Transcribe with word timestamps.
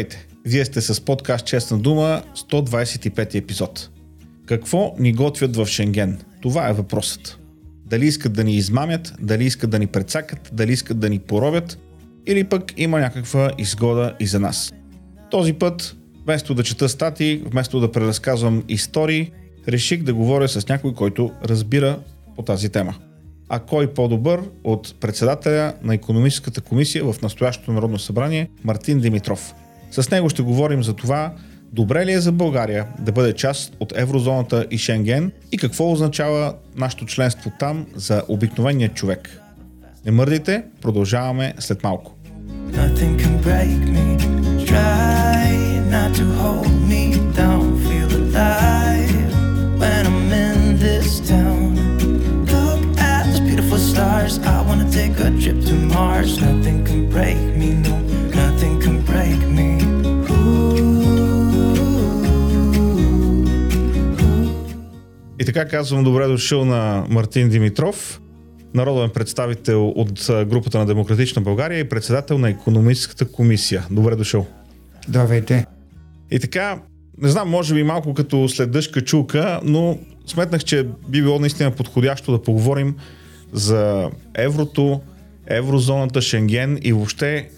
Здравейте! 0.00 0.26
Вие 0.44 0.64
сте 0.64 0.80
с 0.80 1.00
подкаст 1.00 1.46
Честна 1.46 1.78
дума, 1.78 2.22
125 2.36 3.34
епизод. 3.34 3.90
Какво 4.46 4.94
ни 4.98 5.12
готвят 5.12 5.56
в 5.56 5.66
Шенген? 5.66 6.18
Това 6.42 6.68
е 6.68 6.72
въпросът. 6.72 7.38
Дали 7.86 8.06
искат 8.06 8.32
да 8.32 8.44
ни 8.44 8.56
измамят, 8.56 9.14
дали 9.20 9.44
искат 9.44 9.70
да 9.70 9.78
ни 9.78 9.86
прецакат, 9.86 10.50
дали 10.52 10.72
искат 10.72 10.98
да 10.98 11.08
ни 11.08 11.18
поробят 11.18 11.78
или 12.26 12.44
пък 12.44 12.72
има 12.76 13.00
някаква 13.00 13.50
изгода 13.58 14.14
и 14.20 14.26
за 14.26 14.40
нас. 14.40 14.72
Този 15.30 15.52
път, 15.52 15.96
вместо 16.24 16.54
да 16.54 16.62
чета 16.62 16.88
статии, 16.88 17.42
вместо 17.46 17.80
да 17.80 17.92
преразказвам 17.92 18.64
истории, 18.68 19.32
реших 19.68 20.02
да 20.02 20.14
говоря 20.14 20.48
с 20.48 20.68
някой, 20.68 20.94
който 20.94 21.30
разбира 21.44 21.98
по 22.36 22.42
тази 22.42 22.68
тема. 22.68 22.94
А 23.48 23.58
кой 23.58 23.94
по-добър 23.94 24.40
от 24.64 25.00
председателя 25.00 25.74
на 25.82 25.94
економическата 25.94 26.60
комисия 26.60 27.12
в 27.12 27.22
настоящото 27.22 27.72
Народно 27.72 27.98
събрание 27.98 28.48
Мартин 28.64 29.00
Димитров. 29.00 29.54
С 29.90 30.10
него 30.10 30.28
ще 30.28 30.42
говорим 30.42 30.82
за 30.82 30.94
това 30.94 31.32
добре 31.72 32.06
ли 32.06 32.12
е 32.12 32.20
за 32.20 32.32
България 32.32 32.86
да 32.98 33.12
бъде 33.12 33.32
част 33.32 33.76
от 33.80 33.92
еврозоната 33.96 34.66
и 34.70 34.78
Шенген 34.78 35.32
и 35.52 35.58
какво 35.58 35.92
означава 35.92 36.54
нашето 36.76 37.06
членство 37.06 37.52
там 37.58 37.86
за 37.94 38.22
обикновения 38.28 38.88
човек. 38.88 39.40
Не 40.06 40.12
мърдайте, 40.12 40.64
продължаваме 40.80 41.54
след 41.58 41.82
малко. 41.82 42.16
Stars. 53.94 54.38
I 54.38 54.60
wanna 54.68 54.88
take 54.98 55.18
a 55.26 55.30
trip 55.42 55.58
to 55.68 55.74
Mars. 55.94 56.30
Nothing 56.40 56.84
can 56.84 57.00
break 57.14 57.38
me. 57.60 57.89
Така 65.52 65.68
казвам 65.68 66.04
добре 66.04 66.26
дошъл 66.26 66.64
на 66.64 67.04
Мартин 67.08 67.48
Димитров, 67.48 68.20
народен 68.74 69.10
представител 69.10 69.88
от 69.88 70.12
групата 70.28 70.78
на 70.78 70.86
Демократична 70.86 71.42
България 71.42 71.78
и 71.78 71.88
председател 71.88 72.38
на 72.38 72.50
економическата 72.50 73.32
комисия. 73.32 73.86
Добре 73.90 74.16
дошъл. 74.16 74.46
Здравейте. 75.08 75.66
И 76.30 76.40
така, 76.40 76.80
не 77.18 77.28
знам, 77.28 77.50
може 77.50 77.74
би 77.74 77.82
малко 77.82 78.14
като 78.14 78.48
след 78.48 78.70
дъжка 78.70 79.00
чулка, 79.00 79.60
но 79.64 79.98
сметнах, 80.26 80.64
че 80.64 80.86
би 81.08 81.22
било 81.22 81.38
наистина 81.38 81.70
подходящо 81.70 82.32
да 82.32 82.42
поговорим 82.42 82.94
за 83.52 84.10
еврото, 84.34 85.00
еврозоната, 85.46 86.22
Шенген 86.22 86.78
и 86.82 86.92
въобще 86.92 87.48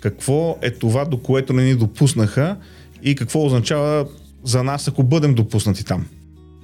какво 0.00 0.58
е 0.62 0.70
това, 0.70 1.04
до 1.04 1.18
което 1.18 1.52
не 1.52 1.62
ни 1.62 1.74
допуснаха 1.74 2.56
и 3.02 3.14
какво 3.14 3.46
означава 3.46 4.06
за 4.44 4.62
нас, 4.62 4.88
ако 4.88 5.02
бъдем 5.02 5.34
допуснати 5.34 5.84
там 5.84 6.06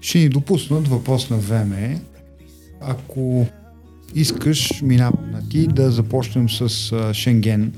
ще 0.00 0.18
ни 0.18 0.28
допуснат 0.28 0.88
въпрос 0.88 1.30
на 1.30 1.36
време. 1.36 2.00
Ако 2.80 3.46
искаш, 4.14 4.82
минавам 4.82 5.30
на 5.32 5.48
ти, 5.48 5.66
да 5.66 5.90
започнем 5.90 6.50
с 6.50 6.90
Шенген. 7.14 7.72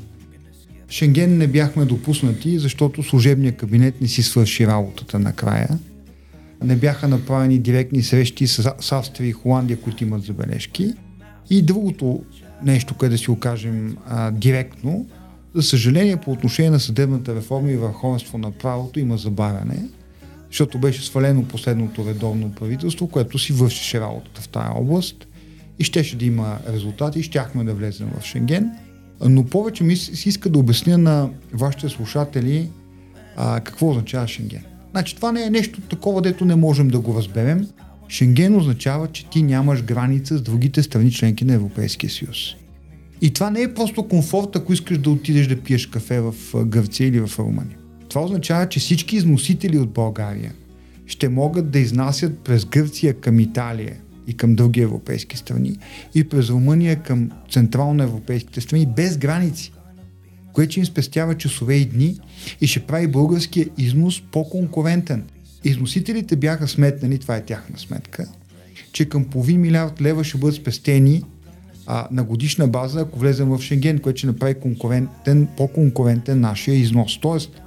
Шенген 0.90 1.38
не 1.38 1.46
бяхме 1.46 1.84
допуснати, 1.84 2.58
защото 2.58 3.02
служебният 3.02 3.56
кабинет 3.56 4.00
не 4.00 4.08
си 4.08 4.22
свърши 4.22 4.66
работата 4.66 5.18
накрая. 5.18 5.68
Не 6.64 6.76
бяха 6.76 7.08
направени 7.08 7.58
директни 7.58 8.02
срещи 8.02 8.46
с, 8.46 8.72
Австрия 8.92 9.28
и 9.28 9.32
Холандия, 9.32 9.80
които 9.80 10.04
имат 10.04 10.22
забележки. 10.22 10.92
И 11.50 11.62
другото 11.62 12.22
нещо, 12.64 12.94
къде 12.94 13.10
да 13.10 13.18
си 13.18 13.30
окажем 13.30 13.96
а, 14.06 14.30
директно, 14.30 15.06
за 15.54 15.62
съжаление 15.62 16.16
по 16.16 16.32
отношение 16.32 16.70
на 16.70 16.80
съдебната 16.80 17.34
реформа 17.34 17.70
и 17.70 17.76
върховенство 17.76 18.38
на 18.38 18.50
правото 18.50 19.00
има 19.00 19.16
забавяне 19.16 19.88
защото 20.50 20.78
беше 20.78 21.06
свалено 21.06 21.44
последното 21.44 22.06
редовно 22.06 22.52
правителство, 22.52 23.08
което 23.08 23.38
си 23.38 23.52
вършеше 23.52 24.00
работата 24.00 24.40
в 24.40 24.48
тази 24.48 24.68
област 24.74 25.26
и 25.78 25.84
щеше 25.84 26.16
да 26.16 26.24
има 26.24 26.58
резултати, 26.68 27.22
щяхме 27.22 27.64
да 27.64 27.74
влезем 27.74 28.08
в 28.20 28.24
Шенген. 28.24 28.70
Но 29.20 29.44
повече 29.44 29.84
ми 29.84 29.96
си 29.96 30.28
иска 30.28 30.48
да 30.48 30.58
обясня 30.58 30.98
на 30.98 31.30
вашите 31.52 31.88
слушатели 31.88 32.68
а, 33.36 33.60
какво 33.60 33.90
означава 33.90 34.28
Шенген. 34.28 34.62
Значи 34.90 35.16
това 35.16 35.32
не 35.32 35.42
е 35.42 35.50
нещо 35.50 35.80
такова, 35.80 36.22
дето 36.22 36.44
не 36.44 36.56
можем 36.56 36.88
да 36.88 37.00
го 37.00 37.14
разберем. 37.14 37.68
Шенген 38.08 38.56
означава, 38.56 39.08
че 39.08 39.26
ти 39.26 39.42
нямаш 39.42 39.82
граница 39.82 40.38
с 40.38 40.42
другите 40.42 40.82
страни 40.82 41.12
членки 41.12 41.44
на 41.44 41.54
Европейския 41.54 42.10
съюз. 42.10 42.36
И 43.20 43.30
това 43.30 43.50
не 43.50 43.62
е 43.62 43.74
просто 43.74 44.08
комфорт, 44.08 44.56
ако 44.56 44.72
искаш 44.72 44.98
да 44.98 45.10
отидеш 45.10 45.46
да 45.46 45.60
пиеш 45.60 45.86
кафе 45.86 46.20
в 46.20 46.34
Гърция 46.64 47.08
или 47.08 47.20
в 47.20 47.38
Румъния. 47.38 47.77
Това 48.08 48.24
означава, 48.24 48.68
че 48.68 48.80
всички 48.80 49.16
износители 49.16 49.78
от 49.78 49.90
България 49.90 50.52
ще 51.06 51.28
могат 51.28 51.70
да 51.70 51.78
изнасят 51.78 52.38
през 52.38 52.64
Гърция 52.64 53.14
към 53.14 53.40
Италия 53.40 53.96
и 54.26 54.34
към 54.34 54.54
други 54.54 54.80
европейски 54.80 55.36
страни 55.36 55.78
и 56.14 56.28
през 56.28 56.50
Румъния 56.50 57.02
към 57.02 57.30
централно 57.50 58.02
европейските 58.02 58.60
страни 58.60 58.86
без 58.86 59.18
граници, 59.18 59.72
което 60.52 60.78
им 60.78 60.86
спестява 60.86 61.36
часове 61.36 61.74
и 61.74 61.84
дни 61.84 62.20
и 62.60 62.66
ще 62.66 62.80
прави 62.80 63.06
българския 63.06 63.66
износ 63.78 64.22
по-конкурентен. 64.32 65.24
Износителите 65.64 66.36
бяха 66.36 66.68
сметнани, 66.68 67.18
това 67.18 67.36
е 67.36 67.44
тяхна 67.44 67.78
сметка, 67.78 68.28
че 68.92 69.08
към 69.08 69.24
половин 69.24 69.60
милиард 69.60 70.00
лева 70.00 70.24
ще 70.24 70.38
бъдат 70.38 70.56
спестени 70.56 71.22
а, 71.86 72.08
на 72.10 72.24
годишна 72.24 72.68
база, 72.68 73.00
ако 73.00 73.18
влезем 73.18 73.48
в 73.48 73.62
Шенген, 73.62 73.98
което 73.98 74.18
ще 74.18 74.26
направи 74.26 74.54
конкурентен, 74.54 75.48
по-конкурентен 75.56 76.40
нашия 76.40 76.74
износ. 76.74 77.18
Тоест, 77.20 77.62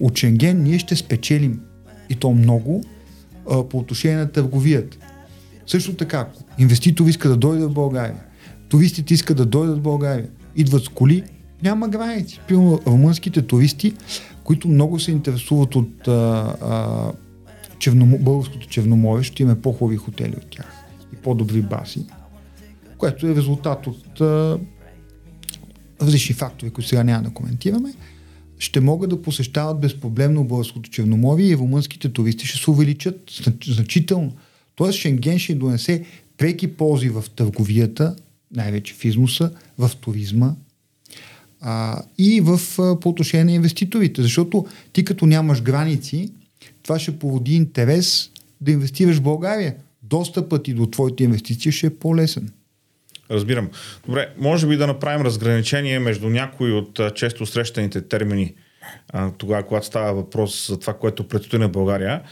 от 0.00 0.18
Шенген 0.18 0.62
ние 0.62 0.78
ще 0.78 0.96
спечелим 0.96 1.60
и 2.08 2.14
то 2.14 2.32
много 2.32 2.84
а, 3.50 3.68
по 3.68 3.78
отношение 3.78 4.16
на 4.16 4.32
търговията. 4.32 4.96
Също 5.66 5.94
така, 5.94 6.28
инвеститори 6.58 7.10
искат 7.10 7.32
да 7.32 7.36
дойдат 7.36 7.70
в 7.70 7.74
България, 7.74 8.22
туристите 8.68 9.14
искат 9.14 9.36
да 9.36 9.46
дойдат 9.46 9.78
в 9.78 9.82
България, 9.82 10.28
идват 10.56 10.84
с 10.84 10.88
коли, 10.88 11.22
няма 11.62 11.88
граници. 11.88 12.40
Примерно 12.48 12.80
румънските 12.86 13.42
туристи, 13.42 13.94
които 14.44 14.68
много 14.68 15.00
се 15.00 15.10
интересуват 15.10 15.74
от 15.74 16.08
а, 16.08 16.12
а, 16.62 17.12
черномо, 17.78 18.18
българското 18.18 18.66
черноморие, 18.66 19.24
ще 19.24 19.42
имаме 19.42 19.60
по-хубави 19.60 19.96
хотели 19.96 20.34
от 20.36 20.50
тях 20.50 20.72
и 21.12 21.16
по-добри 21.16 21.62
баси, 21.62 22.06
което 22.98 23.26
е 23.26 23.34
резултат 23.34 23.86
от 23.86 24.20
а, 24.20 24.58
различни 26.02 26.34
фактори, 26.34 26.70
които 26.70 26.88
сега 26.88 27.04
няма 27.04 27.22
да 27.22 27.30
коментираме 27.30 27.94
ще 28.58 28.80
могат 28.80 29.10
да 29.10 29.22
посещават 29.22 29.80
безпроблемно 29.80 30.44
българското 30.44 30.90
Черноморие 30.90 31.46
и 31.46 31.56
румънските 31.56 32.08
туристи 32.08 32.46
ще 32.46 32.58
се 32.58 32.70
увеличат 32.70 33.42
значително. 33.64 34.32
Тоест 34.76 34.98
Шенген 34.98 35.38
ще 35.38 35.54
донесе 35.54 36.04
преки 36.38 36.66
ползи 36.66 37.08
в 37.08 37.24
търговията, 37.36 38.16
най-вече 38.54 38.94
в 38.94 39.04
износа, 39.04 39.50
в 39.78 39.90
туризма 40.00 40.54
а, 41.60 42.02
и 42.18 42.40
в, 42.40 42.60
а, 42.78 43.00
по 43.00 43.08
отношение 43.08 43.44
на 43.44 43.52
инвеститорите. 43.52 44.22
Защото 44.22 44.66
ти 44.92 45.04
като 45.04 45.26
нямаш 45.26 45.62
граници, 45.62 46.30
това 46.82 46.98
ще 46.98 47.18
породи 47.18 47.54
интерес 47.54 48.30
да 48.60 48.72
инвестираш 48.72 49.16
в 49.16 49.22
България. 49.22 49.74
Достъпът 50.02 50.68
и 50.68 50.74
до 50.74 50.86
твоите 50.86 51.24
инвестиции 51.24 51.72
ще 51.72 51.86
е 51.86 51.90
по-лесен. 51.90 52.50
Разбирам. 53.30 53.70
Добре, 54.06 54.28
може 54.38 54.66
би 54.66 54.76
да 54.76 54.86
направим 54.86 55.26
разграничение 55.26 55.98
между 55.98 56.28
някои 56.28 56.72
от 56.72 57.00
често 57.14 57.46
срещаните 57.46 58.00
термини 58.00 58.54
тогава, 59.38 59.62
когато 59.62 59.86
става 59.86 60.14
въпрос 60.14 60.68
за 60.68 60.78
това, 60.78 60.94
което 60.94 61.28
предстои 61.28 61.58
на 61.58 61.68
България. 61.68 62.22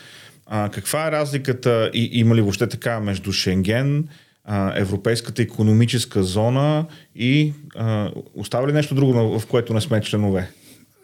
А, 0.47 0.69
каква 0.69 1.09
е 1.09 1.11
разликата 1.11 1.91
и 1.95 2.11
има 2.13 2.35
ли 2.35 2.41
въобще 2.41 2.67
така 2.67 3.01
между 3.01 3.33
Шенген, 3.33 4.09
а, 4.45 4.81
Европейската 4.81 5.43
економическа 5.43 6.23
зона 6.23 6.87
и 7.17 7.53
а, 7.77 8.11
остава 8.35 8.69
ли 8.69 8.73
нещо 8.73 8.95
друго, 8.95 9.39
в 9.39 9.47
което 9.47 9.75
не 9.75 9.81
сме 9.81 10.01
членове? 10.01 10.51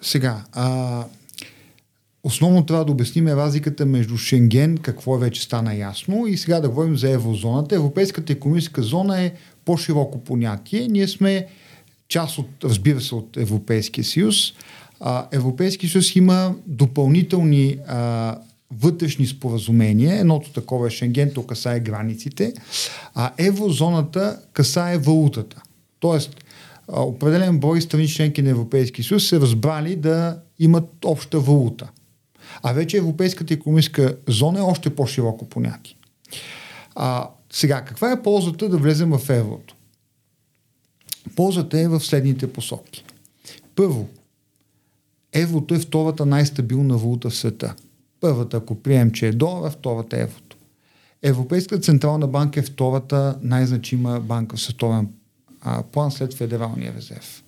Сега, 0.03 0.45
а, 0.53 1.05
основно 2.25 2.67
трябва 2.67 2.85
да 2.85 2.93
обясним 2.93 3.29
разликата 3.29 3.87
между 3.87 4.17
Шенген, 4.17 4.79
какво 4.79 5.19
вече 5.19 5.43
стана 5.43 5.75
ясно, 5.75 6.27
и 6.27 6.37
сега 6.37 6.61
да 6.61 6.69
говорим 6.69 6.97
за 6.97 7.11
еврозоната. 7.11 7.75
Европейската 7.75 8.33
економическа 8.33 8.83
зона 8.83 9.21
е 9.21 9.33
по-широко 9.65 10.25
понятие. 10.25 10.89
Ние 10.89 11.09
сме 11.09 11.47
част 12.09 12.39
от, 12.39 12.49
разбира 12.65 13.01
се, 13.01 13.15
от 13.15 13.37
Европейския 13.37 14.05
съюз. 14.05 14.53
Европейския 15.33 15.91
съюз 15.91 16.17
има 16.17 16.55
допълнителни 16.67 17.77
а, 17.89 18.39
вътрешни 18.71 19.27
споразумения. 19.27 20.21
Едното 20.21 20.53
такова 20.53 20.87
е 20.87 20.91
Шенген, 20.91 21.31
то 21.35 21.47
касае 21.47 21.81
границите, 21.81 22.53
а 23.15 23.33
еврозоната 23.39 24.41
касае 24.53 24.99
валутата. 24.99 25.63
Тоест, 26.01 26.45
определен 26.89 27.59
брой 27.59 27.81
страни 27.81 28.09
членки 28.09 28.43
на 28.43 28.51
Европейския 28.51 29.05
съюз 29.05 29.29
се 29.29 29.41
разбрали 29.41 29.97
да 29.97 30.39
имат 30.59 31.05
обща 31.05 31.41
валута. 31.41 31.89
А 32.63 32.73
вече 32.73 32.97
Европейската 32.97 33.55
економическа 33.55 34.17
зона 34.29 34.59
е 34.59 34.63
още 34.63 34.95
по-широко 34.95 35.49
понятие. 35.49 35.97
А, 36.95 37.29
сега, 37.53 37.85
каква 37.85 38.13
е 38.13 38.23
ползата 38.23 38.69
да 38.69 38.79
влезем 38.79 39.11
в 39.11 39.31
еврото? 39.31 39.75
Ползата 41.37 41.81
е 41.81 41.89
в 41.89 42.01
следните 42.01 42.53
посоки. 42.53 43.05
Първо, 43.75 44.09
еврото 45.33 45.75
е 45.75 45.79
втората 45.79 46.27
най-стабилна 46.27 46.97
валута 46.97 47.31
в 47.31 47.37
света. 47.37 47.75
Първата, 48.21 48.57
ако 48.57 48.75
прием, 48.75 49.11
че 49.11 49.29
е 49.29 49.33
долар, 49.33 49.73
втората 49.73 50.17
е 50.17 50.23
еврото. 50.23 50.57
Европейската 51.23 51.83
централна 51.83 52.27
банка 52.27 52.61
е 52.61 52.63
втората 52.63 53.39
най-значима 53.43 54.21
банка 54.21 54.57
в 54.57 54.61
световен 54.61 55.09
план 55.93 56.11
след 56.11 56.35
Федералния 56.35 56.95
резерв. 56.95 57.43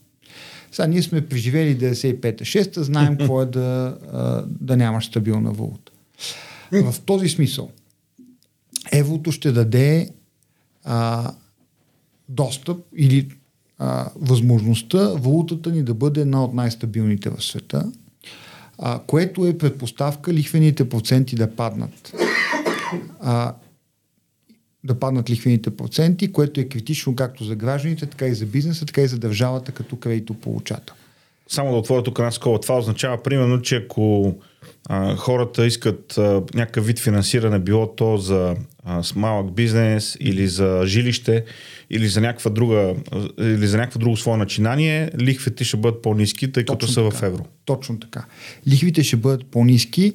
Сега 0.72 0.86
ние 0.86 1.02
сме 1.02 1.28
преживели 1.28 1.78
95-6, 1.78 2.80
знаем 2.80 3.16
какво 3.16 3.42
е 3.42 3.46
да, 3.46 3.98
да 4.46 4.76
нямаш 4.76 5.06
стабилна 5.06 5.52
валута. 5.52 5.92
В 6.72 6.94
този 7.06 7.28
смисъл, 7.28 7.70
еврото 8.92 9.32
ще 9.32 9.52
даде 9.52 10.10
а, 10.84 11.30
достъп 12.28 12.78
или 12.96 13.28
а, 13.78 14.10
възможността 14.16 15.08
валутата 15.08 15.70
ни 15.70 15.82
да 15.82 15.94
бъде 15.94 16.20
една 16.20 16.44
от 16.44 16.54
най-стабилните 16.54 17.30
в 17.30 17.44
света, 17.44 17.92
а, 18.78 19.00
което 19.06 19.46
е 19.46 19.58
предпоставка 19.58 20.32
лихвените 20.32 20.88
проценти 20.88 21.36
да 21.36 21.56
паднат. 21.56 22.14
А, 23.20 23.54
да 24.84 24.94
паднат 24.94 25.30
лихвените 25.30 25.70
проценти, 25.70 26.32
което 26.32 26.60
е 26.60 26.64
критично 26.64 27.16
както 27.16 27.44
за 27.44 27.54
гражданите, 27.56 28.06
така 28.06 28.26
и 28.26 28.34
за 28.34 28.46
бизнеса, 28.46 28.86
така 28.86 29.00
и 29.00 29.08
за 29.08 29.18
държавата 29.18 29.72
като 29.72 29.96
кредитополучател. 29.96 30.94
Само 31.48 31.70
да 31.70 31.76
отворя 31.76 32.02
тук 32.02 32.18
една 32.18 32.30
скола. 32.30 32.60
Това 32.60 32.78
означава 32.78 33.22
примерно, 33.22 33.62
че 33.62 33.76
ако 33.76 34.34
а, 34.88 35.16
хората 35.16 35.66
искат 35.66 36.18
а, 36.18 36.42
някакъв 36.54 36.86
вид 36.86 36.98
финансиране, 36.98 37.58
било 37.58 37.94
то 37.94 38.16
за 38.16 38.56
а, 38.84 39.02
малък 39.16 39.52
бизнес 39.52 40.16
или 40.20 40.48
за 40.48 40.82
жилище 40.86 41.44
или 41.90 42.08
за 42.08 42.20
някаква 42.20 42.50
друга 42.50 42.94
или 43.38 43.66
за 43.66 43.76
някакво 43.76 43.98
друго 43.98 44.16
свое 44.16 44.36
начинание, 44.36 45.10
лихвите 45.20 45.64
ще 45.64 45.76
бъдат 45.76 46.02
по-низки, 46.02 46.52
тъй 46.52 46.64
като 46.64 46.88
са 46.88 47.04
така. 47.04 47.16
в 47.16 47.22
евро. 47.22 47.44
Точно 47.64 48.00
така. 48.00 48.24
Лихвите 48.68 49.02
ще 49.02 49.16
бъдат 49.16 49.46
по-низки, 49.46 50.12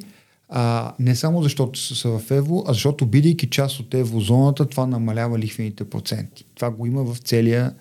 а, 0.50 0.94
не 1.00 1.16
само 1.16 1.44
защото 1.44 1.80
са 1.80 2.10
в 2.20 2.32
евро, 2.32 2.64
а 2.68 2.74
защото 2.74 3.06
бидейки 3.06 3.50
част 3.50 3.80
от 3.80 3.94
еврозоната, 3.94 4.66
това 4.66 4.86
намалява 4.86 5.40
лихвените 5.40 5.84
проценти. 5.84 6.46
Това 6.56 6.72
го 6.72 6.86
има 6.86 7.04
в 7.04 7.18
целия, 7.18 7.74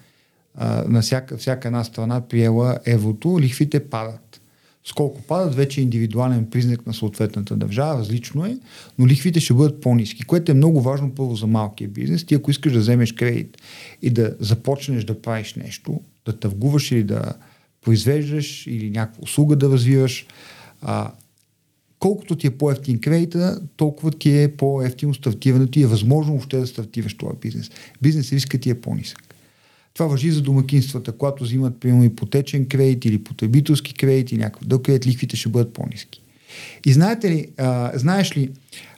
а, 0.55 0.85
на 0.89 1.03
всяка, 1.03 1.37
всяка 1.37 1.69
една 1.69 1.85
страна 1.85 2.21
приела 2.21 2.79
еврото, 2.85 3.41
лихвите 3.41 3.81
падат. 3.81 4.41
Сколко 4.85 5.23
падат, 5.23 5.55
вече 5.55 5.81
е 5.81 5.85
индивидуален 5.85 6.51
признак 6.51 6.87
на 6.87 6.95
съответната 6.95 7.57
държава, 7.57 7.99
различно 7.99 8.47
е, 8.47 8.59
но 8.99 9.07
лихвите 9.07 9.41
ще 9.41 9.55
бъдат 9.55 9.81
по-низки, 9.81 10.25
което 10.25 10.53
е 10.53 10.55
много 10.55 10.81
важно 10.81 11.15
първо 11.15 11.35
за 11.35 11.47
малкия 11.47 11.89
бизнес. 11.89 12.25
Ти 12.25 12.35
ако 12.35 12.51
искаш 12.51 12.73
да 12.73 12.79
вземеш 12.79 13.13
кредит 13.13 13.57
и 14.03 14.11
да 14.11 14.37
започнеш 14.41 15.05
да 15.05 15.23
правиш 15.23 15.55
нещо, 15.55 16.01
да 16.27 16.39
търгуваш 16.39 16.93
или 16.93 17.05
да 17.05 17.33
произвеждаш 17.85 18.67
или 18.67 18.91
някаква 18.91 19.23
услуга 19.23 19.57
да 19.57 19.69
развиваш, 19.69 20.27
а, 20.83 21.11
колкото 21.99 22.37
ти 22.37 22.47
е 22.47 22.51
по-ефтин 22.51 23.01
кредита, 23.01 23.61
толкова 23.77 24.11
ти 24.11 24.43
е 24.43 24.57
по-ефтино 24.57 25.15
стартирането 25.15 25.79
и 25.79 25.83
е 25.83 25.87
възможно 25.87 26.33
въобще 26.33 26.59
да 26.59 26.67
стартираш 26.67 27.17
този 27.17 27.37
бизнес. 27.41 27.71
Бизнес 28.03 28.33
риска 28.33 28.59
ти 28.59 28.71
е 28.71 28.81
по-нисък. 28.81 29.35
Това 29.95 30.07
въжи 30.07 30.31
за 30.31 30.43
домакинствата. 30.43 31.13
Когато 31.13 31.45
взимат, 31.45 31.81
примерно, 31.81 32.05
ипотечен 32.05 32.67
кредит 32.67 33.05
или 33.05 33.25
потребителски 33.25 33.95
кредит 33.95 34.33
или 34.33 34.39
някакъв 34.39 34.69
дълг 34.69 34.83
кредит, 34.83 35.07
лихвите 35.07 35.37
ще 35.37 35.49
бъдат 35.49 35.73
по-низки. 35.73 36.23
И 36.87 36.93
знаете 36.93 37.31
ли, 37.31 37.49
а, 37.57 37.93
знаеш 37.95 38.37
ли, 38.37 38.51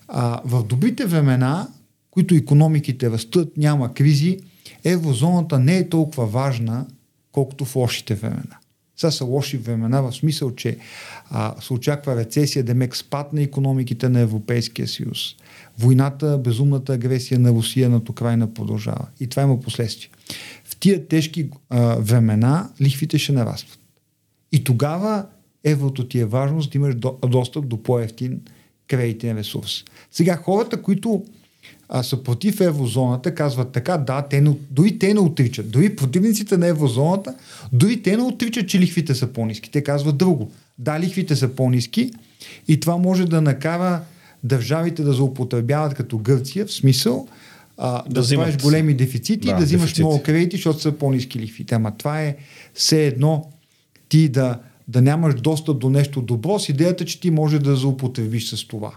а, 0.08 0.40
в 0.44 0.64
добрите 0.64 1.06
времена, 1.06 1.68
които 2.10 2.34
економиките 2.34 3.10
растат, 3.10 3.56
няма 3.56 3.94
кризи, 3.94 4.38
еврозоната 4.84 5.58
не 5.58 5.78
е 5.78 5.88
толкова 5.88 6.26
важна, 6.26 6.86
колкото 7.32 7.64
в 7.64 7.76
лошите 7.76 8.14
времена. 8.14 8.58
Сега 8.98 9.10
са 9.10 9.24
лоши 9.24 9.56
времена 9.56 10.00
в 10.00 10.12
смисъл, 10.12 10.54
че 10.54 10.76
а, 11.30 11.54
се 11.60 11.72
очаква 11.72 12.16
рецесия, 12.16 12.64
демек 12.64 12.96
спад 12.96 13.32
на 13.32 13.42
економиките 13.42 14.08
на 14.08 14.20
Европейския 14.20 14.88
съюз. 14.88 15.34
Войната, 15.78 16.38
безумната 16.38 16.92
агресия 16.92 17.40
на 17.40 17.50
Русия 17.50 17.90
над 17.90 18.08
Украина 18.08 18.54
продължава. 18.54 19.06
И 19.20 19.26
това 19.26 19.42
има 19.42 19.60
последствия. 19.60 20.10
В 20.64 20.76
тия 20.76 21.08
тежки 21.08 21.50
а, 21.70 21.96
времена 22.00 22.70
лихвите 22.80 23.18
ще 23.18 23.32
нарастват. 23.32 23.78
И 24.52 24.64
тогава 24.64 25.26
еврото 25.64 26.08
ти 26.08 26.18
е 26.20 26.24
важно, 26.24 26.60
за 26.60 26.68
да 26.68 26.78
имаш 26.78 26.94
до, 26.94 27.18
достъп 27.28 27.68
до 27.68 27.82
по-ефтин 27.82 28.40
кредитен 28.88 29.38
ресурс. 29.38 29.84
Сега 30.10 30.36
хората, 30.36 30.82
които 30.82 31.24
а, 31.88 32.02
са 32.02 32.22
против 32.22 32.60
еврозоната, 32.60 33.34
казват 33.34 33.72
така, 33.72 33.98
да, 33.98 34.22
те 34.22 34.40
не, 34.40 34.52
дори 34.70 34.98
те 34.98 35.14
не 35.14 35.20
отричат. 35.20 35.70
Дори 35.70 35.96
противниците 35.96 36.56
на 36.56 36.66
еврозоната, 36.66 37.34
дори 37.72 38.02
те 38.02 38.16
не 38.16 38.22
отричат, 38.22 38.68
че 38.68 38.78
лихвите 38.78 39.14
са 39.14 39.26
по-низки. 39.26 39.70
Те 39.70 39.84
казват 39.84 40.16
друго. 40.16 40.50
Да, 40.78 41.00
лихвите 41.00 41.36
са 41.36 41.48
по-низки 41.48 42.10
и 42.68 42.80
това 42.80 42.96
може 42.96 43.26
да 43.26 43.40
накара 43.40 44.00
държавите 44.44 45.02
да 45.02 45.12
злоупотребяват 45.12 45.94
като 45.94 46.18
Гърция, 46.18 46.66
в 46.66 46.72
смисъл 46.72 47.28
а, 47.76 48.02
да, 48.08 48.22
да 48.22 48.34
правиш 48.34 48.56
големи 48.56 48.94
дефицити 48.94 49.46
да, 49.46 49.50
и 49.50 49.54
да 49.54 49.64
взимаш 49.64 49.82
дефицити. 49.82 50.02
много 50.02 50.22
кредити, 50.22 50.56
защото 50.56 50.80
са 50.80 50.92
по-низки 50.92 51.38
лихвите. 51.38 51.74
Ама 51.74 51.96
това 51.96 52.22
е 52.22 52.36
все 52.74 53.06
едно 53.06 53.50
ти 54.08 54.28
да, 54.28 54.58
да 54.88 55.02
нямаш 55.02 55.34
достъп 55.34 55.78
до 55.78 55.90
нещо 55.90 56.22
добро 56.22 56.58
с 56.58 56.68
идеята, 56.68 57.04
че 57.04 57.20
ти 57.20 57.30
може 57.30 57.58
да 57.58 57.76
злоупотребиш 57.76 58.50
с 58.50 58.66
това. 58.66 58.92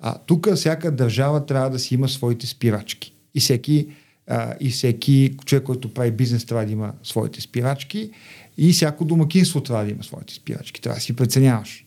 А, 0.00 0.18
тук 0.18 0.54
всяка 0.54 0.90
държава 0.90 1.46
трябва 1.46 1.70
да 1.70 1.78
си 1.78 1.94
има 1.94 2.08
своите 2.08 2.46
спирачки. 2.46 3.14
И 3.34 3.40
всеки, 3.40 3.88
а, 4.26 4.54
и 4.60 4.70
всеки 4.70 5.36
човек, 5.44 5.64
който 5.64 5.94
прави 5.94 6.10
бизнес, 6.10 6.44
трябва 6.44 6.66
да 6.66 6.72
има 6.72 6.92
своите 7.02 7.40
спирачки. 7.40 8.10
И 8.56 8.72
всяко 8.72 9.04
домакинство 9.04 9.60
трябва 9.60 9.84
да 9.84 9.90
има 9.90 10.04
своите 10.04 10.34
спирачки. 10.34 10.80
Трябва 10.80 10.96
да 10.96 11.00
си 11.00 11.16
преценяваш. 11.16 11.84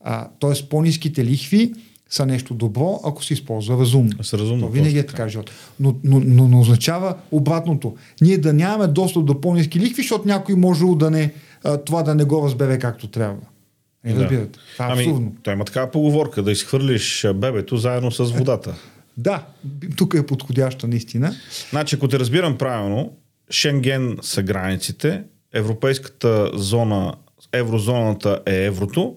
А, 0.00 0.28
тоест, 0.38 0.68
по-низките 0.68 1.24
лихви 1.24 1.72
са 2.10 2.26
нещо 2.26 2.54
добро, 2.54 3.00
ако 3.04 3.24
се 3.24 3.32
използва 3.32 3.78
разумно. 3.78 4.24
С 4.24 4.34
разумно 4.34 4.66
То 4.66 4.72
винаги 4.72 4.98
е 4.98 5.06
така 5.06 5.28
живот. 5.28 5.50
Но, 5.80 5.96
но, 6.04 6.20
но, 6.20 6.48
но 6.48 6.60
означава 6.60 7.16
обратното. 7.30 7.96
Ние 8.20 8.38
да 8.38 8.52
нямаме 8.52 8.86
достъп 8.86 9.24
до 9.24 9.40
по-низки 9.40 9.80
лихви, 9.80 10.02
защото 10.02 10.28
някой 10.28 10.54
може 10.54 10.84
да 10.96 11.10
не, 11.10 11.32
това 11.86 12.02
да 12.02 12.14
не 12.14 12.24
го 12.24 12.44
разбере 12.44 12.78
както 12.78 13.06
трябва. 13.06 13.36
Не 14.04 14.12
да. 14.12 14.22
разбирате. 14.22 14.58
Това 14.72 14.88
е 14.88 14.92
ами, 14.92 15.02
абсурдно. 15.02 15.36
Той 15.42 15.54
има 15.54 15.64
такава 15.64 15.90
поговорка 15.90 16.42
да 16.42 16.52
изхвърлиш 16.52 17.26
бебето 17.34 17.76
заедно 17.76 18.10
с 18.10 18.24
водата. 18.24 18.74
Да, 19.16 19.46
тук 19.96 20.14
е 20.14 20.26
подходяща 20.26 20.88
наистина. 20.88 21.34
Значи, 21.70 21.96
ако 21.96 22.08
те 22.08 22.18
разбирам 22.18 22.58
правилно, 22.58 23.12
Шенген 23.50 24.16
са 24.22 24.42
границите, 24.42 25.22
европейската 25.52 26.50
зона, 26.54 27.14
еврозоната 27.52 28.40
е 28.46 28.64
еврото, 28.64 29.16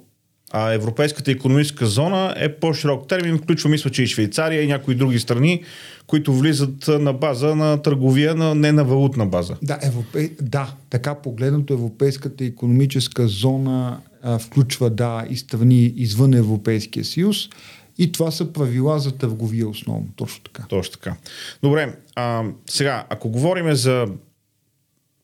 а 0.55 0.73
Европейската 0.73 1.31
економическа 1.31 1.85
зона 1.85 2.35
е 2.37 2.55
по-широк 2.55 3.07
термин, 3.07 3.37
включва 3.37 3.69
мисля, 3.69 3.89
че 3.89 4.03
и 4.03 4.07
Швейцария 4.07 4.61
и 4.61 4.67
някои 4.67 4.95
други 4.95 5.19
страни, 5.19 5.63
които 6.07 6.33
влизат 6.33 6.87
на 6.87 7.13
база 7.13 7.55
на 7.55 7.81
търговия, 7.81 8.35
на, 8.35 8.55
не 8.55 8.71
на 8.71 8.83
валутна 8.83 9.25
база. 9.25 9.55
Да, 9.61 9.79
европе... 9.81 10.31
да, 10.41 10.73
така 10.89 11.15
погледнато 11.15 11.73
Европейската 11.73 12.45
економическа 12.45 13.27
зона 13.27 13.99
включва 14.39 14.89
да 14.89 15.25
и 15.29 15.37
страни 15.37 15.93
извън 15.95 16.33
Европейския 16.33 17.05
съюз. 17.05 17.49
И 17.97 18.11
това 18.11 18.31
са 18.31 18.53
правила 18.53 18.99
за 18.99 19.17
търговия 19.17 19.67
основно. 19.67 20.07
Точно 20.15 20.43
така. 20.43 20.65
Точно 20.69 20.93
така. 20.93 21.15
Добре, 21.63 21.95
а, 22.15 22.43
сега, 22.69 23.05
ако 23.09 23.29
говорим 23.29 23.73
за 23.73 24.07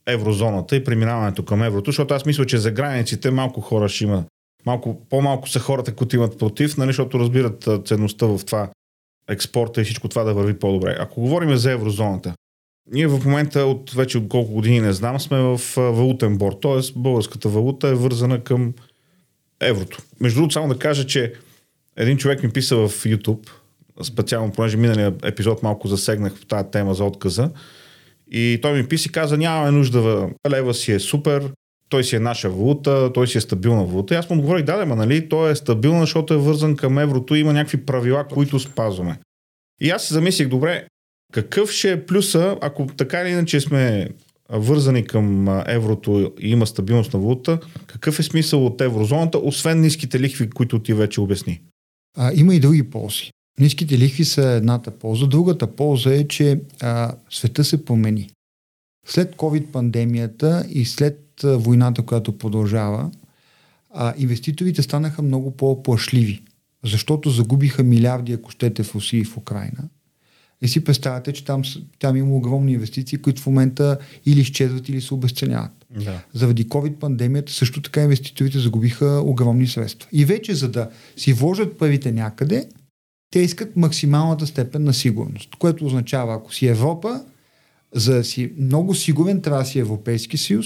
еврозоната 0.08 0.75
и 0.75 0.84
преминаването 0.84 1.46
към 1.46 1.63
еврото, 1.63 1.91
защото 1.91 2.13
аз 2.13 2.25
мисля, 2.25 2.46
че 2.46 2.58
за 2.58 2.72
границите 2.72 3.32
малко 3.32 3.62
хора 3.62 3.89
ще 3.89 4.03
има 4.03 4.24
малко, 4.65 5.01
по-малко 5.10 5.50
са 5.50 5.60
хората, 5.60 5.96
които 5.96 6.15
имат 6.15 6.39
против, 6.39 6.77
нали, 6.77 6.89
защото 6.89 7.20
разбират 7.20 7.70
ценността 7.86 8.25
в 8.25 8.39
това 8.46 8.70
експорта 9.29 9.82
и 9.82 9.84
всичко 9.84 10.10
това 10.10 10.24
да 10.24 10.34
върви 10.34 10.60
по-добре. 10.60 10.98
Ако 11.00 11.22
говорим 11.22 11.56
за 11.56 11.72
еврозоната, 11.72 12.34
ние 12.91 13.08
в 13.08 13.25
момента 13.25 13.65
от 13.65 13.91
вече 13.91 14.18
от 14.18 14.29
колко 14.29 14.53
години 14.53 14.79
не 14.79 14.94
знам, 14.94 15.20
сме 15.20 15.39
в 15.39 15.62
валутен 15.77 16.38
борт, 16.38 16.62
т.е. 16.62 16.79
българската 16.96 17.50
валута 17.50 17.88
е 17.88 17.94
вързана 17.94 18.44
към 18.44 18.74
еврото. 19.62 20.01
Между 20.20 20.38
другото, 20.39 20.54
само 20.54 20.74
да 20.74 20.80
кажа, 20.80 21.06
че 21.06 21.34
един 21.98 22.18
човек 22.18 22.44
ми 22.44 22.50
писа 22.50 22.75
в 22.75 22.89
YouTube, 22.89 23.50
специално, 24.04 24.51
понеже 24.51 24.78
миналия 24.78 25.13
епизод 25.24 25.63
малко 25.63 25.88
засегнах 25.88 26.36
в 26.36 26.46
тази 26.46 26.72
тема 26.72 26.94
за 26.94 27.04
отказа, 27.04 27.51
и 28.32 28.60
той 28.62 28.74
ми 28.74 28.88
писа 28.88 29.10
и 29.10 29.12
каза, 29.12 29.38
нямаме 29.38 29.72
нужда, 29.72 30.30
лева 30.50 30.74
си 30.74 30.92
е 30.92 31.00
супер, 31.00 31.51
той 31.89 32.04
си 32.04 32.16
е 32.16 32.20
наша 32.20 32.50
валута, 32.50 33.13
той 33.13 33.28
си 33.28 33.38
е 33.38 33.42
стабилна 33.42 33.84
валута. 33.84 34.13
И 34.13 34.18
аз 34.18 34.30
му 34.30 34.36
отговорих, 34.36 34.66
да, 34.66 34.78
да, 34.78 34.86
нали, 34.86 35.30
той 35.30 35.51
е 35.51 35.56
стабилна, 35.56 36.01
защото 36.01 36.34
е 36.34 36.38
вързан 36.38 36.75
към 36.75 37.00
еврото 37.00 37.36
и 37.36 37.39
има 37.39 37.54
някакви 37.54 37.86
правила, 37.86 38.28
които 38.28 38.60
спазваме. 38.60 39.20
И 39.82 39.89
аз 39.89 40.04
се 40.04 40.13
замислих, 40.13 40.48
добре, 40.48 40.88
какъв 41.34 41.72
ще 41.72 41.92
е 41.92 42.06
плюса, 42.06 42.58
ако 42.62 42.88
така 42.98 43.22
или 43.22 43.30
иначе 43.30 43.62
сме 43.62 44.10
вързани 44.50 45.03
към 45.03 45.48
еврото 45.68 46.34
и 46.39 46.50
има 46.50 46.68
стабилност 46.68 47.13
на 47.13 47.20
валута, 47.20 47.60
какъв 47.88 48.20
е 48.20 48.24
смисъл 48.24 48.65
от 48.65 48.82
еврозоната, 48.82 49.38
освен 49.38 49.82
ниските 49.82 50.20
лихви, 50.20 50.50
които 50.50 50.79
ти 50.79 50.94
вече 50.94 51.22
обясни? 51.22 51.62
А, 52.18 52.32
има 52.36 52.56
и 52.56 52.60
други 52.60 52.89
ползи. 52.89 53.32
Ниските 53.60 53.98
лихви 53.98 54.25
са 54.25 54.50
едната 54.50 54.91
полза. 54.91 55.27
Другата 55.27 55.68
полза 55.68 56.13
е, 56.13 56.27
че 56.27 56.62
а, 56.82 57.15
света 57.29 57.63
се 57.63 57.86
промени. 57.86 58.29
След 59.08 59.36
COVID-пандемията 59.36 60.68
и 60.70 60.86
след 60.86 61.25
войната, 61.44 62.01
която 62.01 62.38
продължава, 62.38 63.12
а, 63.89 64.13
инвеститорите 64.18 64.82
станаха 64.82 65.22
много 65.22 65.51
по-плашливи, 65.51 66.44
защото 66.84 67.29
загубиха 67.29 67.84
милиарди, 67.84 68.34
ако 68.34 68.51
щете, 68.51 68.84
в 68.84 68.96
Русия 68.96 69.22
и 69.22 69.25
в 69.25 69.38
Украина. 69.38 69.89
И 70.62 70.68
си 70.68 70.84
представяте, 70.84 71.34
че 71.34 71.46
там, 71.46 71.62
там 72.00 72.16
има 72.16 72.36
огромни 72.36 72.74
инвестиции, 72.74 73.18
които 73.18 73.42
в 73.42 73.46
момента 73.46 73.98
или 74.25 74.39
изчезват, 74.39 74.89
или 74.89 75.01
се 75.01 75.13
обесценяват. 75.13 75.72
Да. 75.96 76.22
Заради 76.34 76.66
COVID-пандемията 76.66 77.50
също 77.50 77.82
така 77.82 78.04
инвеститорите 78.04 78.60
загубиха 78.60 79.22
огромни 79.25 79.68
средства. 79.68 80.10
И 80.12 80.25
вече 80.25 80.56
за 80.56 80.70
да 80.70 80.89
си 81.18 81.34
вложат 81.34 81.78
парите 81.78 82.12
някъде, 82.12 82.68
те 83.32 83.39
искат 83.39 83.75
максималната 83.75 84.48
степен 84.48 84.84
на 84.84 84.94
сигурност, 84.94 85.56
което 85.56 85.86
означава, 85.86 86.36
ако 86.36 86.54
си 86.54 86.68
Европа, 86.68 87.22
за 87.96 88.13
да 88.13 88.24
си 88.24 88.51
много 88.58 88.96
сигурен, 88.96 89.42
трябва 89.42 89.63
да 89.63 89.70
си 89.70 89.80
Европейски 89.80 90.38
съюз, 90.38 90.66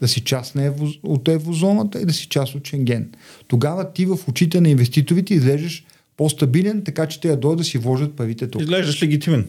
да 0.00 0.08
си 0.08 0.20
част 0.20 0.54
на 0.54 0.64
евро, 0.64 0.88
от 1.02 1.28
еврозоната 1.28 2.00
и 2.00 2.04
да 2.04 2.12
си 2.12 2.26
част 2.28 2.54
от 2.54 2.66
Шенген. 2.66 3.12
Тогава 3.46 3.92
ти 3.92 4.06
в 4.06 4.18
очите 4.28 4.60
на 4.60 4.68
инвеститорите 4.68 5.34
излежеш 5.34 5.85
по-стабилен, 6.16 6.82
така 6.84 7.06
че 7.06 7.20
те 7.20 7.28
да 7.28 7.36
дойдат 7.36 7.58
да 7.58 7.64
си 7.64 7.78
вложат 7.78 8.16
парите 8.16 8.50
тук. 8.50 8.62
Изглеждаш 8.62 9.02
легитимен. 9.02 9.46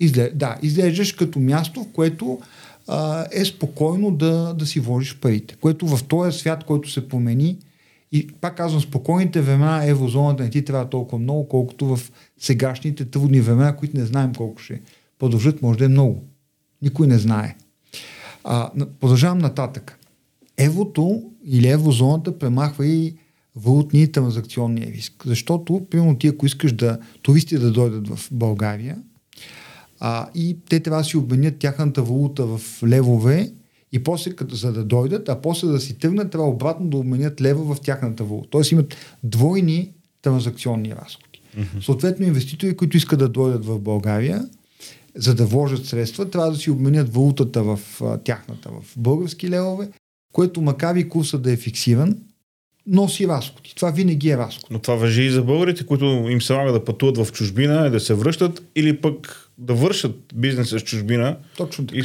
Изле, 0.00 0.30
да, 0.34 0.58
изглеждаш 0.62 1.12
като 1.12 1.38
място, 1.38 1.84
в 1.84 1.92
което 1.92 2.40
а, 2.88 3.26
е 3.32 3.44
спокойно 3.44 4.10
да, 4.10 4.54
да 4.58 4.66
си 4.66 4.80
вложиш 4.80 5.16
парите. 5.16 5.56
Което 5.60 5.86
в 5.86 6.04
този 6.04 6.38
свят, 6.38 6.64
който 6.64 6.90
се 6.90 7.08
промени, 7.08 7.56
и 8.12 8.26
пак 8.26 8.56
казвам, 8.56 8.80
спокойните 8.80 9.40
времена 9.40 9.84
еврозоната 9.86 10.42
не 10.42 10.50
ти 10.50 10.64
трябва 10.64 10.90
толкова 10.90 11.18
много, 11.18 11.48
колкото 11.48 11.96
в 11.96 12.12
сегашните 12.38 13.04
трудни 13.04 13.40
времена, 13.40 13.76
които 13.76 13.96
не 13.96 14.04
знаем 14.04 14.34
колко 14.34 14.62
ще 14.62 14.80
продължат, 15.18 15.62
може 15.62 15.78
да 15.78 15.84
е 15.84 15.88
много. 15.88 16.22
Никой 16.82 17.06
не 17.06 17.18
знае. 17.18 17.56
А, 18.44 18.70
продължавам 19.00 19.38
нататък. 19.38 19.98
Еврото 20.58 21.22
или 21.44 21.68
еврозоната 21.68 22.38
премахва 22.38 22.86
и 22.86 23.14
валутния 23.56 24.02
и 24.02 24.12
транзакционния 24.12 24.86
риск. 24.86 25.22
Защото, 25.26 25.86
примерно 25.90 26.18
ти, 26.18 26.26
ако 26.28 26.46
искаш 26.46 26.72
да 26.72 26.98
туристи 27.22 27.58
да 27.58 27.72
дойдат 27.72 28.08
в 28.08 28.28
България, 28.32 28.98
а, 30.00 30.28
и 30.34 30.58
те 30.68 30.80
трябва 30.80 31.02
да 31.02 31.08
си 31.08 31.16
обменят 31.16 31.58
тяхната 31.58 32.02
валута 32.02 32.46
в 32.46 32.60
левове 32.86 33.52
и 33.92 34.02
после, 34.02 34.36
като, 34.36 34.54
за 34.54 34.72
да 34.72 34.84
дойдат, 34.84 35.28
а 35.28 35.40
после 35.40 35.68
да 35.68 35.80
си 35.80 35.98
тръгнат, 35.98 36.30
трябва 36.30 36.48
обратно 36.48 36.90
да 36.90 36.96
обменят 36.96 37.40
лева 37.40 37.74
в 37.74 37.80
тяхната 37.80 38.24
валута. 38.24 38.48
Тоест 38.50 38.72
имат 38.72 38.96
двойни 39.22 39.92
транзакционни 40.22 40.94
разходи. 40.94 41.40
Mm-hmm. 41.58 41.84
Съответно, 41.84 42.26
инвеститори, 42.26 42.76
които 42.76 42.96
искат 42.96 43.18
да 43.18 43.28
дойдат 43.28 43.64
в 43.64 43.78
България, 43.78 44.48
за 45.16 45.34
да 45.34 45.46
вложат 45.46 45.86
средства, 45.86 46.30
трябва 46.30 46.50
да 46.50 46.56
си 46.56 46.70
обменят 46.70 47.14
валутата 47.14 47.62
в 47.62 47.80
а, 48.02 48.18
тяхната 48.18 48.70
в 48.70 48.84
български 48.96 49.50
левове, 49.50 49.88
което 50.32 50.62
макар 50.62 50.96
и 50.96 51.08
курсът 51.08 51.42
да 51.42 51.52
е 51.52 51.56
фиксиран, 51.56 52.18
носи 52.86 53.28
разходи. 53.28 53.72
Това 53.76 53.90
винаги 53.90 54.30
е 54.30 54.36
разход. 54.36 54.66
Но 54.70 54.78
това 54.78 54.94
въжи 54.94 55.22
и 55.22 55.30
за 55.30 55.42
българите, 55.42 55.86
които 55.86 56.04
им 56.04 56.42
се 56.42 56.52
налага 56.52 56.72
да 56.72 56.84
пътуват 56.84 57.18
в 57.18 57.32
чужбина 57.32 57.90
да 57.90 58.00
се 58.00 58.14
връщат 58.14 58.62
или 58.76 58.96
пък 58.96 59.40
да 59.58 59.74
вършат 59.74 60.16
бизнеса 60.34 60.78
с 60.78 60.82
чужбина. 60.82 61.36
Точно 61.56 61.86
така. 61.86 61.98
И 61.98 62.02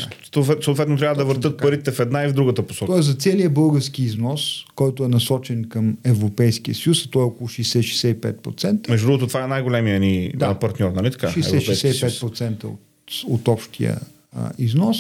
съответно 0.64 0.98
трябва 0.98 1.16
Точно 1.16 1.16
да 1.16 1.26
въртат 1.26 1.58
така. 1.58 1.68
парите 1.68 1.92
в 1.92 2.00
една 2.00 2.24
и 2.24 2.28
в 2.28 2.34
другата 2.34 2.68
посока. 2.68 2.92
Тоест 2.92 3.08
за 3.08 3.14
целият 3.14 3.54
български 3.54 4.04
износ, 4.04 4.66
който 4.76 5.04
е 5.04 5.08
насочен 5.08 5.70
към 5.70 5.98
Европейския 6.04 6.76
съюз, 6.76 7.08
той 7.12 7.22
е 7.22 7.26
около 7.26 7.50
60-65%. 7.50 8.90
Между 8.90 9.08
другото, 9.08 9.28
това 9.28 9.44
е 9.44 9.48
най-големия 9.48 10.00
ни 10.00 10.32
да. 10.36 10.54
партньор, 10.60 10.92
нали 10.92 11.12
така? 11.12 11.28
60-65% 11.28 12.64
от, 12.64 12.80
от 13.28 13.48
общия 13.48 14.00
а, 14.36 14.52
износ. 14.58 14.98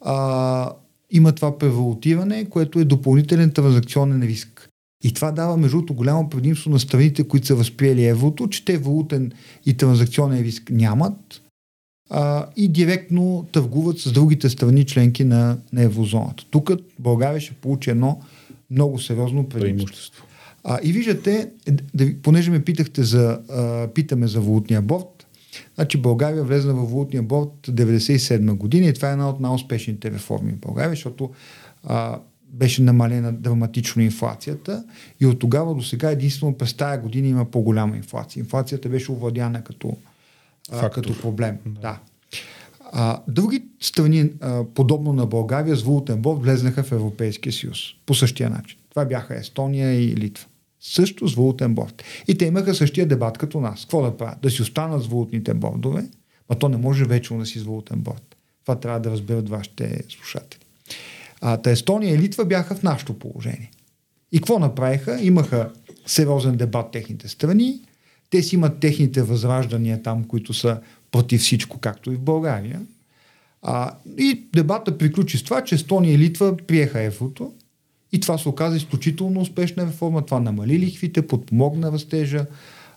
А, 0.00 0.70
има 1.10 1.32
това 1.32 1.58
превалутиране, 1.58 2.44
което 2.44 2.78
е 2.80 2.84
допълнителен 2.84 3.50
транзакционен 3.50 4.22
риск. 4.22 4.53
И 5.04 5.12
това 5.12 5.32
дава, 5.32 5.56
между 5.56 5.76
другото, 5.76 5.94
голямо 5.94 6.28
предимство 6.28 6.70
на 6.70 6.80
страните, 6.80 7.28
които 7.28 7.46
са 7.46 7.54
възприели 7.54 8.04
еврото, 8.04 8.48
че 8.48 8.64
те 8.64 8.78
валутен 8.78 9.32
и 9.66 9.76
транзакционен 9.76 10.42
риск 10.42 10.70
нямат 10.70 11.42
а, 12.10 12.46
и 12.56 12.68
директно 12.68 13.46
търгуват 13.52 13.98
с 13.98 14.12
другите 14.12 14.48
страни 14.48 14.84
членки 14.84 15.24
на, 15.24 15.58
на 15.72 15.82
еврозоната. 15.82 16.44
Тук 16.50 16.70
България 16.98 17.40
ще 17.40 17.54
получи 17.54 17.90
едно 17.90 18.20
много 18.70 18.98
сериозно 18.98 19.48
преимущество. 19.48 20.24
А, 20.64 20.78
и 20.82 20.92
виждате, 20.92 21.50
да, 21.94 22.14
понеже 22.22 22.50
ме 22.50 22.64
питахте 22.64 23.02
за, 23.02 23.40
а, 23.50 23.88
питаме 23.94 24.26
за 24.26 24.40
валутния 24.40 24.82
борт, 24.82 25.26
значи 25.74 25.98
България 25.98 26.44
влезна 26.44 26.74
в 26.74 26.90
валутния 26.90 27.22
борт 27.22 27.52
97 27.68 28.54
година 28.54 28.86
и 28.86 28.94
това 28.94 29.08
е 29.08 29.12
една 29.12 29.28
от 29.28 29.40
най-успешните 29.40 30.10
реформи 30.10 30.52
в 30.52 30.58
България, 30.58 30.90
защото 30.90 31.30
а, 31.84 32.18
беше 32.54 32.82
намалена 32.82 33.32
драматично 33.32 34.02
инфлацията 34.02 34.84
и 35.20 35.26
от 35.26 35.38
тогава 35.38 35.74
до 35.74 35.82
сега 35.82 36.10
единствено 36.10 36.54
през 36.54 36.74
тази 36.74 37.02
година 37.02 37.28
има 37.28 37.44
по-голяма 37.44 37.96
инфлация. 37.96 38.40
Инфлацията 38.40 38.88
беше 38.88 39.12
овладяна 39.12 39.64
като, 39.64 39.96
а, 40.72 40.90
като 40.90 41.20
проблем. 41.20 41.58
Да. 41.66 41.80
да. 41.80 42.00
А, 42.92 43.22
други 43.28 43.62
страни, 43.80 44.30
а, 44.40 44.64
подобно 44.74 45.12
на 45.12 45.26
България, 45.26 45.76
с 45.76 45.82
валутен 45.82 46.22
борт 46.22 46.42
влезнаха 46.42 46.82
в 46.82 46.92
Европейския 46.92 47.52
съюз 47.52 47.78
по 48.06 48.14
същия 48.14 48.50
начин. 48.50 48.78
Това 48.90 49.04
бяха 49.04 49.34
Естония 49.34 49.94
и 49.94 50.16
Литва. 50.16 50.46
Също 50.80 51.28
с 51.28 51.34
валутен 51.34 51.74
борт. 51.74 52.02
И 52.28 52.38
те 52.38 52.44
имаха 52.44 52.74
същия 52.74 53.06
дебат 53.06 53.38
като 53.38 53.60
нас. 53.60 53.80
Какво 53.80 54.02
да 54.02 54.16
правят? 54.16 54.38
Да 54.42 54.50
си 54.50 54.62
останат 54.62 55.02
с 55.02 55.06
валутните 55.06 55.54
бордове, 55.54 56.08
а 56.48 56.54
то 56.54 56.68
не 56.68 56.76
може 56.76 57.04
вечно 57.04 57.38
да 57.38 57.46
си 57.46 57.58
с 57.58 57.62
валутен 57.62 57.98
борт. 57.98 58.36
Това 58.62 58.80
трябва 58.80 59.00
да 59.00 59.10
разберат 59.10 59.48
вашите 59.48 60.02
слушатели. 60.08 60.60
А, 61.46 61.56
та 61.56 61.70
Естония 61.70 62.14
и 62.14 62.18
Литва 62.18 62.44
бяха 62.44 62.74
в 62.74 62.82
нашето 62.82 63.18
положение. 63.18 63.70
И 64.32 64.38
какво 64.38 64.58
направиха? 64.58 65.18
Имаха 65.22 65.70
сериозен 66.06 66.56
дебат 66.56 66.90
техните 66.90 67.28
страни. 67.28 67.80
Те 68.30 68.42
си 68.42 68.54
имат 68.54 68.80
техните 68.80 69.22
възраждания 69.22 70.02
там, 70.02 70.24
които 70.24 70.54
са 70.54 70.80
против 71.12 71.40
всичко, 71.40 71.78
както 71.78 72.12
и 72.12 72.16
в 72.16 72.20
България. 72.20 72.80
А, 73.62 73.90
и 74.18 74.44
дебата 74.54 74.98
приключи 74.98 75.38
с 75.38 75.42
това, 75.42 75.64
че 75.64 75.74
Естония 75.74 76.14
и 76.14 76.18
Литва 76.18 76.56
приеха 76.56 77.00
еврото 77.00 77.52
и 78.12 78.20
това 78.20 78.38
се 78.38 78.48
оказа 78.48 78.76
изключително 78.76 79.40
успешна 79.40 79.86
реформа. 79.86 80.26
Това 80.26 80.40
намали 80.40 80.78
лихвите, 80.78 81.26
подпомогна 81.26 81.92
растежа 81.92 82.46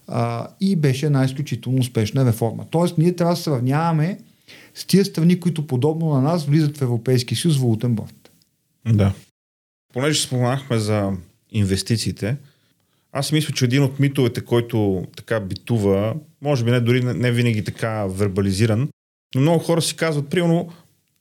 а, 0.08 0.48
и 0.60 0.75
беше 0.75 1.06
една 1.06 1.25
изключително 1.25 1.80
успешна 1.80 2.25
реформа. 2.25 2.66
Тоест, 2.70 2.98
ние 2.98 3.16
трябва 3.16 3.34
да 3.34 3.42
сравняваме 3.42 4.20
с 4.75 4.86
тия 4.86 5.06
страни, 5.06 5.39
които 5.39 5.68
подобно 5.68 6.10
на 6.13 6.22
нас 6.22 6.46
влизат 6.46 6.77
в 6.77 6.82
Европейски 6.82 7.36
съюз 7.36 7.58
валутен 7.58 7.96
борт. 7.96 8.26
Да. 8.94 9.13
Понеже 9.94 10.22
споменахме 10.22 10.77
за 10.77 11.12
инвестициите, 11.51 12.38
аз 13.12 13.32
мисля, 13.32 13.53
че 13.53 13.65
един 13.65 13.84
от 13.84 14.00
митовете, 14.00 14.41
който 14.41 15.03
така 15.15 15.39
битува, 15.39 16.15
може 16.41 16.65
би 16.65 16.72
не 16.72 16.79
дори 16.79 17.03
не 17.03 17.32
винаги 17.32 17.63
така 17.63 18.06
вербализиран, 18.06 18.89
но 19.36 19.41
много 19.41 19.60
хора 19.60 19.82
си 19.82 19.96
казват, 19.96 20.29
примерно, 20.29 20.70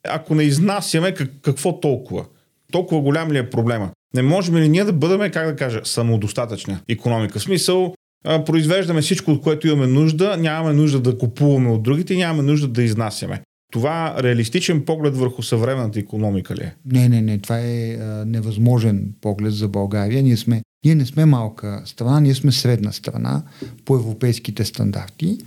ако 0.09 0.35
не 0.35 0.43
изнасяме, 0.43 1.15
как, 1.15 1.31
какво 1.43 1.81
толкова? 1.81 2.25
Толкова 2.73 3.01
голям 3.01 3.33
ли 3.33 3.39
е 3.39 3.51
проблема? 3.51 3.91
Не 4.15 4.23
можем 4.23 4.57
ли 4.57 4.69
ние 4.69 4.85
да 4.85 4.93
бъдем, 4.93 5.31
как 5.31 5.47
да 5.47 5.57
кажа, 5.57 5.81
самодостатъчна 5.85 6.81
економика? 6.89 7.39
В 7.39 7.43
смисъл, 7.43 7.95
произвеждаме 8.25 9.01
всичко, 9.01 9.31
от 9.31 9.43
което 9.43 9.69
имаме 9.69 9.87
нужда, 9.87 10.37
нямаме 10.37 10.75
нужда 10.75 11.01
да 11.01 11.19
купуваме 11.19 11.71
от 11.71 11.83
другите 11.83 12.17
нямаме 12.17 12.43
нужда 12.43 12.69
да 12.69 12.83
изнасяме. 12.83 13.43
Това 13.73 14.17
реалистичен 14.23 14.85
поглед 14.85 15.17
върху 15.17 15.43
съвременната 15.43 16.01
економика 16.01 16.55
ли 16.55 16.63
е? 16.63 16.75
Не, 16.87 17.09
не, 17.09 17.23
не. 17.23 17.39
Това 17.39 17.59
е 17.61 17.95
а, 17.95 18.25
невъзможен 18.27 19.15
поглед 19.21 19.53
за 19.53 19.69
България. 19.69 20.23
Ние, 20.23 20.37
сме, 20.37 20.63
ние 20.85 20.95
не 20.95 21.07
сме 21.07 21.25
малка 21.25 21.83
страна, 21.85 22.21
ние 22.21 22.35
сме 22.35 22.53
средна 22.53 22.93
страна 22.93 23.43
по 23.85 23.97
европейските 23.97 24.65
стандарти, 24.65 25.39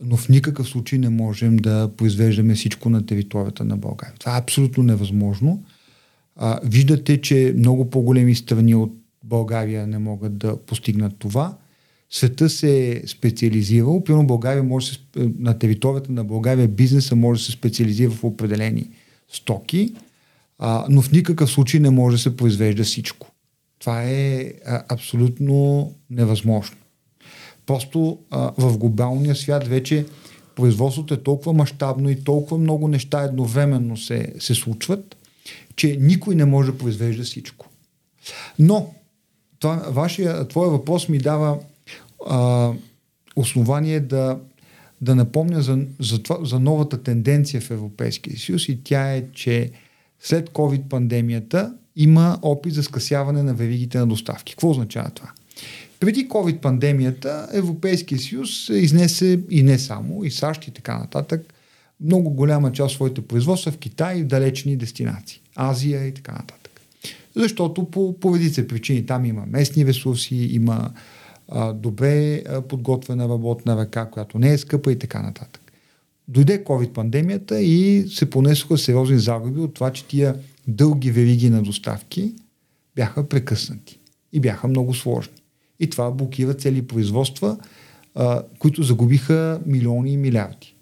но 0.00 0.16
в 0.16 0.28
никакъв 0.28 0.68
случай 0.68 0.98
не 0.98 1.08
можем 1.08 1.56
да 1.56 1.90
произвеждаме 1.96 2.54
всичко 2.54 2.90
на 2.90 3.06
територията 3.06 3.64
на 3.64 3.76
България. 3.76 4.14
Това 4.18 4.36
е 4.36 4.40
абсолютно 4.40 4.82
невъзможно. 4.82 5.64
А, 6.36 6.60
виждате, 6.64 7.20
че 7.20 7.54
много 7.56 7.90
по-големи 7.90 8.34
страни 8.34 8.74
от 8.74 8.92
България 9.24 9.86
не 9.86 9.98
могат 9.98 10.38
да 10.38 10.56
постигнат 10.56 11.12
това 11.18 11.56
света 12.12 12.50
се 12.50 12.90
е 12.90 13.06
специализирал. 13.06 14.04
Примерно 14.04 14.26
България 14.26 14.62
може 14.62 14.98
на 15.16 15.58
територията 15.58 16.12
на 16.12 16.24
България 16.24 16.68
бизнеса 16.68 17.16
може 17.16 17.40
да 17.40 17.44
се 17.44 17.52
специализира 17.52 18.10
в 18.10 18.24
определени 18.24 18.90
стоки, 19.32 19.94
а, 20.58 20.86
но 20.88 21.02
в 21.02 21.12
никакъв 21.12 21.50
случай 21.50 21.80
не 21.80 21.90
може 21.90 22.16
да 22.16 22.22
се 22.22 22.36
произвежда 22.36 22.84
всичко. 22.84 23.30
Това 23.78 24.02
е 24.02 24.52
а, 24.66 24.82
абсолютно 24.88 25.90
невъзможно. 26.10 26.76
Просто 27.66 28.18
а, 28.30 28.52
в 28.58 28.78
глобалния 28.78 29.36
свят 29.36 29.66
вече 29.66 30.06
производството 30.56 31.14
е 31.14 31.22
толкова 31.22 31.52
мащабно 31.52 32.10
и 32.10 32.24
толкова 32.24 32.58
много 32.58 32.88
неща 32.88 33.22
едновременно 33.22 33.96
се, 33.96 34.34
се 34.38 34.54
случват, 34.54 35.16
че 35.76 35.96
никой 36.00 36.34
не 36.34 36.44
може 36.44 36.72
да 36.72 36.78
произвежда 36.78 37.22
всичко. 37.22 37.68
Но 38.58 38.94
това, 39.58 39.76
вашия, 39.76 40.48
твоя 40.48 40.70
въпрос 40.70 41.08
ми 41.08 41.18
дава 41.18 41.58
а, 42.26 42.72
основание 43.36 44.00
да, 44.00 44.38
да 45.00 45.14
напомня 45.14 45.62
за, 45.62 45.78
за, 46.00 46.22
това, 46.22 46.44
за 46.44 46.60
новата 46.60 47.02
тенденция 47.02 47.60
в 47.60 47.70
Европейския 47.70 48.38
съюз 48.38 48.68
и 48.68 48.84
тя 48.84 49.12
е, 49.12 49.24
че 49.32 49.70
след 50.20 50.50
COVID-пандемията 50.50 51.72
има 51.96 52.38
опит 52.42 52.74
за 52.74 52.82
скъсяване 52.82 53.42
на 53.42 53.54
веригите 53.54 53.98
на 53.98 54.06
доставки. 54.06 54.52
Какво 54.52 54.70
означава 54.70 55.10
това? 55.10 55.30
Преди 56.00 56.28
COVID-пандемията 56.28 57.48
Европейския 57.52 58.18
съюз 58.18 58.68
изнесе 58.68 59.40
и 59.50 59.62
не 59.62 59.78
само, 59.78 60.24
и 60.24 60.30
САЩ 60.30 60.68
и 60.68 60.70
така 60.70 60.98
нататък, 60.98 61.54
много 62.00 62.30
голяма 62.30 62.72
част 62.72 62.92
от 62.92 62.96
своите 62.96 63.22
производства 63.22 63.72
в 63.72 63.78
Китай 63.78 64.18
и 64.18 64.22
в 64.22 64.26
далечни 64.26 64.76
дестинации. 64.76 65.40
Азия 65.56 66.06
и 66.06 66.14
така 66.14 66.32
нататък. 66.32 66.80
Защото 67.36 67.90
по, 67.90 68.20
по 68.20 68.32
причини 68.68 69.06
там 69.06 69.24
има 69.24 69.46
местни 69.46 69.86
ресурси, 69.86 70.34
има 70.34 70.90
а, 71.54 71.72
добре 71.72 72.36
а, 72.36 72.62
подготвена 72.62 73.28
работна 73.28 73.76
ръка, 73.76 74.06
която 74.06 74.38
не 74.38 74.52
е 74.52 74.58
скъпа 74.58 74.92
и 74.92 74.98
така 74.98 75.22
нататък. 75.22 75.72
Дойде 76.28 76.64
COVID-пандемията 76.64 77.54
и 77.54 78.08
се 78.08 78.30
понесоха 78.30 78.78
сериозни 78.78 79.18
загуби 79.18 79.60
от 79.60 79.74
това, 79.74 79.92
че 79.92 80.04
тия 80.04 80.36
дълги 80.68 81.10
вериги 81.10 81.50
на 81.50 81.62
доставки 81.62 82.34
бяха 82.96 83.28
прекъснати 83.28 83.98
и 84.32 84.40
бяха 84.40 84.68
много 84.68 84.94
сложни. 84.94 85.34
И 85.80 85.90
това 85.90 86.10
блокира 86.10 86.54
цели 86.54 86.82
производства, 86.82 87.58
а, 88.14 88.42
които 88.58 88.82
загубиха 88.82 89.60
милиони 89.66 90.12
и 90.12 90.16
милиарди. 90.16 90.74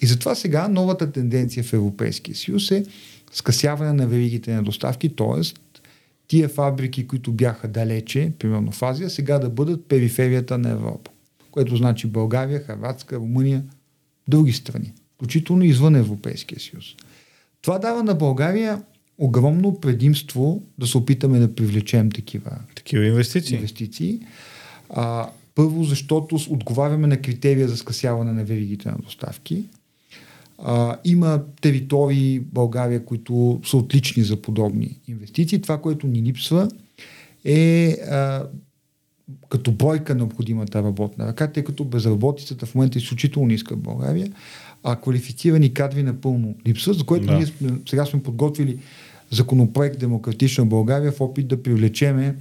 И 0.00 0.06
затова 0.06 0.34
сега 0.34 0.68
новата 0.68 1.12
тенденция 1.12 1.64
в 1.64 1.72
Европейския 1.72 2.36
съюз 2.36 2.70
е 2.70 2.84
скъсяване 3.32 3.92
на 3.92 4.06
веригите 4.06 4.54
на 4.54 4.62
доставки, 4.62 5.08
т.е. 5.08 5.42
тия 6.30 6.48
фабрики, 6.48 7.06
които 7.06 7.32
бяха 7.32 7.68
далече, 7.68 8.32
примерно 8.38 8.72
в 8.72 8.82
Азия, 8.82 9.10
сега 9.10 9.38
да 9.38 9.50
бъдат 9.50 9.86
периферията 9.86 10.58
на 10.58 10.70
Европа. 10.70 11.10
Което 11.50 11.76
значи 11.76 12.06
България, 12.06 12.60
Харватска, 12.60 13.16
Румъния, 13.16 13.64
други 14.28 14.52
страни, 14.52 14.92
включително 15.14 15.64
извън 15.64 15.96
Европейския 15.96 16.60
съюз. 16.60 16.84
Това 17.62 17.78
дава 17.78 18.02
на 18.02 18.14
България 18.14 18.82
огромно 19.18 19.80
предимство 19.80 20.62
да 20.78 20.86
се 20.86 20.98
опитаме 20.98 21.38
да 21.38 21.54
привлечем 21.54 22.10
такива, 22.10 22.58
такива 22.76 23.06
инвестиции. 23.06 23.56
инвестиции. 23.56 24.20
А, 24.90 25.30
първо, 25.54 25.84
защото 25.84 26.38
отговаряме 26.50 27.06
на 27.06 27.16
критерия 27.16 27.68
за 27.68 27.76
скъсяване 27.76 28.32
на 28.32 28.44
веригите 28.44 28.88
на 28.88 28.96
доставки. 28.98 29.64
А, 30.64 30.96
има 31.04 31.42
територии 31.60 32.40
България, 32.40 33.04
които 33.04 33.60
са 33.64 33.76
отлични 33.76 34.22
за 34.22 34.36
подобни 34.36 35.00
инвестиции. 35.08 35.60
Това, 35.60 35.78
което 35.78 36.06
ни 36.06 36.22
липсва 36.22 36.68
е 37.44 37.90
а, 37.90 38.46
като 39.48 39.72
бройка 39.72 40.14
необходимата 40.14 40.82
работна 40.82 41.26
ръка, 41.26 41.52
тъй 41.52 41.64
като 41.64 41.84
безработицата 41.84 42.66
в 42.66 42.74
момента 42.74 42.98
е 42.98 43.02
изключително 43.02 43.48
ниска 43.48 43.76
в 43.76 43.80
България, 43.80 44.32
а 44.82 44.96
квалифицирани 44.96 45.74
кадри 45.74 46.02
напълно 46.02 46.54
липсват, 46.66 46.98
за 46.98 47.04
което 47.04 47.26
да. 47.26 47.34
ние 47.34 47.46
сме, 47.46 47.70
сега 47.88 48.06
сме 48.06 48.22
подготвили 48.22 48.78
законопроект 49.30 49.98
Демократична 49.98 50.66
България 50.66 51.12
в 51.12 51.20
опит 51.20 51.48
да 51.48 51.62
привлечеме 51.62 52.36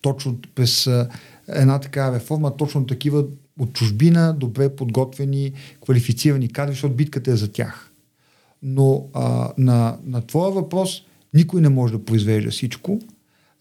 точно 0.00 0.38
през 0.54 0.90
една 1.48 1.80
такава 1.80 2.16
реформа, 2.16 2.56
точно 2.56 2.86
такива 2.86 3.24
от 3.58 3.72
чужбина, 3.72 4.36
добре 4.38 4.76
подготвени, 4.76 5.52
квалифицирани 5.84 6.48
кадри, 6.48 6.72
защото 6.72 6.94
битката 6.94 7.30
е 7.30 7.36
за 7.36 7.52
тях. 7.52 7.92
Но 8.62 9.06
а, 9.14 9.52
на, 9.58 9.98
на 10.04 10.20
твоя 10.20 10.50
въпрос 10.50 11.02
никой 11.34 11.60
не 11.60 11.68
може 11.68 11.92
да 11.92 12.04
произвежда 12.04 12.50
всичко. 12.50 13.00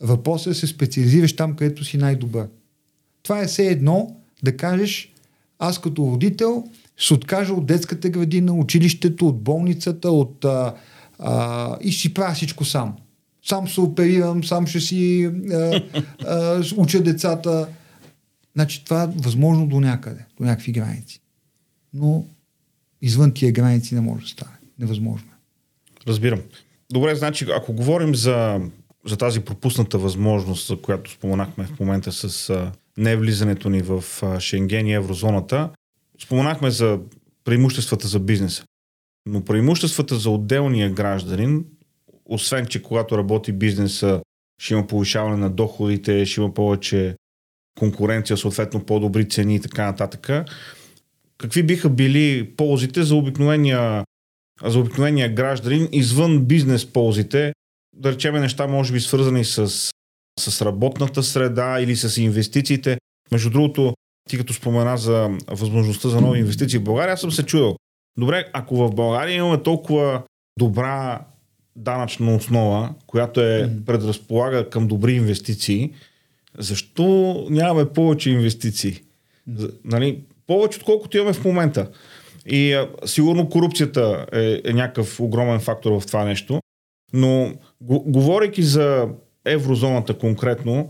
Въпросът 0.01 0.47
е 0.47 0.49
да 0.49 0.55
се 0.55 0.67
специализираш 0.67 1.35
там, 1.35 1.55
където 1.55 1.83
си 1.83 1.97
най-добър. 1.97 2.47
Това 3.23 3.39
е 3.39 3.47
все 3.47 3.67
едно 3.67 4.15
да 4.43 4.57
кажеш, 4.57 5.13
аз 5.59 5.81
като 5.81 6.01
родител 6.01 6.63
ще 6.97 7.13
откажа 7.13 7.53
от 7.53 7.65
детската 7.65 8.09
градина, 8.09 8.53
училището, 8.53 9.27
от 9.27 9.41
болницата, 9.41 10.11
от 10.11 10.45
а, 10.45 10.75
а, 11.19 11.77
и 11.81 11.91
си 11.91 12.13
правя 12.13 12.33
всичко 12.33 12.65
сам. 12.65 12.95
Сам 13.45 13.67
се 13.67 13.81
оперирам, 13.81 14.43
сам 14.43 14.67
ще 14.67 14.79
си 14.79 15.31
а, 15.53 15.81
а, 16.27 16.63
уча 16.77 17.03
децата. 17.03 17.67
Значи 18.55 18.85
това 18.85 19.03
е 19.03 19.07
възможно 19.07 19.67
до 19.67 19.79
някъде, 19.79 20.25
до 20.37 20.43
някакви 20.43 20.71
граници. 20.71 21.21
Но 21.93 22.25
извън 23.01 23.33
тия 23.33 23.51
граници 23.51 23.95
не 23.95 24.01
може 24.01 24.23
да 24.23 24.29
стане. 24.29 24.57
Невъзможно. 24.79 25.27
е. 25.31 25.35
Разбирам. 26.07 26.41
Добре, 26.91 27.15
значи, 27.15 27.45
ако 27.57 27.73
говорим 27.73 28.15
за, 28.15 28.61
за 29.05 29.17
тази 29.17 29.39
пропусната 29.39 29.97
възможност, 29.97 30.67
за 30.67 30.81
която 30.81 31.11
споменахме 31.11 31.65
в 31.65 31.79
момента 31.79 32.11
с 32.11 32.71
невлизането 32.97 33.69
ни 33.69 33.81
в 33.81 34.03
Шенген 34.39 34.87
и 34.87 34.93
еврозоната, 34.93 35.69
споменахме 36.23 36.71
за 36.71 36.99
преимуществата 37.43 38.07
за 38.07 38.19
бизнеса. 38.19 38.63
Но 39.25 39.45
преимуществата 39.45 40.15
за 40.15 40.29
отделния 40.29 40.91
гражданин, 40.91 41.65
освен 42.25 42.65
че 42.65 42.83
когато 42.83 43.17
работи 43.17 43.51
бизнеса, 43.51 44.21
ще 44.61 44.73
има 44.73 44.87
повишаване 44.87 45.37
на 45.37 45.49
доходите, 45.49 46.25
ще 46.25 46.41
има 46.41 46.53
повече 46.53 47.15
конкуренция, 47.79 48.37
съответно 48.37 48.85
по-добри 48.85 49.29
цени 49.29 49.55
и 49.55 49.59
така 49.59 49.85
нататък. 49.85 50.47
Какви 51.37 51.63
биха 51.63 51.89
били 51.89 52.53
ползите 52.57 53.03
за 53.03 53.15
обикновения, 53.15 54.03
за 54.63 54.79
обикновения 54.79 55.33
гражданин 55.33 55.89
извън 55.91 56.45
бизнес 56.45 56.85
ползите? 56.85 57.53
Да 57.95 58.11
речеме 58.11 58.39
неща, 58.39 58.67
може 58.67 58.93
би 58.93 58.99
свързани 58.99 59.45
с, 59.45 59.91
с 60.39 60.61
работната 60.61 61.23
среда 61.23 61.77
или 61.81 61.95
с 61.95 62.17
инвестициите. 62.17 62.97
Между 63.31 63.49
другото, 63.49 63.93
ти 64.29 64.37
като 64.37 64.53
спомена 64.53 64.97
за 64.97 65.29
възможността 65.47 66.09
за 66.09 66.21
нови 66.21 66.39
инвестиции 66.39 66.79
в 66.79 66.83
България, 66.83 67.13
аз 67.13 67.21
съм 67.21 67.31
се 67.31 67.45
чудил. 67.45 67.75
Добре, 68.17 68.49
ако 68.53 68.75
в 68.75 68.95
България 68.95 69.35
имаме 69.35 69.63
толкова 69.63 70.23
добра 70.59 71.25
данъчна 71.75 72.35
основа, 72.35 72.93
която 73.07 73.41
е 73.41 73.69
предразполага 73.85 74.69
към 74.69 74.87
добри 74.87 75.13
инвестиции, 75.13 75.93
защо 76.57 77.35
нямаме 77.49 77.89
повече 77.89 78.29
инвестиции? 78.29 79.01
Нали, 79.85 80.19
повече 80.47 80.77
отколкото 80.77 81.17
имаме 81.17 81.33
в 81.33 81.45
момента. 81.45 81.89
И 82.45 82.73
а, 82.73 82.89
сигурно 83.05 83.49
корупцията 83.49 84.25
е, 84.33 84.61
е 84.65 84.73
някакъв 84.73 85.19
огромен 85.19 85.59
фактор 85.59 85.99
в 85.99 86.07
това 86.07 86.25
нещо, 86.25 86.59
но 87.13 87.53
го, 87.81 87.99
говорейки 87.99 88.63
за 88.63 89.07
еврозоната 89.45 90.17
конкретно, 90.17 90.89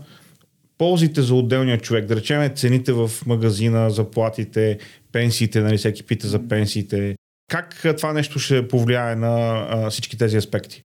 ползите 0.78 1.22
за 1.22 1.34
отделния 1.34 1.78
човек, 1.78 2.06
да 2.06 2.16
речем 2.16 2.54
цените 2.54 2.92
в 2.92 3.10
магазина, 3.26 3.90
заплатите, 3.90 4.78
пенсиите, 5.12 5.60
нали, 5.60 5.78
всеки 5.78 6.02
пита 6.02 6.28
за 6.28 6.48
пенсиите. 6.48 7.16
Как 7.50 7.84
това 7.96 8.12
нещо 8.12 8.38
ще 8.38 8.68
повлияе 8.68 9.16
на 9.16 9.66
а, 9.70 9.90
всички 9.90 10.18
тези 10.18 10.36
аспекти? 10.36 10.82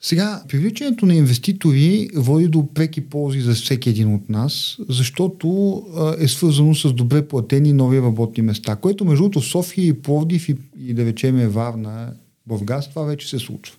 Сега, 0.00 0.42
привличането 0.48 1.06
на 1.06 1.14
инвеститори 1.14 2.08
води 2.14 2.48
до 2.48 2.66
преки 2.74 3.00
ползи 3.00 3.40
за 3.40 3.54
всеки 3.54 3.90
един 3.90 4.14
от 4.14 4.28
нас, 4.28 4.76
защото 4.88 5.76
а, 5.96 6.16
е 6.18 6.28
свързано 6.28 6.74
с 6.74 6.92
добре 6.92 7.28
платени 7.28 7.72
нови 7.72 7.98
работни 7.98 8.42
места, 8.42 8.76
което 8.76 9.04
между 9.04 9.22
другото 9.22 9.40
София 9.40 9.86
и 9.86 10.02
Пловдив 10.02 10.48
и, 10.48 10.56
и 10.78 10.94
да 10.94 11.04
речеме 11.04 11.48
Варна, 11.48 12.12
Бургас, 12.46 12.90
това 12.90 13.02
вече 13.02 13.28
се 13.28 13.38
случва. 13.38 13.76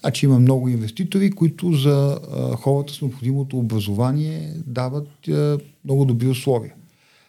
Значи 0.00 0.26
има 0.26 0.38
много 0.38 0.68
инвеститори, 0.68 1.30
които 1.30 1.72
за 1.72 2.20
а, 2.32 2.56
хората 2.56 2.92
с 2.92 3.02
необходимото 3.02 3.58
образование 3.58 4.52
дават 4.66 5.28
а, 5.28 5.58
много 5.84 6.04
добри 6.04 6.26
условия. 6.26 6.74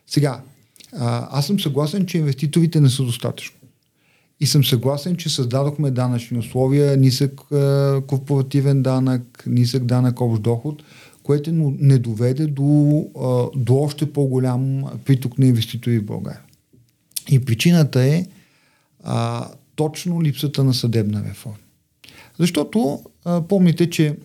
Сега, 0.07 0.41
а, 0.97 1.27
аз 1.31 1.47
съм 1.47 1.59
съгласен, 1.59 2.05
че 2.05 2.17
инвеститорите 2.17 2.81
не 2.81 2.89
са 2.89 3.03
достатъчно. 3.03 3.58
И 4.39 4.47
съм 4.47 4.65
съгласен, 4.65 5.15
че 5.15 5.29
създадохме 5.29 5.91
данъчни 5.91 6.37
условия, 6.37 6.97
нисък 6.97 7.51
а, 7.51 8.01
корпоративен 8.07 8.83
данък, 8.83 9.43
нисък 9.47 9.85
данък 9.85 10.21
общ 10.21 10.41
доход, 10.41 10.83
което 11.23 11.51
не 11.79 11.97
доведе 11.97 12.47
до, 12.47 13.05
а, 13.21 13.59
до 13.59 13.75
още 13.75 14.13
по-голям 14.13 14.83
приток 15.05 15.39
на 15.39 15.45
инвеститори 15.45 15.99
в 15.99 16.05
България. 16.05 16.41
И 17.29 17.45
причината 17.45 18.03
е 18.03 18.25
а, 19.03 19.47
точно 19.75 20.23
липсата 20.23 20.63
на 20.63 20.73
съдебна 20.73 21.23
реформа. 21.29 21.57
Защото 22.39 23.03
а, 23.25 23.41
помните, 23.41 23.89
че 23.89 24.17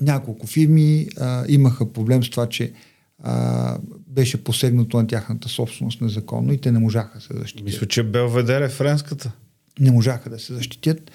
няколко 0.00 0.46
фирми 0.46 1.08
а, 1.20 1.44
имаха 1.48 1.92
проблем 1.92 2.24
с 2.24 2.30
това, 2.30 2.48
че 2.48 2.72
а, 3.22 3.78
беше 4.08 4.44
посегнато 4.44 4.96
на 4.96 5.06
тяхната 5.06 5.48
собственост 5.48 6.00
незаконно 6.00 6.52
и 6.52 6.58
те 6.58 6.72
не 6.72 6.78
можаха 6.78 7.18
да 7.18 7.24
се 7.24 7.34
защитят. 7.34 7.64
Мисля, 7.64 7.86
че 7.86 8.02
Белведер 8.02 8.62
е 8.62 8.68
френската. 8.68 9.32
Не 9.80 9.90
можаха 9.90 10.30
да 10.30 10.38
се 10.38 10.54
защитят 10.54 11.10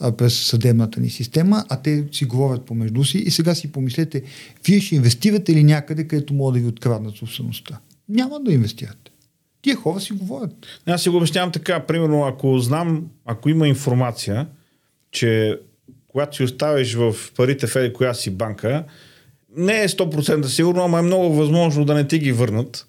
а, 0.00 0.12
през 0.12 0.46
съдебната 0.46 1.00
ни 1.00 1.10
система, 1.10 1.64
а 1.68 1.82
те 1.82 2.04
си 2.12 2.24
говорят 2.24 2.66
помежду 2.66 3.04
си 3.04 3.18
и 3.18 3.30
сега 3.30 3.54
си 3.54 3.72
помислете, 3.72 4.22
вие 4.66 4.80
ще 4.80 4.94
инвестирате 4.94 5.54
ли 5.54 5.64
някъде, 5.64 6.08
където 6.08 6.34
могат 6.34 6.54
да 6.54 6.60
ви 6.60 6.66
откраднат 6.66 7.16
собствеността? 7.16 7.80
Няма 8.08 8.40
да 8.40 8.52
инвестирате. 8.52 9.10
Тия 9.62 9.76
хора 9.76 10.00
си 10.00 10.12
говорят. 10.12 10.66
Аз 10.86 11.02
си 11.02 11.08
го 11.08 11.16
обяснявам 11.16 11.52
така, 11.52 11.86
примерно, 11.86 12.24
ако 12.24 12.58
знам, 12.58 13.06
ако 13.24 13.48
има 13.48 13.68
информация, 13.68 14.46
че 15.10 15.60
когато 16.08 16.36
си 16.36 16.42
оставиш 16.42 16.94
в 16.94 17.14
парите 17.36 17.66
в 17.66 17.92
коя 17.92 18.14
си 18.14 18.30
банка, 18.30 18.84
не 19.56 19.82
е 19.82 19.88
100% 19.88 20.46
сигурно, 20.46 20.82
ама 20.82 20.98
е 20.98 21.02
много 21.02 21.34
възможно 21.34 21.84
да 21.84 21.94
не 21.94 22.08
ти 22.08 22.18
ги 22.18 22.32
върнат 22.32 22.86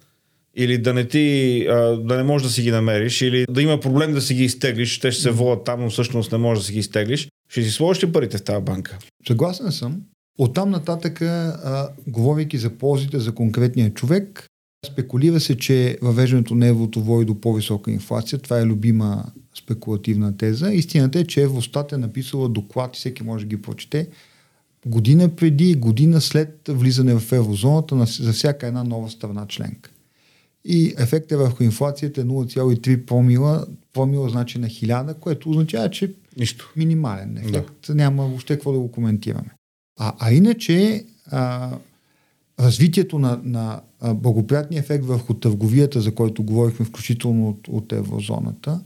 или 0.56 0.78
да 0.78 0.94
не 0.94 1.08
ти, 1.08 1.66
а, 1.70 1.76
да 1.98 2.18
не 2.18 2.24
можеш 2.24 2.48
да 2.48 2.54
си 2.54 2.62
ги 2.62 2.72
намериш, 2.72 3.22
или 3.22 3.46
да 3.50 3.62
има 3.62 3.80
проблем 3.80 4.14
да 4.14 4.22
си 4.22 4.34
ги 4.34 4.44
изтеглиш, 4.44 5.00
те 5.00 5.12
ще 5.12 5.22
се 5.22 5.32
водят 5.32 5.64
там, 5.64 5.82
но 5.82 5.90
всъщност 5.90 6.32
не 6.32 6.38
можеш 6.38 6.64
да 6.64 6.68
си 6.68 6.74
ги 6.74 6.80
изтеглиш. 6.80 7.28
Ще 7.50 7.64
си 7.64 7.72
сложиш 7.72 8.04
ли 8.04 8.12
парите 8.12 8.38
в 8.38 8.44
тази 8.44 8.64
банка? 8.64 8.98
Съгласен 9.28 9.72
съм. 9.72 10.02
Оттам 10.40 10.70
нататък, 10.70 11.22
а, 11.22 11.90
говорейки 12.08 12.58
за 12.58 12.70
ползите 12.70 13.20
за 13.20 13.36
конкретния 13.36 13.94
човек, 13.94 14.48
спекулира 14.86 15.40
се, 15.40 15.58
че 15.58 15.98
въвеждането 16.02 16.56
на 16.56 16.68
еврото 16.68 17.02
води 17.02 17.26
до 17.26 17.42
по-висока 17.42 17.92
инфлация. 17.92 18.40
Това 18.40 18.60
е 18.60 18.66
любима 18.66 19.24
спекулативна 19.56 20.38
теза. 20.38 20.72
Истината 20.74 21.20
е, 21.20 21.26
че 21.26 21.42
Евростат 21.42 21.92
е 21.92 21.98
написала 21.98 22.50
доклад 22.50 22.96
и 22.96 23.00
всеки 23.00 23.24
може 23.24 23.46
да 23.46 23.50
ги 23.50 23.62
прочете. 23.62 24.08
Година 24.86 25.30
преди 25.36 25.70
и 25.70 25.76
година 25.76 26.22
след 26.22 26.60
влизане 26.68 27.20
в 27.20 27.32
еврозоната 27.32 28.06
за 28.06 28.34
всяка 28.34 28.68
една 28.68 28.84
нова 28.84 29.10
страна 29.10 29.46
членка. 29.48 29.90
И 30.66 30.94
ефектът 30.98 31.40
върху 31.40 31.64
инфлацията 31.64 32.22
е 32.22 32.24
0,3 32.24 33.06
промила, 33.06 33.66
промила 33.94 34.30
значи 34.30 34.60
на 34.60 34.68
1000, 34.68 35.20
което 35.20 35.50
означава, 35.50 35.90
че 35.90 36.14
Нищо. 36.38 36.74
минимален 36.76 37.38
ефект. 37.38 37.74
Да. 37.88 37.96
Няма 37.96 38.24
въобще 38.24 38.54
какво 38.54 38.72
да 38.72 38.80
го 38.80 38.92
коментираме. 38.92 39.50
А, 40.00 40.14
а 40.20 40.32
иначе 40.32 41.06
а, 41.32 41.72
развитието 42.60 43.20
на, 43.20 43.40
на 43.44 43.82
благоприятния 44.14 44.80
ефект 44.80 45.06
върху 45.06 45.34
търговията, 45.34 46.02
за 46.02 46.16
който 46.16 46.44
говорихме 46.44 46.86
включително 46.86 47.50
от, 47.50 47.68
от 47.68 47.92
еврозоната, 47.92 48.82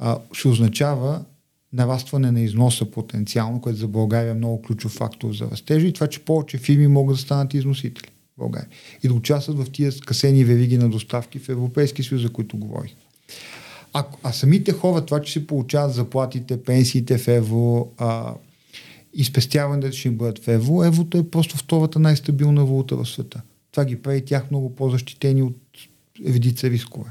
а, 0.00 0.18
ще 0.32 0.48
означава 0.48 1.24
нарастване 1.72 2.30
на 2.30 2.40
износа 2.40 2.84
потенциално, 2.84 3.60
което 3.60 3.78
за 3.78 3.88
България 3.88 4.30
е 4.30 4.34
много 4.34 4.62
ключов 4.62 4.92
фактор 4.92 5.32
за 5.32 5.50
растежа 5.50 5.86
и 5.86 5.92
това, 5.92 6.06
че 6.06 6.20
повече 6.20 6.58
фирми 6.58 6.86
могат 6.86 7.16
да 7.16 7.22
станат 7.22 7.54
износители 7.54 8.06
в 8.06 8.38
България 8.38 8.68
и 9.02 9.08
да 9.08 9.14
участват 9.14 9.58
в 9.58 9.70
тия 9.70 9.92
скъсени 9.92 10.44
вериги 10.44 10.78
на 10.78 10.90
доставки 10.90 11.38
в 11.38 11.48
Европейски 11.48 12.02
съюз, 12.02 12.22
за 12.22 12.32
които 12.32 12.56
говорих. 12.56 12.94
А, 13.92 14.04
а 14.22 14.32
самите 14.32 14.72
хора, 14.72 15.06
това, 15.06 15.22
че 15.22 15.32
се 15.32 15.46
получават 15.46 15.94
заплатите, 15.94 16.62
пенсиите 16.62 17.18
в 17.18 17.28
евро 17.28 17.88
а, 17.98 18.34
и 19.14 19.24
ще 19.24 19.60
им 20.04 20.16
бъдат 20.16 20.38
в 20.38 20.48
евро, 20.48 20.84
еврото 20.84 21.18
е 21.18 21.30
просто 21.30 21.56
втората 21.56 21.98
най-стабилна 21.98 22.64
валута 22.64 22.96
в 22.96 23.08
света. 23.08 23.42
Това 23.70 23.84
ги 23.84 24.02
прави 24.02 24.24
тях 24.24 24.50
много 24.50 24.74
по-защитени 24.74 25.42
от 25.42 25.56
редица 26.26 26.70
рискове. 26.70 27.10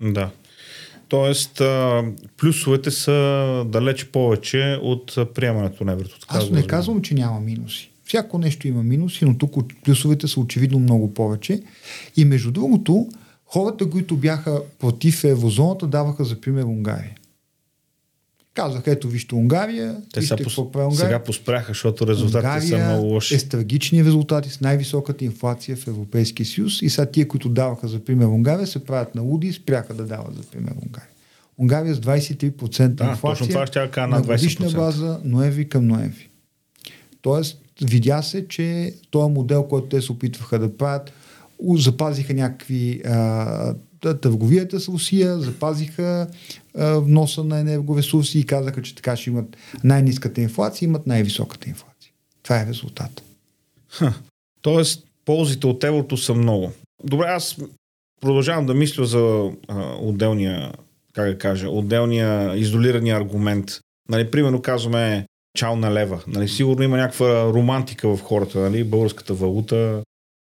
Да. 0.00 0.30
Тоест, 1.08 1.62
плюсовете 2.36 2.90
са 2.90 3.64
далеч 3.66 4.04
повече 4.04 4.78
от 4.82 5.14
приемането 5.34 5.84
на 5.84 5.92
еврото. 5.92 6.18
Аз 6.28 6.50
не 6.50 6.66
казвам, 6.66 7.02
че 7.02 7.14
няма 7.14 7.40
минуси. 7.40 7.90
Всяко 8.04 8.38
нещо 8.38 8.68
има 8.68 8.82
минуси, 8.82 9.24
но 9.24 9.38
тук 9.38 9.54
плюсовете 9.84 10.28
са 10.28 10.40
очевидно 10.40 10.78
много 10.78 11.14
повече. 11.14 11.62
И 12.16 12.24
между 12.24 12.50
другото, 12.50 13.08
хората, 13.46 13.90
които 13.90 14.16
бяха 14.16 14.62
против 14.78 15.24
еврозоната, 15.24 15.86
даваха 15.86 16.24
за 16.24 16.40
пример 16.40 16.62
Унгария. 16.62 17.14
Казах, 18.56 18.82
ето 18.86 19.08
вижте 19.08 19.34
Унгария. 19.34 19.96
Те 20.12 20.20
вижте 20.20 20.42
пос... 20.42 20.58
Унгария. 20.58 20.92
сега 20.92 21.18
поспряха, 21.18 21.68
защото 21.68 22.06
резултатите 22.06 22.48
Унгария 22.48 22.68
са 22.68 22.78
много 22.78 23.06
лоши. 23.06 23.34
е 23.34 23.38
с 23.38 23.48
трагични 23.48 24.04
резултати, 24.04 24.50
с 24.50 24.60
най-високата 24.60 25.24
инфлация 25.24 25.76
в 25.76 25.86
Европейския 25.86 26.46
съюз 26.46 26.82
и 26.82 26.90
сега 26.90 27.06
тия, 27.06 27.28
които 27.28 27.48
даваха 27.48 27.88
за 27.88 27.98
пример 27.98 28.26
Унгария, 28.26 28.66
се 28.66 28.84
правят 28.84 29.14
на 29.14 29.22
луди 29.22 29.46
и 29.46 29.52
спряха 29.52 29.94
да 29.94 30.04
дават 30.04 30.36
за 30.36 30.42
пример 30.42 30.72
Унгария. 30.86 31.08
Унгария 31.58 31.94
с 31.94 32.00
23% 32.00 32.88
да, 32.88 33.04
инфлация 33.04 33.48
това 33.48 33.66
ще 33.66 34.00
на, 34.00 34.06
на 34.06 34.22
годишна 34.22 34.70
база 34.70 35.20
ноември 35.24 35.68
към 35.68 35.86
ноември. 35.86 36.28
Тоест, 37.22 37.58
видя 37.82 38.22
се, 38.22 38.48
че 38.48 38.94
този 39.10 39.32
модел, 39.32 39.62
който 39.62 39.88
те 39.88 40.02
се 40.02 40.12
опитваха 40.12 40.58
да 40.58 40.76
правят, 40.76 41.12
запазиха 41.76 42.34
някакви 42.34 43.02
а, 43.04 43.74
търговията 44.00 44.80
с 44.80 44.88
Русия, 44.88 45.38
запазиха 45.38 46.26
а, 46.78 47.00
вноса 47.00 47.44
на 47.44 47.58
енергоресурси 47.58 48.38
и 48.38 48.46
казаха, 48.46 48.82
че 48.82 48.94
така 48.94 49.16
ще 49.16 49.30
имат 49.30 49.56
най-низката 49.84 50.40
инфлация, 50.40 50.86
имат 50.86 51.06
най-високата 51.06 51.68
инфлация. 51.68 52.12
Това 52.42 52.60
е 52.60 52.66
резултат. 52.66 53.22
Ха. 53.88 54.14
Тоест, 54.62 55.06
ползите 55.24 55.66
от 55.66 55.84
еврото 55.84 56.16
са 56.16 56.34
много. 56.34 56.72
Добре, 57.04 57.26
аз 57.26 57.56
продължавам 58.20 58.66
да 58.66 58.74
мисля 58.74 59.04
за 59.04 59.50
а, 59.68 59.94
отделния, 60.00 60.72
как 61.12 61.28
да 61.28 61.38
кажа, 61.38 61.68
отделния 61.68 62.56
изолирания 62.56 63.16
аргумент. 63.16 63.80
Нали, 64.08 64.30
примерно 64.30 64.62
казваме 64.62 65.26
чао 65.56 65.76
на 65.76 65.94
лева. 65.94 66.22
Нали, 66.26 66.48
сигурно 66.48 66.82
има 66.82 66.96
някаква 66.96 67.44
романтика 67.44 68.16
в 68.16 68.20
хората. 68.22 68.58
Нали, 68.58 68.84
българската 68.84 69.34
валута, 69.34 70.02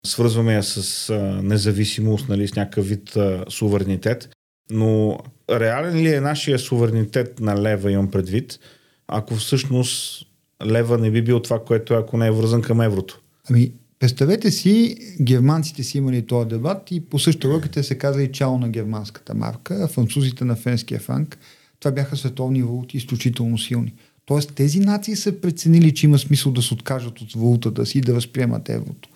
свързваме 0.06 0.54
я 0.54 0.64
с 0.64 1.10
а, 1.10 1.42
независимост, 1.44 2.30
нали, 2.30 2.48
с 2.48 2.56
някакъв 2.56 2.88
вид 2.88 3.16
а, 3.16 3.46
суверенитет. 3.50 4.30
Но 4.72 5.20
реален 5.52 5.96
ли 5.96 6.14
е 6.14 6.22
нашия 6.22 6.60
суверенитет 6.60 7.40
на 7.40 7.62
лева, 7.62 7.92
имам 7.92 8.12
предвид, 8.12 8.60
ако 9.08 9.36
всъщност 9.36 10.26
лева 10.66 10.98
не 10.98 11.12
би 11.12 11.22
бил 11.22 11.40
това, 11.40 11.64
което 11.64 11.94
е, 11.94 11.98
ако 11.98 12.18
не 12.18 12.28
е 12.28 12.32
вързан 12.32 12.62
към 12.62 12.82
еврото? 12.82 13.22
Ами, 13.50 13.72
представете 14.00 14.52
си, 14.52 14.98
германците 15.22 15.84
си 15.84 15.98
имали 15.98 16.28
този 16.28 16.50
дебат 16.50 16.92
и 16.92 17.00
по 17.00 17.20
същата 17.20 17.48
логика 17.48 17.84
се 17.84 17.98
каза 17.98 18.24
и 18.24 18.32
чао 18.32 18.58
на 18.58 18.70
германската 18.70 19.34
марка, 19.34 19.88
французите 19.88 20.46
на 20.46 20.56
френския 20.56 21.00
франк. 21.00 21.38
Това 21.80 21.92
бяха 21.92 22.18
световни 22.18 22.64
валути, 22.64 22.98
изключително 22.98 23.58
силни. 23.58 23.94
Тоест 24.26 24.54
тези 24.56 24.80
нации 24.80 25.16
са 25.16 25.42
преценили, 25.42 25.94
че 25.94 26.06
има 26.06 26.20
смисъл 26.20 26.52
да 26.52 26.62
се 26.62 26.74
откажат 26.74 27.22
от 27.22 27.34
валутата 27.34 27.86
си 27.86 27.98
и 27.98 28.02
да 28.02 28.14
възприемат 28.14 28.70
еврото 28.70 29.10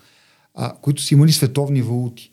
а, 0.53 0.73
които 0.81 1.01
са 1.01 1.13
имали 1.13 1.31
световни 1.31 1.81
валути. 1.81 2.31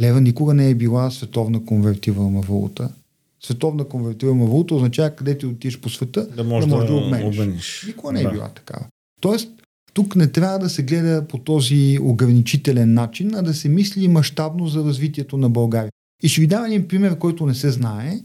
Лева 0.00 0.20
никога 0.20 0.54
не 0.54 0.70
е 0.70 0.74
била 0.74 1.10
световна 1.10 1.64
конвертируема 1.64 2.40
валута. 2.40 2.90
Световна 3.40 3.84
конвертируема 3.84 4.46
валута 4.46 4.74
означава 4.74 5.10
къде 5.10 5.38
ти 5.38 5.46
отидеш 5.46 5.80
по 5.80 5.88
света 5.88 6.28
да 6.36 6.44
можеш 6.44 6.70
да, 6.70 6.76
да, 6.78 6.86
да 6.86 6.94
обмениш. 6.94 7.84
Никога 7.86 8.12
не 8.12 8.20
е 8.20 8.22
да. 8.22 8.30
била 8.30 8.48
такава. 8.48 8.86
Тоест, 9.20 9.50
тук 9.94 10.16
не 10.16 10.32
трябва 10.32 10.58
да 10.58 10.68
се 10.68 10.82
гледа 10.82 11.26
по 11.28 11.38
този 11.38 11.98
ограничителен 12.02 12.94
начин, 12.94 13.34
а 13.34 13.42
да 13.42 13.54
се 13.54 13.68
мисли 13.68 14.08
мащабно 14.08 14.68
за 14.68 14.84
развитието 14.84 15.38
на 15.38 15.50
България. 15.50 15.90
И 16.22 16.28
ще 16.28 16.40
ви 16.40 16.46
дам 16.46 16.64
един 16.64 16.88
пример, 16.88 17.18
който 17.18 17.46
не 17.46 17.54
се 17.54 17.70
знае, 17.70 18.20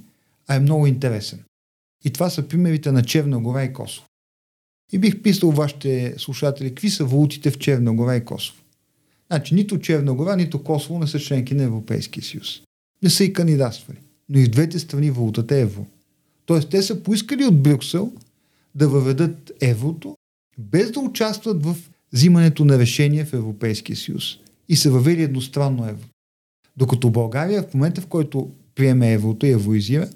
а 0.48 0.56
е 0.56 0.60
много 0.60 0.88
интересен. 0.88 1.40
И 2.06 2.10
това 2.10 2.30
са 2.30 2.48
примерите 2.48 2.92
на 2.92 3.04
Черна 3.04 3.40
гора 3.40 3.64
и 3.64 3.74
Косово. 3.74 4.08
И 4.92 4.98
бих 4.98 5.22
писал 5.22 5.52
вашите 5.52 6.16
слушатели, 6.18 6.70
какви 6.70 6.90
са 6.90 7.06
валутите 7.06 7.52
в 7.52 7.58
Черна 7.58 7.94
гора 7.94 8.16
и 8.16 8.26
Косово. 8.26 8.60
Значи 9.28 9.56
нито 9.56 9.80
Черна 9.80 10.14
гора, 10.14 10.36
нито 10.36 10.64
Косово 10.64 11.00
не 11.00 11.08
са 11.08 11.20
членки 11.20 11.54
на 11.54 11.64
Европейския 11.64 12.24
съюз. 12.24 12.62
Не 13.04 13.10
са 13.10 13.24
и 13.24 13.34
кандидатствали. 13.34 13.98
Но 14.32 14.40
и 14.40 14.46
в 14.46 14.50
двете 14.50 14.80
страни 14.80 15.12
валутата 15.12 15.56
е 15.56 15.62
евро. 15.62 15.86
Тоест 16.46 16.70
те 16.70 16.82
са 16.82 17.04
поискали 17.04 17.46
от 17.46 17.64
Брюксел 17.64 18.12
да 18.76 18.88
въведат 18.88 19.52
еврото, 19.62 20.18
без 20.58 20.92
да 20.92 21.00
участват 21.00 21.64
в 21.66 21.76
взимането 22.14 22.66
на 22.66 22.80
решения 22.80 23.26
в 23.26 23.34
Европейския 23.34 23.96
съюз. 23.96 24.38
И 24.70 24.76
са 24.76 24.92
въвели 24.92 25.24
едностранно 25.24 25.90
евро. 25.90 26.08
Докато 26.78 27.10
България 27.10 27.64
в 27.64 27.74
момента, 27.74 28.02
в 28.02 28.08
който 28.08 28.52
приеме 28.76 29.14
еврото 29.14 29.46
и 29.46 29.50
евроизира, 29.50 30.10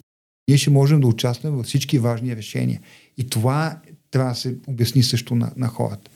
ние 0.48 0.58
ще 0.58 0.70
можем 0.70 1.02
да 1.02 1.08
участваме 1.08 1.58
във 1.58 1.66
всички 1.66 2.00
важни 2.00 2.36
решения. 2.36 2.82
И 3.18 3.30
това 3.30 3.80
трябва 4.12 4.32
да 4.32 4.36
се 4.36 4.56
обясни 4.68 5.04
също 5.04 5.36
на, 5.36 5.52
на 5.58 5.68
хората. 5.68 6.12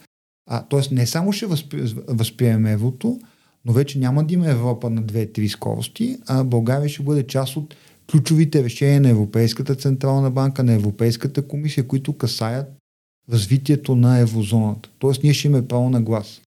А, 0.50 0.62
тоест 0.62 0.90
не 0.90 1.06
само 1.06 1.32
ще 1.32 1.46
възпри, 1.46 1.82
възприемем 2.08 2.66
еврото, 2.66 3.20
но 3.64 3.72
вече 3.72 3.98
няма 3.98 4.24
да 4.24 4.34
има 4.34 4.50
Европа 4.50 4.90
на 4.90 5.02
2-3 5.02 5.48
скорости, 5.48 6.18
а 6.26 6.44
България 6.44 6.88
ще 6.88 7.02
бъде 7.02 7.26
част 7.26 7.56
от 7.56 7.74
ключовите 8.10 8.64
решения 8.64 9.00
на 9.00 9.08
Европейската 9.08 9.74
Централна 9.74 10.30
банка, 10.30 10.64
на 10.64 10.72
Европейската 10.72 11.42
комисия, 11.42 11.86
които 11.86 12.12
касаят 12.12 12.66
развитието 13.32 13.96
на 13.96 14.18
еврозоната. 14.18 14.88
Тоест 14.98 15.22
ние 15.22 15.34
ще 15.34 15.48
имаме 15.48 15.68
право 15.68 15.90
на 15.90 16.02
глас. 16.02 16.40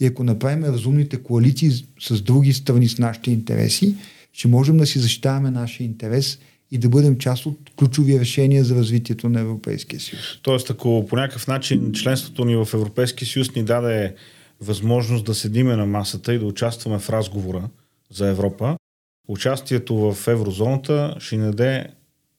И 0.00 0.06
ако 0.06 0.24
направим 0.24 0.64
разумните 0.64 1.16
коалиции 1.16 1.70
с 2.00 2.22
други 2.22 2.52
страни 2.52 2.88
с 2.88 2.98
нашите 2.98 3.30
интереси, 3.30 3.94
ще 4.32 4.48
можем 4.48 4.76
да 4.76 4.86
си 4.86 4.98
защитаваме 4.98 5.50
нашия 5.50 5.84
интерес 5.84 6.38
и 6.70 6.78
да 6.78 6.88
бъдем 6.88 7.18
част 7.18 7.46
от 7.46 7.58
ключови 7.76 8.20
решения 8.20 8.64
за 8.64 8.74
развитието 8.74 9.28
на 9.28 9.40
Европейския 9.40 10.00
съюз. 10.00 10.38
Тоест, 10.42 10.70
ако 10.70 11.06
по 11.08 11.16
някакъв 11.16 11.46
начин 11.46 11.92
членството 11.92 12.44
ни 12.44 12.56
в 12.56 12.68
Европейския 12.74 13.28
съюз 13.28 13.54
ни 13.54 13.62
даде 13.62 14.14
възможност 14.60 15.24
да 15.24 15.34
седиме 15.34 15.76
на 15.76 15.86
масата 15.86 16.34
и 16.34 16.38
да 16.38 16.46
участваме 16.46 16.98
в 16.98 17.10
разговора 17.10 17.68
за 18.10 18.28
Европа, 18.28 18.75
участието 19.28 19.96
в 19.96 20.28
еврозоната 20.28 21.16
ще 21.18 21.36
ни 21.36 21.44
даде 21.44 21.86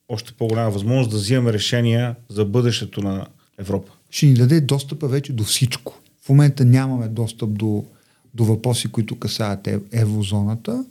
още 0.09 0.33
по-голяма 0.33 0.71
възможност 0.71 1.09
да 1.09 1.17
взимаме 1.17 1.53
решения 1.53 2.15
за 2.29 2.45
бъдещето 2.45 3.01
на 3.01 3.27
Европа. 3.57 3.91
Ще 4.09 4.25
ни 4.25 4.33
даде 4.33 4.61
достъпа 4.61 5.07
вече 5.07 5.33
до 5.33 5.43
всичко. 5.43 5.99
В 6.21 6.29
момента 6.29 6.65
нямаме 6.65 7.07
достъп 7.07 7.53
до, 7.53 7.85
до 8.33 8.45
въпроси, 8.45 8.91
които 8.91 9.19
касаят 9.19 9.67
еврозоната, 9.91 10.85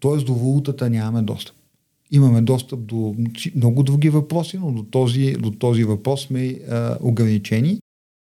т.е. 0.00 0.16
до 0.16 0.34
валутата 0.34 0.90
нямаме 0.90 1.22
достъп 1.22 1.56
имаме 2.10 2.40
достъп 2.40 2.80
до 2.80 3.14
много 3.54 3.82
други 3.82 4.10
въпроси, 4.10 4.58
но 4.58 4.72
до 4.72 4.82
този, 4.82 5.32
до 5.32 5.50
този 5.50 5.84
въпрос 5.84 6.22
сме 6.22 6.58
а, 6.70 6.98
ограничени. 7.00 7.78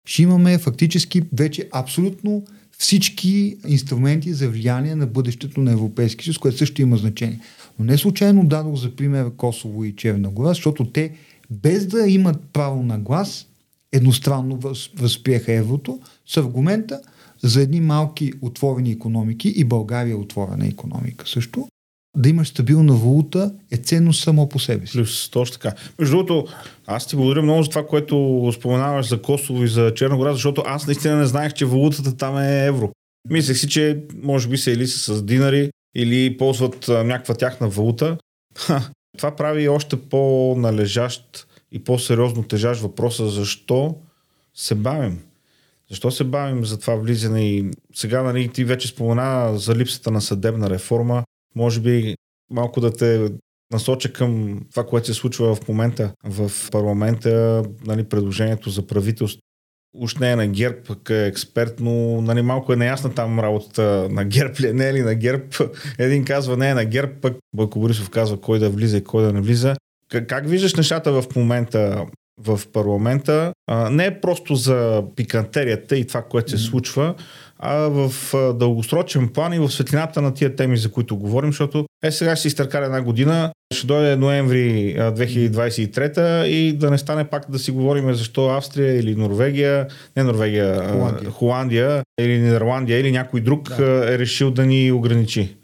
Ще 0.08 0.24
имаме 0.24 0.58
фактически 0.58 1.22
вече 1.34 1.70
абсолютно 1.72 2.44
всички 2.82 3.58
инструменти 3.68 4.34
за 4.34 4.50
влияние 4.50 4.96
на 4.96 5.08
бъдещето 5.08 5.62
на 5.62 5.72
Европейския 5.72 6.24
съюз, 6.24 6.38
което 6.38 6.58
също 6.58 6.82
има 6.82 6.98
значение. 6.98 7.40
Но 7.80 7.86
не 7.86 7.98
случайно 7.98 8.46
дадох 8.46 8.76
за 8.76 8.96
пример 8.96 9.32
Косово 9.38 9.86
и 9.86 9.96
Черна 9.96 10.30
гора, 10.30 10.48
защото 10.48 10.86
те 10.86 11.12
без 11.50 11.88
да 11.88 12.08
имат 12.08 12.42
право 12.54 12.84
на 12.84 13.00
глас, 13.00 13.48
едностранно 13.92 14.58
въз, 14.58 14.90
възприеха 14.96 15.54
еврото 15.54 16.00
с 16.28 16.38
аргумента 16.38 17.02
за 17.44 17.62
едни 17.62 17.82
малки 17.82 18.32
отворени 18.42 18.92
економики 18.92 19.50
и 19.50 19.64
България 19.64 20.12
е 20.12 20.16
отворена 20.16 20.68
економика 20.68 21.28
също, 21.28 21.68
да 22.18 22.30
имаш 22.30 22.48
стабилна 22.48 22.94
валута 22.94 23.54
е 23.72 23.78
ценно 23.78 24.14
само 24.14 24.50
по 24.50 24.60
себе 24.60 24.88
си. 24.88 24.94
Плюс, 24.94 25.30
точно 25.30 25.54
така. 25.54 25.74
Между 26.00 26.16
другото, 26.16 26.48
аз 26.88 27.08
ти 27.08 27.16
благодаря 27.16 27.42
много 27.42 27.64
за 27.64 27.70
това, 27.70 27.88
което 27.88 28.52
споменаваш 28.56 29.08
за 29.08 29.22
Косово 29.22 29.64
и 29.64 29.68
за 29.68 29.94
Черногора, 29.94 30.34
защото 30.34 30.64
аз 30.66 30.88
наистина 30.88 31.16
не 31.16 31.26
знаех, 31.26 31.54
че 31.54 31.66
валутата 31.66 32.18
там 32.18 32.38
е 32.38 32.66
евро. 32.66 32.92
Мислех 33.30 33.58
си, 33.58 33.70
че 33.70 34.04
може 34.24 34.48
би 34.48 34.58
са 34.58 34.72
или 34.72 34.88
са 34.88 35.16
с 35.16 35.24
динари, 35.24 35.72
или 35.96 36.38
ползват 36.38 36.90
а, 36.90 37.04
някаква 37.04 37.36
тяхна 37.36 37.68
валута. 37.68 38.18
Ха, 38.58 38.92
това 39.18 39.36
прави 39.36 39.70
още 39.70 39.96
по-належащ 39.96 41.48
и 41.72 41.84
по-сериозно 41.84 42.44
тежащ 42.44 42.82
въпроса 42.82 43.30
защо 43.30 43.96
се 44.54 44.76
бавим. 44.76 45.20
Защо 45.90 46.12
се 46.12 46.24
бавим 46.24 46.66
за 46.66 46.80
това 46.80 46.96
влизане 46.96 47.50
и 47.50 47.72
сега 47.96 48.24
нали, 48.24 48.48
ти 48.48 48.64
вече 48.64 48.88
спомена 48.88 49.58
за 49.58 49.76
липсата 49.76 50.12
на 50.12 50.22
съдебна 50.22 50.70
реформа. 50.70 51.24
Може 51.56 51.80
би 51.80 52.16
малко 52.52 52.82
да 52.82 52.94
те 52.94 53.32
насоча 53.72 54.14
към 54.14 54.60
това, 54.72 54.86
което 54.86 55.08
се 55.08 55.14
случва 55.14 55.56
в 55.56 55.68
момента 55.68 56.14
в 56.24 56.52
парламента, 56.72 57.64
нали, 57.86 58.04
предложението 58.04 58.70
за 58.70 58.88
правителство. 58.88 59.42
Уж 59.98 60.16
не 60.16 60.32
е 60.32 60.36
на 60.36 60.48
ГЕРБ, 60.48 60.78
пък 60.88 61.10
е 61.10 61.26
експерт, 61.26 61.80
но 61.80 62.22
нали, 62.22 62.42
малко 62.42 62.74
е 62.74 62.76
неясна 62.76 63.14
там 63.14 63.40
работата 63.40 64.08
на 64.12 64.26
ГЕРБ 64.26 64.54
ли 64.60 64.68
е, 64.68 64.74
не 64.74 64.90
е 64.90 64.94
ли 64.94 65.02
на 65.02 65.16
ГЕРБ. 65.16 65.46
Един 66.00 66.26
казва 66.26 66.58
не 66.58 66.70
е 66.70 66.74
на 66.74 66.86
ГЕРБ, 66.86 67.14
пък 67.22 67.38
Бойко 67.56 67.80
Борисов 67.80 68.10
казва 68.10 68.42
кой 68.42 68.60
да 68.60 68.70
влиза 68.70 68.98
и 68.98 69.04
кой 69.04 69.24
да 69.24 69.34
не 69.34 69.42
влиза. 69.42 69.76
Как, 70.10 70.28
как 70.28 70.48
виждаш 70.48 70.76
нещата 70.76 71.22
в 71.22 71.36
момента 71.36 72.06
в 72.38 72.62
парламента? 72.74 73.54
А, 73.68 73.90
не 73.90 74.06
е 74.06 74.22
просто 74.22 74.56
за 74.56 75.04
пикантерията 75.16 75.98
и 75.98 76.08
това, 76.08 76.22
което 76.22 76.52
се 76.52 76.58
случва, 76.58 77.16
а 77.62 77.76
в 77.76 78.12
дългосрочен 78.54 79.30
план 79.30 79.54
и 79.54 79.60
в 79.60 79.70
светлината 79.70 80.22
на 80.22 80.34
тия 80.34 80.56
теми, 80.56 80.78
за 80.78 80.92
които 80.92 81.18
говорим, 81.18 81.50
защото 81.50 81.86
е 82.04 82.12
сега 82.12 82.36
ще 82.36 82.48
изтъркали 82.48 82.86
една 82.86 83.02
година, 83.02 83.52
ще 83.74 83.88
дойде 83.88 84.16
ноември 84.16 84.96
а, 85.00 85.14
2023 85.14 86.46
и 86.46 86.74
да 86.74 86.92
не 86.92 86.98
стане 86.98 87.24
пак 87.24 87.52
да 87.52 87.60
си 87.60 87.72
говорим 87.72 88.14
защо 88.14 88.50
Австрия 88.50 89.00
или 89.00 89.16
Норвегия, 89.16 89.88
не 90.18 90.24
Норвегия, 90.24 90.90
Холандия. 90.90 91.30
Холандия 91.30 92.04
или 92.22 92.40
Нидерландия 92.40 93.00
или 93.00 93.12
някой 93.12 93.42
друг 93.42 93.70
да. 93.78 94.14
е 94.14 94.20
решил 94.20 94.52
да 94.52 94.66
ни 94.66 94.92
ограничи. 94.92 95.56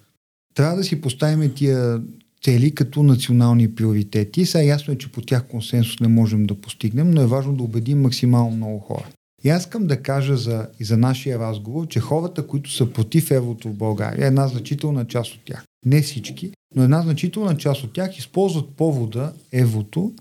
Трябва 0.55 0.75
да 0.75 0.83
си 0.83 1.01
поставим 1.01 1.53
тия 1.53 2.01
цели 2.43 2.75
като 2.75 3.03
национални 3.03 3.75
приоритети. 3.75 4.45
Сега 4.45 4.63
ясно 4.63 4.93
е, 4.93 4.97
че 4.97 5.12
по 5.12 5.21
тях 5.21 5.47
консенсус 5.47 5.99
не 5.99 6.07
можем 6.07 6.45
да 6.45 6.55
постигнем, 6.55 7.12
но 7.12 7.21
е 7.21 7.27
важно 7.27 7.53
да 7.53 7.63
убедим 7.63 8.01
максимално 8.01 8.51
много 8.51 8.79
хора. 8.79 9.05
И 9.43 9.50
аз 9.50 9.62
искам 9.62 9.88
да 9.88 10.02
кажа 10.02 10.38
за, 10.38 10.67
и 10.80 10.84
за 10.84 10.97
нашия 10.97 11.39
разговор, 11.39 11.88
че 11.88 12.00
хората, 12.00 12.47
които 12.47 12.71
са 12.71 12.93
против 12.93 13.32
еврото 13.32 13.69
в 13.69 13.73
България, 13.73 14.28
една 14.28 14.47
значителна 14.47 15.08
част 15.08 15.34
от 15.34 15.39
тях, 15.45 15.63
не 15.86 16.02
всички, 16.02 16.52
но 16.76 16.84
една 16.84 17.02
значителна 17.02 17.58
част 17.58 17.84
от 17.84 17.93
тях 17.93 18.17
използват 18.17 18.69
повода 18.69 19.34
еврото, 19.52 20.13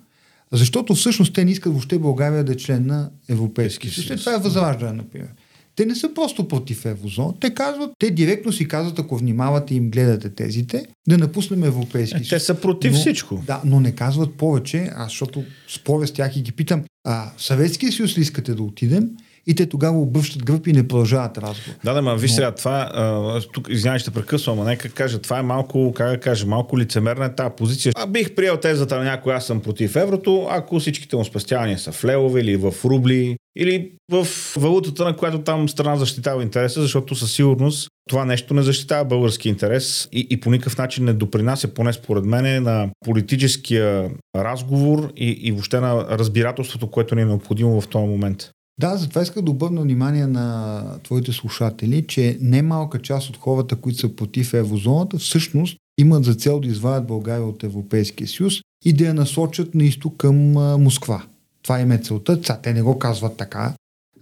защото 0.52 0.94
всъщност 0.94 1.34
те 1.34 1.44
не 1.44 1.50
искат 1.50 1.72
въобще 1.72 1.98
България 1.98 2.44
да 2.44 2.52
е 2.52 2.56
член 2.56 2.86
на 2.86 3.10
Европейския 3.28 3.92
съюз. 3.92 4.06
съюз. 4.06 4.20
Това 4.20 4.34
е 4.34 4.38
възраждане, 4.38 4.92
например. 4.92 5.28
Те 5.76 5.86
не 5.86 5.94
са 5.94 6.14
просто 6.14 6.48
против 6.48 6.84
еврозона. 6.84 7.34
Те 7.40 7.50
казват, 7.50 7.90
те 7.98 8.10
директно 8.10 8.52
си 8.52 8.68
казват, 8.68 8.98
ако 8.98 9.16
внимавате 9.16 9.74
и 9.74 9.76
им 9.76 9.90
гледате 9.90 10.28
тезите, 10.30 10.86
да 11.08 11.18
напуснем 11.18 11.64
Европейски 11.64 12.16
Е, 12.16 12.20
Те 12.20 12.24
съюз. 12.26 12.42
са 12.42 12.54
против 12.54 12.92
но, 12.92 12.98
всичко. 12.98 13.42
Да, 13.46 13.60
но 13.64 13.80
не 13.80 13.92
казват 13.92 14.34
повече, 14.34 14.90
аз 14.96 15.06
защото 15.06 15.44
споря 15.68 16.06
с 16.06 16.12
тях 16.12 16.36
и 16.36 16.42
ги 16.42 16.52
питам, 16.52 16.82
а 17.04 17.30
Съветския 17.38 17.92
съюз 17.92 18.18
ли 18.18 18.22
искате 18.22 18.54
да 18.54 18.62
отидем? 18.62 19.08
И 19.48 19.54
те 19.54 19.66
тогава 19.66 20.00
обръщат 20.00 20.44
гръб 20.44 20.66
и 20.66 20.72
не 20.72 20.88
продължават 20.88 21.38
разговор. 21.38 21.78
Да, 21.84 21.92
да, 21.92 22.02
ма 22.02 22.16
виж 22.16 22.30
Но- 22.30 22.34
сега, 22.34 22.52
това, 22.52 22.90
а, 22.94 23.40
тук, 23.52 23.68
извинявай, 23.70 23.98
ще 23.98 24.10
прекъсвам, 24.10 24.58
ама 24.58 24.68
нека 24.68 24.88
кажа, 24.88 25.18
това 25.18 25.38
е 25.38 25.42
малко, 25.42 25.92
как 25.92 26.10
да 26.10 26.20
кажа, 26.20 26.46
малко 26.46 26.78
лицемерна 26.78 27.24
е 27.24 27.34
тази 27.34 27.50
позиция. 27.56 27.92
А 27.96 28.06
бих 28.06 28.34
приел 28.34 28.56
тезата 28.56 28.98
на 28.98 29.04
някой, 29.04 29.34
аз 29.34 29.46
съм 29.46 29.60
против 29.60 29.96
еврото, 29.96 30.46
ако 30.50 30.80
всичките 30.80 31.16
му 31.16 31.24
спестявания 31.24 31.78
са 31.78 31.92
в 31.92 32.04
левове 32.04 32.40
или 32.40 32.56
в 32.56 32.74
рубли, 32.84 33.36
или 33.56 33.90
в 34.10 34.26
валутата, 34.56 35.04
на 35.04 35.16
която 35.16 35.38
там 35.38 35.68
страна 35.68 35.96
защитава 35.96 36.42
интереса, 36.42 36.82
защото 36.82 37.14
със 37.14 37.32
сигурност 37.32 37.88
това 38.08 38.24
нещо 38.24 38.54
не 38.54 38.62
защитава 38.62 39.04
български 39.04 39.48
интерес 39.48 40.08
и, 40.12 40.26
и 40.30 40.40
по 40.40 40.50
никакъв 40.50 40.78
начин 40.78 41.04
не 41.04 41.12
допринася, 41.12 41.74
поне 41.74 41.92
според 41.92 42.24
мен, 42.24 42.62
на 42.62 42.88
политическия 43.04 44.10
разговор 44.36 45.12
и, 45.16 45.30
и 45.30 45.52
въобще 45.52 45.80
на 45.80 46.06
разбирателството, 46.18 46.90
което 46.90 47.14
ни 47.14 47.22
е 47.22 47.24
необходимо 47.24 47.80
в 47.80 47.88
този 47.88 48.06
момент. 48.06 48.50
Да, 48.80 48.96
затова 48.96 49.22
иска 49.22 49.42
да 49.42 49.50
обърна 49.50 49.82
внимание 49.82 50.26
на 50.26 50.82
твоите 51.02 51.32
слушатели, 51.32 52.04
че 52.06 52.38
немалка 52.40 53.02
част 53.02 53.30
от 53.30 53.36
хората, 53.36 53.76
които 53.76 53.98
са 53.98 54.16
против 54.16 54.54
еврозоната, 54.54 55.18
всъщност 55.18 55.76
имат 55.98 56.24
за 56.24 56.34
цел 56.34 56.60
да 56.60 56.68
извадят 56.68 57.06
България 57.06 57.46
от 57.46 57.64
Европейския 57.64 58.28
съюз 58.28 58.54
и 58.84 58.92
да 58.92 59.04
я 59.04 59.14
насочат 59.14 59.74
на 59.74 59.84
изток 59.84 60.16
към 60.16 60.36
Москва. 60.82 61.22
Това 61.66 61.80
им 61.80 61.92
е 61.92 61.98
целта. 61.98 62.40
Ца, 62.40 62.60
те 62.62 62.72
не 62.72 62.82
го 62.82 62.98
казват 62.98 63.36
така, 63.36 63.74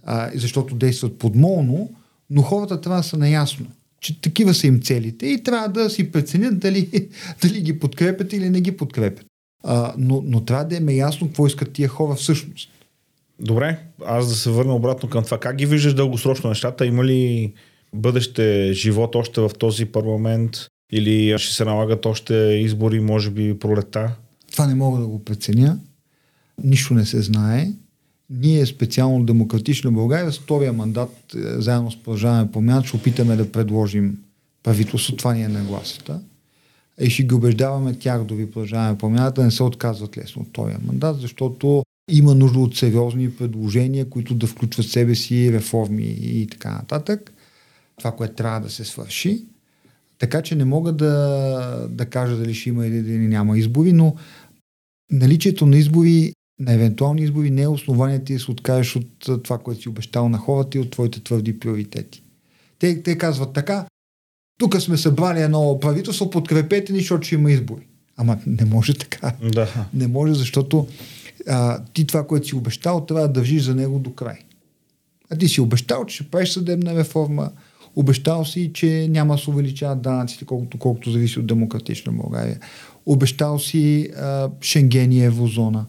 а, 0.03 0.31
защото 0.35 0.75
действат 0.75 1.19
подмолно, 1.19 1.89
но 2.29 2.41
хората 2.41 2.81
трябва 2.81 2.99
да 2.99 3.03
са 3.03 3.17
наясно, 3.17 3.65
че 4.01 4.21
такива 4.21 4.53
са 4.53 4.67
им 4.67 4.81
целите 4.81 5.27
и 5.27 5.43
трябва 5.43 5.67
да 5.67 5.89
си 5.89 6.11
преценят 6.11 6.59
дали, 6.59 7.09
дали 7.41 7.61
ги 7.61 7.79
подкрепят 7.79 8.33
или 8.33 8.49
не 8.49 8.61
ги 8.61 8.77
подкрепят. 8.77 9.25
А, 9.63 9.93
но, 9.97 10.23
но 10.25 10.45
трябва 10.45 10.65
да 10.65 10.75
им 10.75 10.89
е 10.89 10.93
ясно 10.93 11.27
какво 11.27 11.47
искат 11.47 11.73
тия 11.73 11.89
хора 11.89 12.15
всъщност. 12.15 12.69
Добре, 13.39 13.79
аз 14.05 14.29
да 14.29 14.35
се 14.35 14.49
върна 14.49 14.75
обратно 14.75 15.09
към 15.09 15.23
това. 15.23 15.39
Как 15.39 15.55
ги 15.55 15.65
виждаш 15.65 15.93
дългосрочно 15.93 16.49
нещата? 16.49 16.85
Има 16.85 17.03
ли 17.03 17.53
бъдеще 17.93 18.73
живот 18.73 19.15
още 19.15 19.41
в 19.41 19.51
този 19.59 19.85
парламент? 19.85 20.51
Или 20.91 21.37
ще 21.37 21.53
се 21.53 21.65
налагат 21.65 22.05
още 22.05 22.33
избори, 22.35 22.99
може 22.99 23.29
би 23.29 23.59
пролета? 23.59 24.15
Това 24.51 24.67
не 24.67 24.75
мога 24.75 24.99
да 24.99 25.07
го 25.07 25.23
преценя. 25.23 25.79
Нищо 26.63 26.93
не 26.93 27.05
се 27.05 27.21
знае. 27.21 27.71
Ние 28.29 28.65
специално 28.65 29.25
Демократична 29.25 29.91
България 29.91 30.31
с 30.31 30.39
втория 30.39 30.73
мандат, 30.73 31.35
е, 31.35 31.61
заедно 31.61 31.91
с 31.91 31.95
Продължаваме 31.95 32.51
промяна, 32.51 32.83
ще 32.83 32.97
опитаме 32.97 33.35
да 33.35 33.51
предложим 33.51 34.17
правителство. 34.63 35.15
Това 35.15 35.33
ни 35.33 35.43
е 35.43 35.47
нагласата. 35.47 36.21
И 37.01 37.09
ще 37.09 37.23
ги 37.23 37.33
убеждаваме 37.33 37.93
тях, 37.93 38.23
дори 38.23 38.45
Продължаваме 38.45 38.97
промяната, 38.97 39.41
да 39.41 39.45
не 39.45 39.51
се 39.51 39.63
отказват 39.63 40.17
лесно 40.17 40.41
от 40.41 40.47
втория 40.47 40.79
мандат, 40.85 41.21
защото 41.21 41.83
има 42.11 42.35
нужда 42.35 42.59
от 42.59 42.77
сериозни 42.77 43.31
предложения, 43.31 44.09
които 44.09 44.35
да 44.35 44.47
включват 44.47 44.85
в 44.85 44.91
себе 44.91 45.15
си 45.15 45.53
реформи 45.53 46.17
и 46.21 46.47
така 46.47 46.71
нататък. 46.71 47.33
Това, 47.97 48.11
което 48.11 48.35
трябва 48.35 48.59
да 48.59 48.69
се 48.69 48.85
свърши. 48.85 49.45
Така 50.19 50.41
че 50.41 50.55
не 50.55 50.65
мога 50.65 50.91
да, 50.91 51.87
да 51.89 52.05
кажа 52.05 52.37
дали 52.37 52.53
ще 52.53 52.69
има 52.69 52.87
или 52.87 53.01
дали 53.01 53.27
няма 53.27 53.57
избори, 53.57 53.93
но 53.93 54.15
наличието 55.11 55.65
на 55.65 55.77
избори, 55.77 56.33
на 56.59 56.73
евентуални 56.73 57.21
избори 57.21 57.49
не 57.49 57.61
е 57.61 57.67
основание 57.67 58.23
ти 58.23 58.33
да 58.33 58.39
се 58.39 58.51
откажеш 58.51 58.95
от 58.95 59.43
това, 59.43 59.57
което 59.57 59.81
си 59.81 59.89
обещал 59.89 60.29
на 60.29 60.37
хората 60.37 60.77
и 60.77 60.81
от 60.81 60.91
твоите 60.91 61.23
твърди 61.23 61.59
приоритети. 61.59 62.23
Те, 62.79 63.03
те 63.03 63.17
казват 63.17 63.53
така, 63.53 63.85
тук 64.59 64.81
сме 64.81 64.97
събрали 64.97 65.41
едно 65.41 65.79
правителство, 65.79 66.29
подкрепете 66.29 66.93
ни, 66.93 66.99
защото 66.99 67.27
ще 67.27 67.35
има 67.35 67.51
избори. 67.51 67.87
Ама 68.17 68.37
не 68.47 68.65
може 68.65 68.93
така. 68.93 69.33
Да. 69.51 69.87
Не 69.93 70.07
може, 70.07 70.33
защото 70.33 70.87
а, 71.47 71.83
ти 71.93 72.07
това, 72.07 72.27
което 72.27 72.47
си 72.47 72.55
обещал, 72.55 73.05
трябва 73.05 73.27
да 73.27 73.33
държиш 73.33 73.63
за 73.63 73.75
него 73.75 73.99
до 73.99 74.13
край. 74.13 74.37
А 75.29 75.35
ти 75.35 75.47
си 75.47 75.61
обещал, 75.61 76.05
че 76.05 76.15
ще 76.15 76.31
правиш 76.31 76.49
съдебна 76.49 76.95
реформа, 76.95 77.51
обещал 77.95 78.45
си, 78.45 78.71
че 78.73 79.07
няма 79.09 79.35
да 79.35 79.41
се 79.41 79.49
увеличават 79.49 80.01
данъците, 80.01 80.45
колкото, 80.45 80.77
колкото 80.77 81.11
зависи 81.11 81.39
от 81.39 81.47
демократична 81.47 82.11
България. 82.11 82.59
Обещал 83.05 83.59
си 83.59 84.09
а, 84.17 84.49
Шенген 84.61 85.11
и 85.11 85.23
еврозона. 85.23 85.85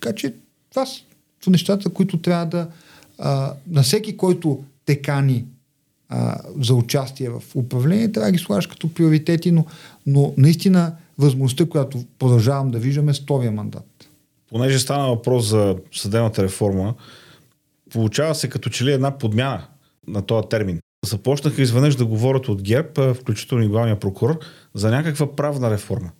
Така 0.00 0.14
че 0.14 0.34
това 0.70 0.86
са 0.86 1.50
нещата, 1.50 1.90
които 1.90 2.18
трябва 2.18 2.46
да... 2.46 2.68
А, 3.18 3.54
на 3.70 3.82
всеки, 3.82 4.16
който 4.16 4.64
те 4.84 5.02
кани 5.02 5.44
а, 6.08 6.38
за 6.60 6.74
участие 6.74 7.30
в 7.30 7.42
управление, 7.54 8.12
трябва 8.12 8.26
да 8.28 8.32
ги 8.32 8.38
слагаш 8.38 8.66
като 8.66 8.94
приоритети, 8.94 9.52
но, 9.52 9.66
но 10.06 10.34
наистина 10.36 10.92
възможността, 11.18 11.66
която 11.66 12.04
продължавам 12.18 12.70
да 12.70 12.78
виждаме, 12.78 13.10
е 13.10 13.14
втория 13.14 13.52
мандат. 13.52 14.08
Понеже 14.50 14.78
стана 14.78 15.08
въпрос 15.08 15.46
за 15.46 15.76
съдебната 15.92 16.42
реформа, 16.42 16.94
получава 17.90 18.34
се 18.34 18.48
като 18.48 18.70
че 18.70 18.84
ли 18.84 18.92
една 18.92 19.18
подмяна 19.18 19.66
на 20.06 20.22
този 20.22 20.48
термин. 20.48 20.80
Започнаха 21.06 21.62
изведнъж 21.62 21.96
да 21.96 22.06
говорят 22.06 22.48
от 22.48 22.62
ГЕРБ, 22.62 23.14
включително 23.14 23.64
и 23.64 23.68
главния 23.68 24.00
прокурор, 24.00 24.38
за 24.74 24.90
някаква 24.90 25.36
правна 25.36 25.70
реформа. 25.70 26.10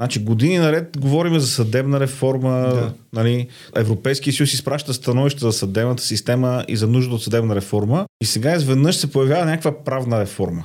Значи 0.00 0.24
години 0.24 0.58
наред 0.58 0.98
говорим 0.98 1.38
за 1.38 1.46
съдебна 1.46 2.00
реформа, 2.00 2.50
Да. 2.50 2.92
нали, 3.12 3.48
Европейския 3.76 4.32
съюз 4.32 4.52
изпраща 4.52 4.94
становища 4.94 5.40
за 5.40 5.52
съдебната 5.52 6.02
система 6.02 6.64
и 6.68 6.76
за 6.76 6.86
нужда 6.86 7.14
от 7.14 7.22
съдебна 7.22 7.56
реформа 7.56 8.06
и 8.22 8.26
сега 8.26 8.56
изведнъж 8.56 8.96
се 8.96 9.12
появява 9.12 9.44
някаква 9.44 9.84
правна 9.84 10.20
реформа. 10.20 10.64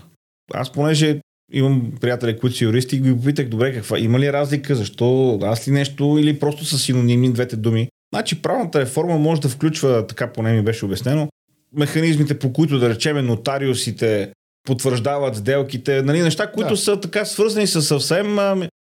Аз 0.54 0.72
понеже 0.72 1.20
имам 1.54 1.92
приятели, 2.02 2.40
които 2.40 2.58
са 2.58 2.64
юристи 2.64 2.96
и 2.96 3.00
ги 3.00 3.16
попитах, 3.16 3.48
добре, 3.50 3.74
каква, 3.74 4.00
има 4.00 4.20
ли 4.20 4.34
разлика, 4.34 4.76
защо, 4.76 5.40
аз 5.42 5.68
ли 5.68 5.72
нещо 5.72 6.18
или 6.20 6.40
просто 6.40 6.66
са 6.66 6.78
синоними 6.78 7.34
двете 7.34 7.56
думи. 7.56 7.90
Значи 8.14 8.42
правната 8.42 8.82
реформа 8.82 9.18
може 9.18 9.42
да 9.42 9.50
включва, 9.50 10.08
така 10.08 10.34
поне 10.34 10.54
ми 10.54 10.62
беше 10.62 10.86
обяснено, 10.86 11.28
механизмите, 11.74 12.40
по 12.40 12.54
които 12.54 12.80
да 12.80 12.90
речеме 12.90 13.22
нотариусите 13.22 14.32
потвърждават 14.68 15.36
сделките, 15.36 16.02
нали, 16.02 16.22
неща, 16.22 16.52
които 16.52 16.70
да. 16.70 16.78
са 16.78 17.00
така 17.00 17.26
свързани 17.26 17.68
с 17.68 17.82
съвсем 17.82 18.40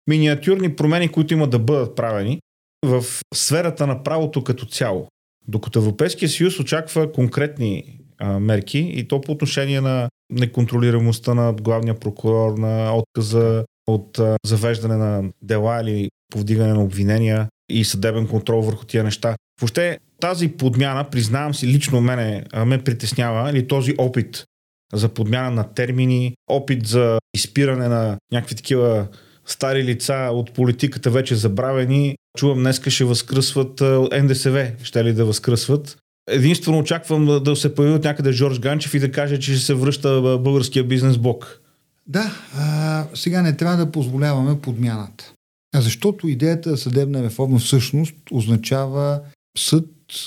миниатюрни 0.08 0.76
промени, 0.76 1.10
които 1.10 1.34
има 1.34 1.48
да 1.48 1.60
бъдат 1.60 1.96
правени 1.96 2.42
в 2.86 3.06
сферата 3.34 3.88
на 3.88 4.04
правото 4.04 4.44
като 4.44 4.66
цяло. 4.66 5.08
Докато 5.48 5.80
Европейския 5.80 6.30
съюз 6.30 6.60
очаква 6.60 7.12
конкретни 7.12 8.00
а, 8.18 8.40
мерки 8.40 8.80
и 8.80 9.08
то 9.08 9.22
по 9.22 9.32
отношение 9.32 9.82
на 9.82 10.10
неконтролируемостта 10.32 11.34
на 11.34 11.54
главния 11.54 12.00
прокурор, 12.00 12.58
на 12.58 12.96
отказа 12.98 13.66
от 13.88 14.20
а, 14.20 14.38
завеждане 14.46 14.98
на 14.98 15.24
дела 15.42 15.82
или 15.82 16.10
повдигане 16.30 16.74
на 16.74 16.84
обвинения 16.84 17.48
и 17.70 17.86
съдебен 17.86 18.28
контрол 18.28 18.62
върху 18.62 18.86
тия 18.86 19.04
неща. 19.04 19.36
Въобще 19.62 20.00
тази 20.20 20.48
подмяна, 20.48 21.10
признавам 21.10 21.54
си, 21.54 21.68
лично 21.68 22.02
мене 22.02 22.44
ме 22.66 22.84
притеснява, 22.84 23.50
или 23.50 23.68
този 23.68 23.96
опит 23.98 24.46
за 24.94 25.10
подмяна 25.10 25.52
на 25.52 25.74
термини, 25.74 26.36
опит 26.48 26.88
за 26.88 27.20
изпиране 27.36 27.88
на 27.88 28.18
някакви 28.32 28.56
такива 28.56 29.08
стари 29.46 29.84
лица 29.84 30.30
от 30.32 30.54
политиката 30.54 31.10
вече 31.10 31.36
забравени. 31.36 32.16
Чувам 32.38 32.58
днеска 32.58 32.90
ще 32.90 33.04
възкръсват 33.04 33.82
НДСВ, 34.24 34.72
ще 34.84 35.04
ли 35.04 35.14
да 35.14 35.26
възкръсват. 35.26 35.98
Единствено 36.30 36.80
очаквам 36.80 37.44
да, 37.44 37.56
се 37.56 37.76
появи 37.76 37.94
от 37.94 38.04
някъде 38.04 38.32
Жорж 38.32 38.60
Ганчев 38.60 38.94
и 38.94 39.00
да 39.00 39.12
каже, 39.12 39.40
че 39.40 39.56
ще 39.56 39.66
се 39.66 39.74
връща 39.74 40.38
българския 40.44 40.84
бизнес 40.84 41.18
блок. 41.18 41.62
Да, 42.08 42.32
а, 42.58 43.06
сега 43.14 43.42
не 43.42 43.58
трябва 43.58 43.78
да 43.78 43.92
позволяваме 43.92 44.62
подмяната. 44.62 45.34
А 45.76 45.82
защото 45.82 46.28
идеята 46.28 46.70
за 46.70 46.78
съдебна 46.78 47.24
реформа 47.24 47.60
всъщност 47.60 48.16
означава 48.32 49.22
съд, 49.58 49.86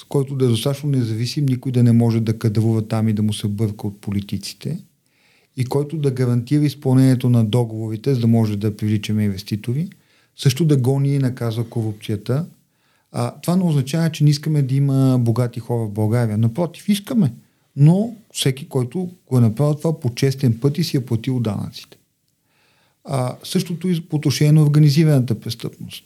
който 0.08 0.34
да 0.34 0.44
е 0.44 0.48
достатъчно 0.48 0.90
независим, 0.90 1.46
никой 1.46 1.72
да 1.72 1.82
не 1.82 1.92
може 1.92 2.20
да 2.20 2.38
кадрува 2.38 2.88
там 2.88 3.08
и 3.08 3.12
да 3.12 3.22
му 3.22 3.32
се 3.32 3.48
бърка 3.48 3.86
от 3.86 4.00
политиците 4.00 4.78
и 5.58 5.64
който 5.64 5.96
да 5.96 6.10
гарантира 6.10 6.64
изпълнението 6.64 7.30
на 7.30 7.44
договорите, 7.44 8.14
за 8.14 8.20
да 8.20 8.26
може 8.26 8.56
да 8.56 8.76
привличаме 8.76 9.24
инвеститори, 9.24 9.88
също 10.36 10.64
да 10.64 10.76
гони 10.76 11.08
и 11.08 11.18
наказва 11.18 11.68
корупцията. 11.68 12.46
А, 13.12 13.34
това 13.40 13.56
не 13.56 13.64
означава, 13.64 14.10
че 14.10 14.24
не 14.24 14.30
искаме 14.30 14.62
да 14.62 14.74
има 14.74 15.18
богати 15.20 15.60
хора 15.60 15.86
в 15.86 15.90
България. 15.90 16.38
Напротив, 16.38 16.88
искаме. 16.88 17.32
Но 17.76 18.14
всеки, 18.32 18.68
който 18.68 19.10
го 19.26 19.38
е 19.38 19.40
направил 19.40 19.74
това 19.74 20.00
по 20.00 20.14
честен 20.14 20.58
път 20.60 20.78
и 20.78 20.84
си 20.84 20.96
е 20.96 21.06
платил 21.06 21.40
данъците. 21.40 21.98
А, 23.04 23.36
същото 23.44 23.88
и 23.88 24.00
по 24.00 24.16
отношение 24.16 24.52
на 24.52 24.62
организираната 24.62 25.40
престъпност. 25.40 26.04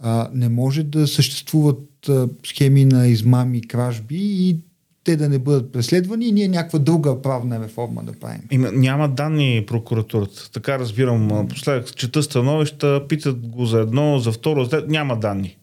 А, 0.00 0.30
не 0.34 0.48
може 0.48 0.82
да 0.82 1.06
съществуват 1.06 2.08
а, 2.08 2.28
схеми 2.46 2.84
на 2.84 3.06
измами, 3.06 3.62
кражби 3.62 4.18
и 4.20 4.56
те 5.04 5.16
да 5.16 5.28
не 5.28 5.38
бъдат 5.38 5.72
преследвани 5.72 6.26
и 6.26 6.32
ние 6.32 6.48
някаква 6.48 6.78
друга 6.78 7.22
правна 7.22 7.60
реформа 7.64 8.02
да 8.02 8.12
правим. 8.12 8.40
Има, 8.50 8.72
няма 8.72 9.08
данни 9.08 9.64
прокуратурата. 9.66 10.50
Така 10.52 10.78
разбирам. 10.78 11.48
Последък 11.48 11.96
чета 11.96 12.22
становища, 12.22 13.06
питат 13.08 13.46
го 13.46 13.66
за 13.66 13.80
едно, 13.80 14.18
за 14.18 14.32
второ, 14.32 14.64
за 14.64 14.84
няма 14.88 15.16
данни. 15.16 15.56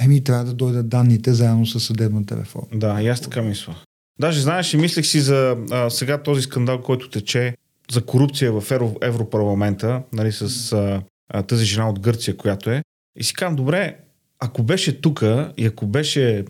Еми, 0.00 0.24
трябва 0.24 0.44
да 0.44 0.54
дойдат 0.54 0.88
данните 0.88 1.32
заедно 1.32 1.66
с 1.66 1.80
съдебната 1.80 2.36
реформа. 2.36 2.68
Да, 2.74 3.02
и 3.02 3.08
аз 3.08 3.20
така 3.20 3.42
мисля. 3.42 3.74
Даже 4.20 4.40
знаеш, 4.40 4.74
и 4.74 4.76
мислех 4.76 5.06
си 5.06 5.20
за 5.20 5.56
а, 5.70 5.90
сега 5.90 6.22
този 6.22 6.42
скандал, 6.42 6.80
който 6.80 7.10
тече 7.10 7.56
за 7.90 8.04
корупция 8.04 8.60
в 8.60 8.70
Евро, 8.70 8.96
Европарламента, 9.02 10.02
нали, 10.12 10.32
с 10.32 10.72
а, 10.72 11.02
а, 11.28 11.42
тази 11.42 11.64
жена 11.64 11.88
от 11.88 12.00
Гърция, 12.00 12.36
която 12.36 12.70
е. 12.70 12.82
И 13.16 13.24
си 13.24 13.34
казвам, 13.34 13.56
добре, 13.56 13.96
ако 14.38 14.62
беше 14.62 15.00
тука 15.00 15.52
и 15.56 15.66
ако 15.66 15.86
беше, 15.86 16.44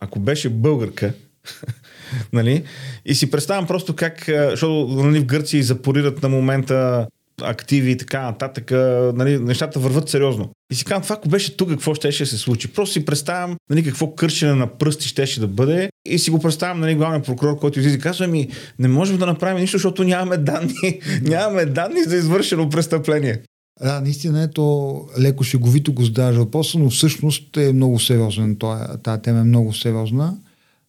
ако 0.00 0.20
беше 0.20 0.50
българка, 0.50 1.14
нали, 2.32 2.64
и 3.04 3.14
си 3.14 3.30
представям 3.30 3.66
просто 3.66 3.96
как, 3.96 4.24
защото 4.28 4.88
нали, 4.88 5.20
в 5.20 5.24
Гърция 5.24 5.62
запорират 5.62 6.22
на 6.22 6.28
момента 6.28 7.06
активи 7.42 7.90
и 7.90 7.96
така 7.96 8.22
нататък, 8.22 8.70
нали, 9.14 9.38
нещата 9.38 9.78
върват 9.78 10.08
сериозно. 10.08 10.50
И 10.72 10.74
си 10.74 10.84
казвам, 10.84 11.02
това 11.02 11.16
ако 11.16 11.28
беше 11.28 11.56
тук, 11.56 11.68
какво 11.68 11.94
ще, 11.94 12.12
ще 12.12 12.26
се 12.26 12.38
случи? 12.38 12.72
Просто 12.72 12.92
си 12.92 13.04
представям 13.04 13.56
нали, 13.70 13.84
какво 13.84 14.14
кършене 14.14 14.54
на 14.54 14.66
пръсти 14.66 15.08
щеше 15.08 15.40
да 15.40 15.46
бъде 15.46 15.90
и 16.06 16.18
си 16.18 16.30
го 16.30 16.38
представям 16.38 16.80
нали, 16.80 16.94
главния 16.94 17.22
прокурор, 17.22 17.58
който 17.58 17.78
излиза 17.78 17.96
и 17.96 18.00
казва 18.00 18.26
ми, 18.26 18.48
не 18.78 18.88
можем 18.88 19.18
да 19.18 19.26
направим 19.26 19.60
нищо, 19.60 19.76
защото 19.78 20.04
нямаме 20.04 20.36
данни, 20.36 21.00
нямаме 21.22 21.66
данни 21.66 22.02
за 22.02 22.16
извършено 22.16 22.68
престъпление. 22.68 23.38
Да, 23.82 24.00
наистина 24.00 24.42
ето 24.42 24.94
леко 25.20 25.44
шеговито 25.44 25.92
го 25.92 26.04
задаваш 26.04 26.36
въпроса, 26.36 26.78
но 26.78 26.90
всъщност 26.90 27.56
е 27.56 27.72
много 27.72 28.00
сериозен. 28.00 28.56
Тази 29.02 29.22
тема 29.22 29.38
е 29.38 29.44
много 29.44 29.72
сериозна. 29.72 30.36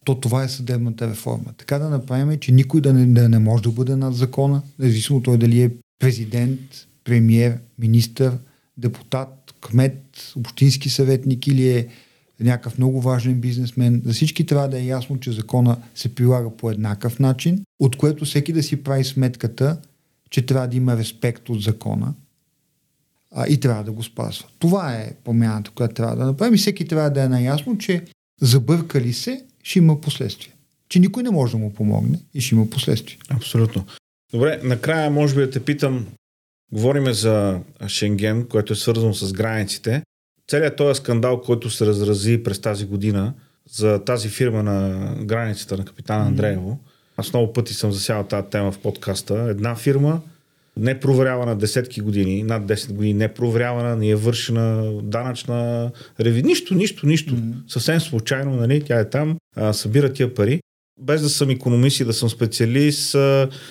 То 0.04 0.14
това 0.14 0.44
е 0.44 0.48
съдебната 0.48 1.10
реформа. 1.10 1.52
Така 1.56 1.78
да 1.78 1.88
направим, 1.88 2.38
че 2.38 2.52
никой 2.52 2.80
да 2.80 2.92
не, 2.92 3.06
да 3.06 3.28
не 3.28 3.38
може 3.38 3.62
да 3.62 3.70
бъде 3.70 3.96
над 3.96 4.14
закона, 4.14 4.62
независимо 4.78 5.22
той 5.22 5.38
дали 5.38 5.62
е 5.62 5.70
президент, 5.98 6.60
премьер, 7.04 7.58
министър, 7.78 8.32
депутат, 8.76 9.54
кмет, 9.60 10.32
общински 10.36 10.90
съветник 10.90 11.46
или 11.46 11.68
е 11.68 11.88
някакъв 12.40 12.78
много 12.78 13.00
важен 13.00 13.40
бизнесмен. 13.40 14.02
За 14.04 14.12
всички 14.12 14.46
трябва 14.46 14.68
да 14.68 14.78
е 14.78 14.84
ясно, 14.84 15.20
че 15.20 15.32
закона 15.32 15.76
се 15.94 16.14
прилага 16.14 16.50
по 16.50 16.70
еднакъв 16.70 17.18
начин, 17.18 17.64
от 17.80 17.96
което 17.96 18.24
всеки 18.24 18.52
да 18.52 18.62
си 18.62 18.82
прави 18.82 19.04
сметката, 19.04 19.78
че 20.30 20.46
трябва 20.46 20.68
да 20.68 20.76
има 20.76 20.96
респект 20.96 21.48
от 21.48 21.62
закона 21.62 22.14
а, 23.30 23.46
и 23.48 23.60
трябва 23.60 23.84
да 23.84 23.92
го 23.92 24.02
спазва. 24.02 24.44
Това 24.58 24.94
е 24.94 25.14
промяната, 25.24 25.70
която 25.70 25.94
трябва 25.94 26.16
да 26.16 26.24
направим 26.24 26.54
и 26.54 26.58
всеки 26.58 26.88
трябва 26.88 27.10
да 27.10 27.22
е 27.22 27.28
наясно, 27.28 27.78
че 27.78 28.04
забъркали 28.40 29.12
се, 29.12 29.44
ще 29.64 29.78
има 29.78 30.00
последствия. 30.00 30.54
Че 30.88 30.98
никой 30.98 31.22
не 31.22 31.30
може 31.30 31.52
да 31.52 31.58
му 31.58 31.74
помогне 31.74 32.18
и 32.34 32.40
ще 32.40 32.54
има 32.54 32.70
последствия. 32.70 33.18
Абсолютно. 33.28 33.86
Добре, 34.32 34.60
накрая 34.62 35.10
може 35.10 35.34
би 35.34 35.40
да 35.40 35.50
те 35.50 35.64
питам, 35.64 36.06
говориме 36.72 37.12
за 37.12 37.60
Шенген, 37.88 38.46
което 38.46 38.72
е 38.72 38.76
свързано 38.76 39.14
с 39.14 39.32
границите. 39.32 40.02
Целият 40.50 40.76
този 40.76 40.98
скандал, 41.00 41.40
който 41.40 41.70
се 41.70 41.86
разрази 41.86 42.42
през 42.42 42.60
тази 42.60 42.86
година 42.86 43.34
за 43.70 44.04
тази 44.04 44.28
фирма 44.28 44.62
на 44.62 45.08
границата 45.24 45.76
на 45.76 45.84
капитана 45.84 46.26
Андреево, 46.26 46.78
аз 47.16 47.32
много 47.32 47.52
пъти 47.52 47.74
съм 47.74 47.92
засял 47.92 48.24
тази 48.24 48.46
тема 48.50 48.72
в 48.72 48.78
подкаста. 48.78 49.34
Една 49.34 49.74
фирма, 49.74 50.20
не 50.76 51.00
проверявана 51.00 51.56
десетки 51.56 52.00
години, 52.00 52.42
над 52.42 52.66
10 52.66 52.92
години, 52.92 53.14
не 53.14 53.34
проверявана, 53.34 53.96
не 53.96 54.08
е 54.08 54.14
вършена 54.14 54.92
данъчна 55.02 55.90
реви. 56.20 56.42
Нищо, 56.42 56.74
нищо, 56.74 57.06
нищо. 57.06 57.34
Mm-hmm. 57.34 57.54
Съвсем 57.68 58.00
случайно, 58.00 58.56
нали, 58.56 58.82
тя 58.82 59.00
е 59.00 59.10
там, 59.10 59.36
а, 59.56 59.72
събира 59.72 60.12
тия 60.12 60.34
пари 60.34 60.60
без 61.00 61.22
да 61.22 61.28
съм 61.28 61.50
економист 61.50 62.00
и 62.00 62.04
да 62.04 62.12
съм 62.12 62.30
специалист, 62.30 63.16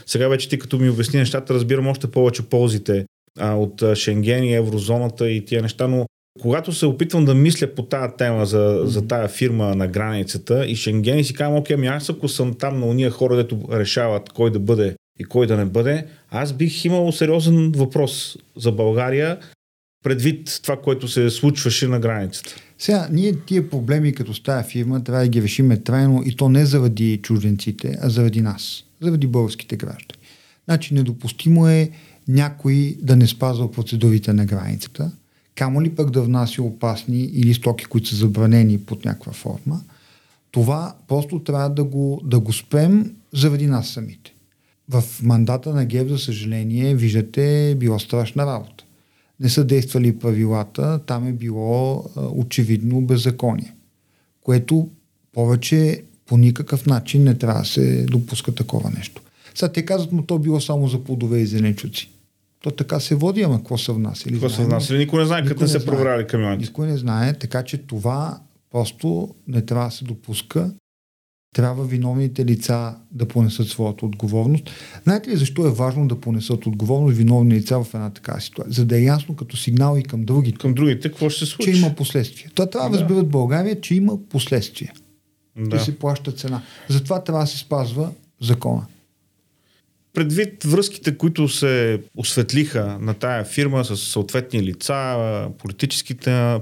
сега 0.06 0.28
вече 0.28 0.50
ти 0.50 0.60
като 0.60 0.78
ми 0.78 0.90
обясни 0.90 1.20
нещата, 1.20 1.54
разбирам 1.54 1.88
още 1.88 2.08
повече 2.08 2.50
ползите 2.50 3.06
а, 3.40 3.56
от 3.56 3.96
Шенген 3.96 4.44
и 4.44 4.54
еврозоната 4.54 5.30
и 5.30 5.46
тия 5.46 5.62
неща, 5.62 5.88
но 5.88 6.06
когато 6.42 6.72
се 6.72 6.86
опитвам 6.86 7.26
да 7.26 7.36
мисля 7.36 7.68
по 7.68 7.84
тази 7.84 8.14
тема 8.18 8.46
за, 8.46 8.82
за 8.84 9.08
тая 9.08 9.28
фирма 9.28 9.76
на 9.76 9.88
границата 9.88 10.66
и 10.66 10.76
Шенген 10.76 11.20
и 11.20 11.24
си 11.24 11.34
казвам, 11.34 11.58
окей, 11.58 11.74
ами 11.74 11.88
аз 11.88 12.10
ако 12.10 12.28
съм 12.28 12.54
там 12.54 12.80
на 12.80 12.86
уния 12.86 13.12
хора, 13.12 13.36
дето 13.36 13.60
решават 13.72 14.30
кой 14.30 14.52
да 14.52 14.60
бъде 14.60 14.96
и 15.20 15.24
кой 15.24 15.48
да 15.48 15.58
не 15.58 15.66
бъде, 15.66 16.06
аз 16.34 16.54
бих 16.54 16.86
имал 16.86 17.12
сериозен 17.12 17.72
въпрос 17.72 18.38
за 18.58 18.72
България 18.72 19.40
предвид 20.04 20.60
това, 20.64 20.82
което 20.82 21.08
се 21.08 21.30
случваше 21.30 21.88
на 21.88 22.00
границата. 22.00 22.56
Сега, 22.80 23.08
ние 23.12 23.34
тия 23.36 23.70
проблеми 23.70 24.14
като 24.14 24.34
с 24.34 24.44
тази 24.44 24.70
фирма 24.70 25.04
трябва 25.04 25.24
да 25.24 25.30
ги 25.30 25.42
решиме 25.42 25.78
трайно 25.78 26.24
и 26.26 26.36
то 26.36 26.50
не 26.50 26.66
заради 26.66 27.20
чужденците, 27.24 27.98
а 28.02 28.10
заради 28.10 28.42
нас, 28.42 28.84
заради 29.02 29.28
българските 29.28 29.76
граждани. 29.76 30.22
Значи 30.66 30.94
недопустимо 30.94 31.68
е 31.68 31.90
някой 32.28 32.98
да 33.02 33.16
не 33.16 33.28
спазва 33.28 33.72
процедурите 33.72 34.34
на 34.34 34.46
границата, 34.46 35.12
камо 35.56 35.82
ли 35.82 35.90
пък 35.90 36.12
да 36.12 36.22
внася 36.22 36.64
опасни 36.64 37.24
или 37.24 37.54
стоки, 37.54 37.86
които 37.86 38.08
са 38.08 38.16
забранени 38.16 38.80
под 38.80 39.06
някаква 39.06 39.34
форма. 39.34 39.82
Това 40.52 40.96
просто 41.08 41.40
трябва 41.40 41.70
да 41.70 41.84
го, 41.84 42.22
да 42.24 42.40
го 42.40 42.54
спрем 42.54 43.16
заради 43.34 43.68
нас 43.68 43.88
самите. 43.88 44.33
В 44.90 45.04
мандата 45.24 45.74
на 45.74 45.86
ГЕВ, 45.86 46.08
за 46.08 46.18
съжаление, 46.18 46.96
виждате, 46.96 47.76
било 47.80 48.00
страшна 48.00 48.46
работа 48.46 48.84
не 49.40 49.50
са 49.50 49.64
действали 49.64 50.20
правилата, 50.20 51.00
там 51.06 51.28
е 51.28 51.32
било 51.32 52.06
а, 52.16 52.22
очевидно 52.22 53.02
беззаконие, 53.02 53.74
което 54.42 54.90
повече 55.34 56.04
по 56.26 56.38
никакъв 56.38 56.86
начин 56.86 57.24
не 57.24 57.38
трябва 57.38 57.60
да 57.60 57.66
се 57.66 58.06
допуска 58.06 58.56
такова 58.56 58.92
нещо. 58.98 59.22
Сега 59.56 59.72
те 59.72 59.86
казват, 59.86 60.12
му 60.12 60.22
то 60.22 60.40
било 60.40 60.62
само 60.62 60.88
за 60.88 61.04
плодове 61.04 61.40
и 61.40 61.46
зеленчуци. 61.46 62.10
То 62.62 62.72
така 62.72 63.00
се 63.00 63.16
води, 63.16 63.42
ама 63.42 63.58
какво 63.58 63.78
са 63.78 63.94
внасяли? 63.94 64.34
Какво 64.34 64.50
са 64.50 64.66
внасяли? 64.66 64.98
Никой 64.98 65.20
не 65.20 65.26
знае 65.26 65.46
къде 65.46 65.68
се 65.68 65.86
проверяли 65.86 66.28
камионите. 66.28 66.70
Никой 66.70 66.88
не 66.88 66.98
знае, 66.98 67.34
така 67.34 67.64
че 67.64 67.78
това 67.78 68.40
просто 68.72 69.36
не 69.48 69.62
трябва 69.62 69.86
да 69.86 69.92
се 69.92 70.06
допуска. 70.06 70.72
Трябва 71.54 71.86
виновните 71.86 72.46
лица 72.46 72.96
да 73.12 73.28
понесат 73.28 73.68
своята 73.68 74.06
отговорност. 74.06 74.70
Знаете 75.04 75.30
ли 75.30 75.38
защо 75.38 75.68
е 75.68 75.72
важно 75.72 76.08
да 76.08 76.22
понесат 76.22 76.66
отговорност 76.66 77.18
виновни 77.18 77.56
лица 77.56 77.84
в 77.84 77.94
една 77.94 78.10
такава 78.10 78.42
ситуация? 78.42 78.74
За 78.74 78.86
да 78.86 78.98
е 78.98 79.04
ясно 79.04 79.36
като 79.36 79.58
сигнал 79.58 79.98
и 79.98 80.04
към 80.04 80.26
другите. 80.26 80.58
Към 80.58 80.74
другите, 80.74 81.10
какво 81.10 81.30
ще 81.30 81.46
се 81.46 81.52
случи? 81.52 81.74
Че 81.74 81.80
има 81.80 81.96
последствия. 81.96 82.52
Това 82.56 82.70
трябва 82.70 82.90
да 82.90 83.00
разберат 83.00 83.30
България, 83.30 83.82
че 83.82 83.96
има 83.96 84.18
последствия. 84.30 84.94
Да. 85.58 85.78
И 85.78 85.80
се 85.80 86.00
плаща 86.00 86.32
цена. 86.32 86.62
Затова 86.90 87.24
трябва 87.24 87.44
да 87.44 87.48
се 87.48 87.58
спазва 87.58 88.12
закона. 88.42 88.86
Предвид 90.14 90.64
връзките, 90.64 91.18
които 91.18 91.48
се 91.48 92.02
осветлиха 92.18 92.98
на 93.02 93.14
тая 93.14 93.46
фирма 93.46 93.86
с 93.86 93.98
съответни 93.98 94.64
лица, 94.64 95.50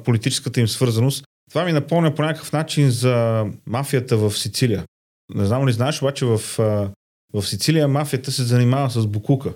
политическата 0.05 0.59
им 0.59 0.67
свързаност, 0.67 1.23
това 1.51 1.65
ми 1.65 1.71
напомня 1.71 2.15
по 2.15 2.21
някакъв 2.21 2.53
начин 2.53 2.89
за 2.89 3.45
мафията 3.65 4.17
в 4.17 4.31
Сицилия. 4.37 4.83
Не 5.35 5.45
знам 5.45 5.67
ли 5.67 5.71
знаеш, 5.71 6.01
обаче 6.01 6.25
в, 6.25 6.41
в 7.33 7.43
Сицилия 7.43 7.87
мафията 7.87 8.31
се 8.31 8.43
занимава 8.43 8.89
с 8.89 9.07
букука. 9.07 9.53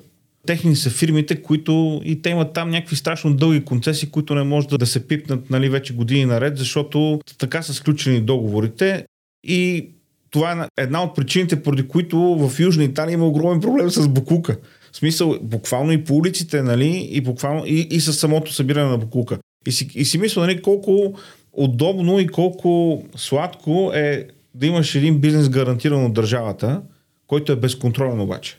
Техни 0.47 0.75
са 0.75 0.89
фирмите, 0.89 1.41
които 1.41 2.01
и 2.03 2.21
те 2.21 2.29
имат 2.29 2.53
там 2.53 2.69
някакви 2.69 2.95
страшно 2.95 3.33
дълги 3.33 3.65
концесии, 3.65 4.09
които 4.09 4.35
не 4.35 4.43
може 4.43 4.67
да, 4.67 4.77
да 4.77 4.85
се 4.85 5.07
пипнат 5.07 5.49
нали, 5.49 5.69
вече 5.69 5.93
години 5.95 6.25
наред, 6.25 6.57
защото 6.57 7.19
така 7.37 7.61
са 7.61 7.73
сключени 7.73 8.21
договорите 8.21 9.05
и 9.43 9.89
това 10.31 10.67
е 10.77 10.83
една 10.83 11.03
от 11.03 11.15
причините, 11.15 11.63
поради 11.63 11.87
които 11.87 12.17
в 12.19 12.59
Южна 12.59 12.83
Италия 12.83 13.13
има 13.13 13.27
огромен 13.27 13.61
проблем 13.61 13.89
с 13.89 14.07
букука. 14.07 14.57
В 14.91 14.97
смисъл, 14.97 15.39
буквално 15.41 15.91
и 15.91 16.03
по 16.03 16.15
улиците, 16.15 16.61
нали, 16.61 17.09
и, 17.11 17.21
буквално, 17.21 17.65
и, 17.65 17.87
и 17.91 17.99
с 17.99 18.13
самото 18.13 18.53
събиране 18.53 18.89
на 18.89 18.97
букука. 18.97 19.37
И 19.67 19.71
си, 19.71 19.89
и 19.95 20.05
си 20.05 20.17
мисля, 20.17 20.41
нали, 20.41 20.61
колко 20.61 21.19
удобно 21.57 22.19
и 22.19 22.27
колко 22.27 23.03
сладко 23.15 23.91
е 23.95 24.27
да 24.53 24.65
имаш 24.65 24.95
един 24.95 25.19
бизнес 25.19 25.49
гарантиран 25.49 26.05
от 26.05 26.13
държавата, 26.13 26.81
който 27.27 27.51
е 27.51 27.55
безконтролен 27.55 28.21
обаче. 28.21 28.57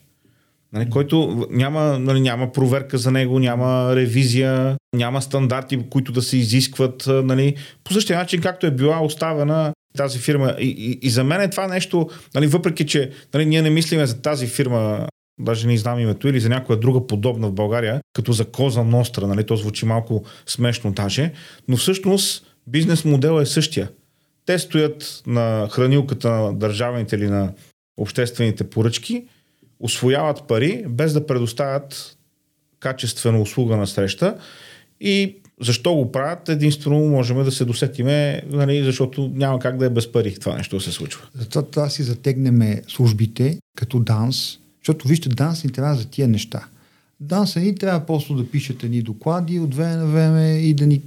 Нали, 0.72 0.90
който 0.90 1.46
няма, 1.50 1.98
нали, 1.98 2.20
няма 2.20 2.52
проверка 2.52 2.98
за 2.98 3.10
него, 3.10 3.38
няма 3.38 3.96
ревизия, 3.96 4.76
няма 4.96 5.22
стандарти, 5.22 5.78
които 5.90 6.12
да 6.12 6.22
се 6.22 6.38
изискват. 6.38 7.04
Нали, 7.08 7.54
по 7.84 7.92
същия 7.92 8.18
начин, 8.18 8.40
както 8.40 8.66
е 8.66 8.70
била 8.70 9.04
оставена 9.04 9.72
тази 9.96 10.18
фирма. 10.18 10.54
И, 10.60 10.68
и, 10.68 11.06
и 11.06 11.10
за 11.10 11.24
мен 11.24 11.40
е 11.40 11.50
това 11.50 11.66
нещо, 11.66 12.08
нали, 12.34 12.46
въпреки 12.46 12.86
че 12.86 13.10
нали, 13.34 13.46
ние 13.46 13.62
не 13.62 13.70
мислиме 13.70 14.06
за 14.06 14.22
тази 14.22 14.46
фирма, 14.46 15.06
даже 15.40 15.66
не 15.66 15.78
знам 15.78 16.00
името, 16.00 16.28
или 16.28 16.40
за 16.40 16.48
някоя 16.48 16.80
друга 16.80 17.06
подобна 17.06 17.48
в 17.48 17.52
България, 17.52 18.00
като 18.12 18.32
за 18.32 18.44
Коза 18.44 18.84
Ностра, 18.84 19.26
нали, 19.26 19.46
то 19.46 19.56
звучи 19.56 19.86
малко 19.86 20.24
смешно 20.46 20.92
даже, 20.92 21.32
но 21.68 21.76
всъщност 21.76 22.55
бизнес 22.66 23.04
модел 23.04 23.40
е 23.40 23.46
същия. 23.46 23.90
Те 24.46 24.58
стоят 24.58 25.22
на 25.26 25.68
хранилката 25.70 26.30
на 26.30 26.54
държавните 26.54 27.16
или 27.16 27.28
на 27.28 27.52
обществените 27.96 28.70
поръчки, 28.70 29.24
освояват 29.80 30.42
пари, 30.48 30.84
без 30.88 31.12
да 31.12 31.26
предоставят 31.26 32.16
качествена 32.80 33.40
услуга 33.40 33.76
на 33.76 33.86
среща 33.86 34.38
и 35.00 35.36
защо 35.60 35.94
го 35.94 36.12
правят, 36.12 36.48
единствено 36.48 36.98
можем 36.98 37.44
да 37.44 37.52
се 37.52 37.64
досетиме, 37.64 38.42
нали, 38.50 38.84
защото 38.84 39.30
няма 39.34 39.58
как 39.58 39.78
да 39.78 39.86
е 39.86 39.90
без 39.90 40.12
пари 40.12 40.38
това 40.38 40.56
нещо 40.56 40.76
да 40.76 40.82
се 40.82 40.92
случва. 40.92 41.26
Затова 41.34 41.62
да 41.62 41.90
си 41.90 42.02
затегнем 42.02 42.80
службите 42.88 43.58
като 43.76 43.98
ДАНС, 43.98 44.58
защото 44.80 45.08
вижте, 45.08 45.28
ДАНС 45.28 45.64
ни 45.64 45.72
трябва 45.72 45.94
за 45.94 46.08
тия 46.08 46.28
неща. 46.28 46.66
ДАНС 47.20 47.56
ни 47.56 47.74
трябва 47.74 48.06
просто 48.06 48.34
да 48.34 48.50
пишат 48.50 48.84
едни 48.84 49.02
доклади 49.02 49.58
от 49.58 49.74
време 49.74 49.96
на 49.96 50.06
време 50.06 50.58
и 50.58 50.74
да 50.74 50.86
ни 50.86 51.02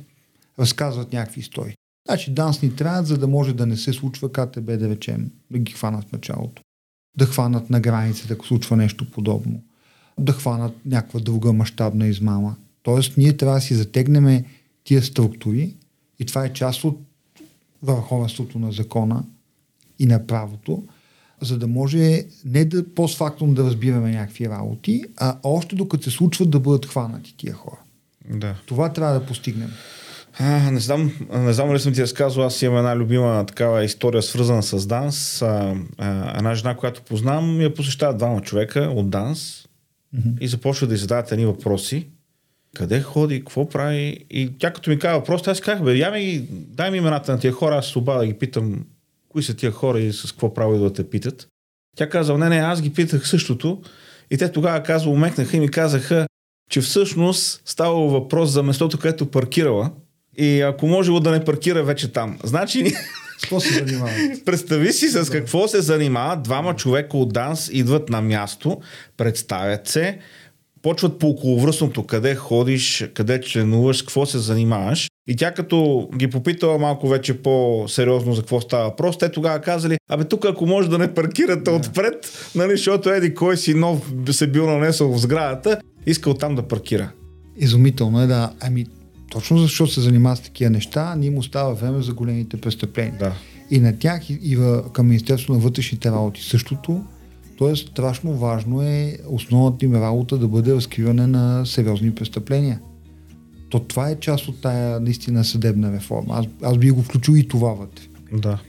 разказват 0.60 1.14
някакви 1.14 1.40
истории. 1.40 1.76
Значи 2.08 2.32
данс 2.32 2.62
ни 2.62 2.76
трябва, 2.76 3.04
за 3.04 3.18
да 3.18 3.28
може 3.28 3.54
да 3.54 3.66
не 3.66 3.78
се 3.78 3.94
случва 3.94 4.32
КТБ, 4.32 4.66
да 4.66 4.90
речем, 4.90 5.32
да 5.52 5.60
ги 5.60 5.72
хванат 5.72 6.10
в 6.10 6.12
началото. 6.12 6.62
Да 7.18 7.26
хванат 7.26 7.70
на 7.70 7.80
границата, 7.80 8.34
ако 8.34 8.48
случва 8.48 8.78
нещо 8.78 9.12
подобно. 9.12 9.64
Да 10.20 10.34
хванат 10.34 10.86
някаква 10.86 11.20
друга 11.20 11.54
мащабна 11.54 12.08
измама. 12.08 12.56
Тоест, 12.84 13.18
ние 13.18 13.38
трябва 13.38 13.56
да 13.56 13.62
си 13.62 13.76
затегнем 13.76 14.46
тия 14.84 15.04
структури 15.04 15.76
и 16.20 16.26
това 16.26 16.46
е 16.46 16.54
част 16.54 16.84
от 16.84 17.00
върховенството 17.84 18.60
на 18.60 18.72
закона 18.72 19.24
и 20.00 20.06
на 20.06 20.28
правото, 20.28 20.84
за 21.42 21.58
да 21.58 21.68
може 21.68 22.26
не 22.46 22.66
да 22.66 22.94
постфактум 22.94 23.54
да 23.54 23.64
разбираме 23.64 24.12
някакви 24.12 24.50
работи, 24.50 25.04
а 25.18 25.38
още 25.44 25.76
докато 25.76 26.04
се 26.04 26.12
случват 26.12 26.50
да 26.50 26.60
бъдат 26.60 26.86
хванати 26.86 27.38
тия 27.38 27.54
хора. 27.54 27.80
Да. 28.30 28.56
Това 28.66 28.94
трябва 28.94 29.20
да 29.20 29.26
постигнем. 29.26 29.72
А, 30.42 30.72
не 30.72 30.80
знам, 30.80 31.12
не 31.34 31.54
знам 31.54 31.74
ли 31.74 31.80
съм 31.80 31.94
ти 31.94 32.02
разказал, 32.02 32.46
аз 32.46 32.62
имам 32.62 32.78
една 32.78 32.96
любима 32.96 33.46
такава 33.46 33.84
история, 33.84 34.22
свързана 34.22 34.64
с 34.64 34.88
данс. 34.88 35.42
А, 35.42 35.76
а, 35.98 36.38
една 36.38 36.56
жена, 36.56 36.76
която 36.76 37.02
познавам, 37.02 37.62
я 37.62 37.74
посещава 37.74 38.14
двама 38.14 38.42
човека 38.42 38.80
от 38.80 39.10
данс 39.10 39.68
mm-hmm. 40.16 40.40
и 40.40 40.48
започва 40.48 40.88
да 40.88 40.98
задават 40.98 41.32
едни 41.32 41.46
въпроси. 41.46 42.08
Къде 42.76 43.02
ходи, 43.02 43.40
какво 43.40 43.70
прави? 43.70 44.26
И 44.30 44.58
тя 44.60 44.74
като 44.74 44.90
ми 44.90 45.00
казва 45.00 45.20
въпрос, 45.20 45.48
аз 45.48 45.62
казах, 45.62 45.84
бе, 45.84 45.96
я 45.96 46.12
ми, 46.12 46.48
дай 46.52 46.92
ми 46.92 46.98
имената 46.98 47.32
на 47.32 47.40
тия 47.40 47.54
хора, 47.54 47.76
аз 47.76 47.88
се 47.88 48.00
да 48.00 48.26
ги 48.26 48.34
питам, 48.34 48.86
кои 49.30 49.44
са 49.44 49.56
тия 49.56 49.72
хора 49.72 50.00
и 50.00 50.14
с 50.14 50.32
какво 50.32 50.54
право 50.54 50.78
да 50.78 50.94
те 50.94 51.10
питат. 51.10 51.48
Тя 51.98 52.10
казва, 52.10 52.38
не, 52.38 52.50
не, 52.50 52.58
аз 52.58 52.82
ги 52.82 52.94
питах 52.94 53.28
същото. 53.28 53.82
И 54.32 54.38
те 54.38 54.52
тогава 54.52 54.84
казва, 54.84 55.12
умекнаха 55.12 55.58
и 55.58 55.60
ми 55.60 55.72
казаха, 55.72 56.28
че 56.70 56.82
всъщност 56.82 57.62
става 57.66 58.08
въпрос 58.08 58.50
за 58.50 58.64
местото, 58.64 58.98
където 58.98 59.32
паркирала 59.32 59.92
и 60.40 60.62
ако 60.62 60.88
можело 60.88 61.20
да 61.20 61.32
не 61.32 61.44
паркира 61.44 61.84
вече 61.84 62.12
там. 62.12 62.38
Значи... 62.44 62.94
Какво 63.42 63.60
се 63.60 63.74
занимава? 63.74 64.12
Представи 64.46 64.94
си 64.94 65.08
с 65.08 65.30
какво 65.30 65.68
се 65.68 65.82
занимават. 65.82 66.44
Двама 66.44 66.76
човека 66.76 67.18
от 67.18 67.34
ДАНС 67.34 67.70
идват 67.74 68.10
на 68.10 68.22
място, 68.22 68.78
представят 69.18 69.88
се, 69.88 70.18
почват 70.82 71.20
по 71.20 71.28
околовръстното, 71.28 72.04
къде 72.04 72.36
ходиш, 72.36 73.06
къде 73.14 73.42
членуваш, 73.42 73.98
с 73.98 74.02
какво 74.02 74.26
се 74.26 74.38
занимаваш. 74.38 75.10
И 75.28 75.36
тя 75.36 75.54
като 75.54 76.10
ги 76.16 76.30
попитала 76.30 76.78
малко 76.78 77.08
вече 77.08 77.34
по-сериозно 77.42 78.34
за 78.34 78.42
какво 78.42 78.62
става 78.62 78.84
въпрос, 78.84 79.18
те 79.18 79.32
тогава 79.32 79.60
казали, 79.60 79.98
абе 80.10 80.24
тук 80.24 80.46
ако 80.46 80.66
може 80.66 80.90
да 80.90 80.98
не 80.98 81.14
паркирате 81.14 81.72
yeah. 81.72 81.78
отпред, 81.78 82.52
нали, 82.56 82.72
защото 82.72 83.10
еди 83.10 83.34
кой 83.36 83.58
си 83.58 83.74
нов 83.74 84.14
се 84.32 84.48
бил 84.48 84.70
нанесъл 84.70 85.14
в 85.14 85.20
сградата, 85.22 85.80
искал 86.06 86.34
там 86.34 86.56
да 86.56 86.68
паркира. 86.68 87.12
Изумително 87.58 88.22
е 88.22 88.28
да, 88.28 88.52
ами 88.60 88.86
точно 89.30 89.58
защото 89.58 89.92
се 89.92 90.02
занимава 90.02 90.36
с 90.36 90.42
такива 90.42 90.70
неща, 90.70 91.16
ние 91.16 91.30
му 91.30 91.40
остава 91.40 91.74
време 91.74 92.02
за 92.02 92.14
големите 92.14 92.58
престъпления. 92.58 93.16
Да. 93.20 93.34
И 93.72 93.80
на 93.80 94.00
тях 94.00 94.30
и, 94.30 94.40
и 94.44 94.58
към 94.94 95.08
Министерството 95.08 95.54
на 95.54 95.60
вътрешните 95.60 96.12
работи 96.12 96.42
същото. 96.44 97.04
Тоест, 97.58 97.88
страшно 97.88 98.34
важно 98.34 98.82
е 98.82 99.18
основната 99.28 99.86
им 99.86 99.96
работа 99.96 100.38
да 100.38 100.48
бъде 100.48 100.76
разкриване 100.76 101.28
на 101.28 101.66
сериозни 101.66 102.16
престъпления. 102.16 102.80
То 103.70 103.80
това 103.80 104.10
е 104.10 104.20
част 104.20 104.48
от 104.48 104.62
тая 104.62 105.00
наистина 105.00 105.44
съдебна 105.44 105.94
реформа. 105.94 106.34
Аз, 106.38 106.46
аз 106.64 106.78
би 106.78 106.92
го 106.92 107.02
включил 107.02 107.34
и 107.34 107.48
това 107.48 107.74
вътре. 107.74 108.04
Да. 108.34 108.60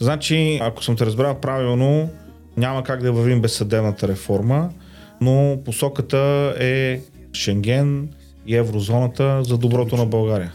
Значи, 0.00 0.58
ако 0.62 0.84
съм 0.84 0.96
те 0.96 1.06
разбрал 1.06 1.40
правилно, 1.40 2.10
няма 2.56 2.84
как 2.84 3.02
да 3.02 3.12
вървим 3.12 3.40
без 3.40 3.52
съдебната 3.52 4.08
реформа, 4.08 4.70
но 5.20 5.58
посоката 5.64 6.54
е 6.60 7.00
Шенген, 7.32 8.08
и 8.46 8.56
еврозоната 8.56 9.44
за 9.44 9.58
доброто 9.58 9.96
на 9.96 10.06
България. 10.06 10.52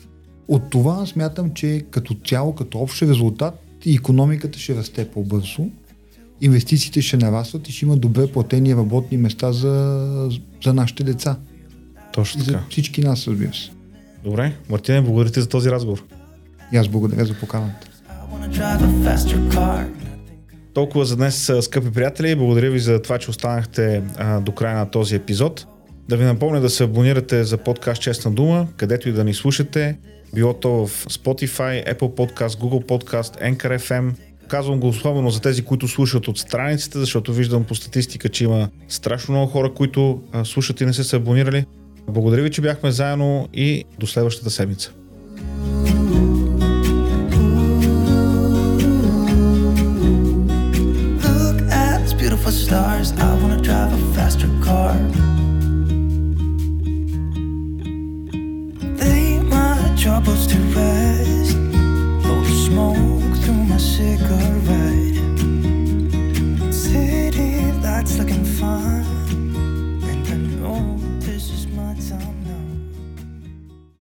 От 0.48 0.70
това 0.70 1.06
смятам, 1.06 1.54
че 1.54 1.86
като 1.92 2.14
цяло, 2.26 2.56
като 2.56 2.80
общ 2.80 3.02
резултат, 3.02 3.60
и 3.86 3.96
економиката 3.96 4.60
ще 4.60 4.76
расте 4.76 5.08
по-бързо, 5.08 5.70
инвестициите 6.42 7.02
ще 7.02 7.18
нарастват 7.18 7.68
и 7.68 7.72
ще 7.72 7.86
има 7.86 7.98
добре 7.98 8.28
платени 8.28 8.76
работни 8.76 9.18
места 9.18 9.52
за, 9.52 10.30
за 10.64 10.74
нашите 10.74 11.04
деца. 11.04 11.38
Точно 12.14 12.42
и 12.42 12.46
така. 12.46 12.58
за 12.58 12.64
всички 12.70 13.02
нас, 13.02 13.28
разбира 13.28 13.54
се. 13.54 13.72
Добре, 14.24 14.54
Мартине, 14.70 15.02
благодаря 15.02 15.32
ти 15.32 15.42
за 15.42 15.50
този 15.50 15.72
разговор. 15.72 16.04
И 16.72 16.78
аз 16.78 16.88
благодаря 16.88 17.26
за 17.26 17.34
поканата. 17.34 17.88
Толкова 20.74 21.06
за 21.06 21.16
днес, 21.16 21.52
скъпи 21.62 21.92
приятели. 21.92 22.36
Благодаря 22.36 22.72
ви 22.72 22.80
за 22.80 23.02
това, 23.02 23.18
че 23.18 23.30
останахте 23.30 24.04
а, 24.18 24.40
до 24.40 24.52
края 24.52 24.78
на 24.78 24.90
този 24.90 25.16
епизод. 25.16 25.68
Да 26.10 26.18
ви 26.18 26.24
напомня 26.24 26.62
да 26.62 26.70
се 26.70 26.84
абонирате 26.84 27.44
за 27.44 27.58
подкаст 27.58 28.02
Честна 28.02 28.32
дума, 28.32 28.68
където 28.78 29.10
и 29.10 29.12
да 29.12 29.24
ни 29.24 29.34
слушате, 29.34 29.98
било 30.36 30.54
то 30.54 30.88
в 30.88 31.06
Spotify, 31.06 31.94
Apple 31.94 31.98
Podcast, 32.00 32.48
Google 32.48 32.86
Podcast, 32.86 33.54
Anchor 33.54 33.78
FM. 33.78 34.12
Казвам 34.48 34.80
го 34.80 34.88
особено 34.88 35.30
за 35.30 35.42
тези, 35.42 35.64
които 35.64 35.88
слушат 35.88 36.28
от 36.28 36.38
страниците, 36.38 37.00
защото 37.00 37.34
виждам 37.34 37.64
по 37.64 37.76
статистика, 37.76 38.30
че 38.30 38.44
има 38.44 38.70
страшно 38.88 39.34
много 39.34 39.52
хора, 39.52 39.74
които 39.74 40.22
слушат 40.44 40.82
и 40.82 40.86
не 40.86 40.94
са 40.94 41.04
се 41.04 41.16
абонирали. 41.16 41.66
Благодаря 42.08 42.42
ви, 42.42 42.52
че 42.52 42.62
бяхме 42.62 42.92
заедно 42.92 43.50
и 43.54 43.84
до 44.00 44.08
следващата 44.08 44.50
седмица. 44.50 44.92
stars. 52.54 53.12
I 53.14 53.34
wanna 53.42 53.62
drive 53.62 53.92
a 53.94 54.02
faster 54.16 54.50
car. 54.66 55.33
troubles 60.14 60.46
to 60.46 60.60
rest. 60.76 61.58
Blow 62.22 62.44
smoke 62.66 63.36
through 63.42 63.64
my 63.66 63.78
cigarette. 63.78 65.18
City 66.72 67.72
lights 67.82 68.20
looking 68.20 68.46
fine. 68.46 68.93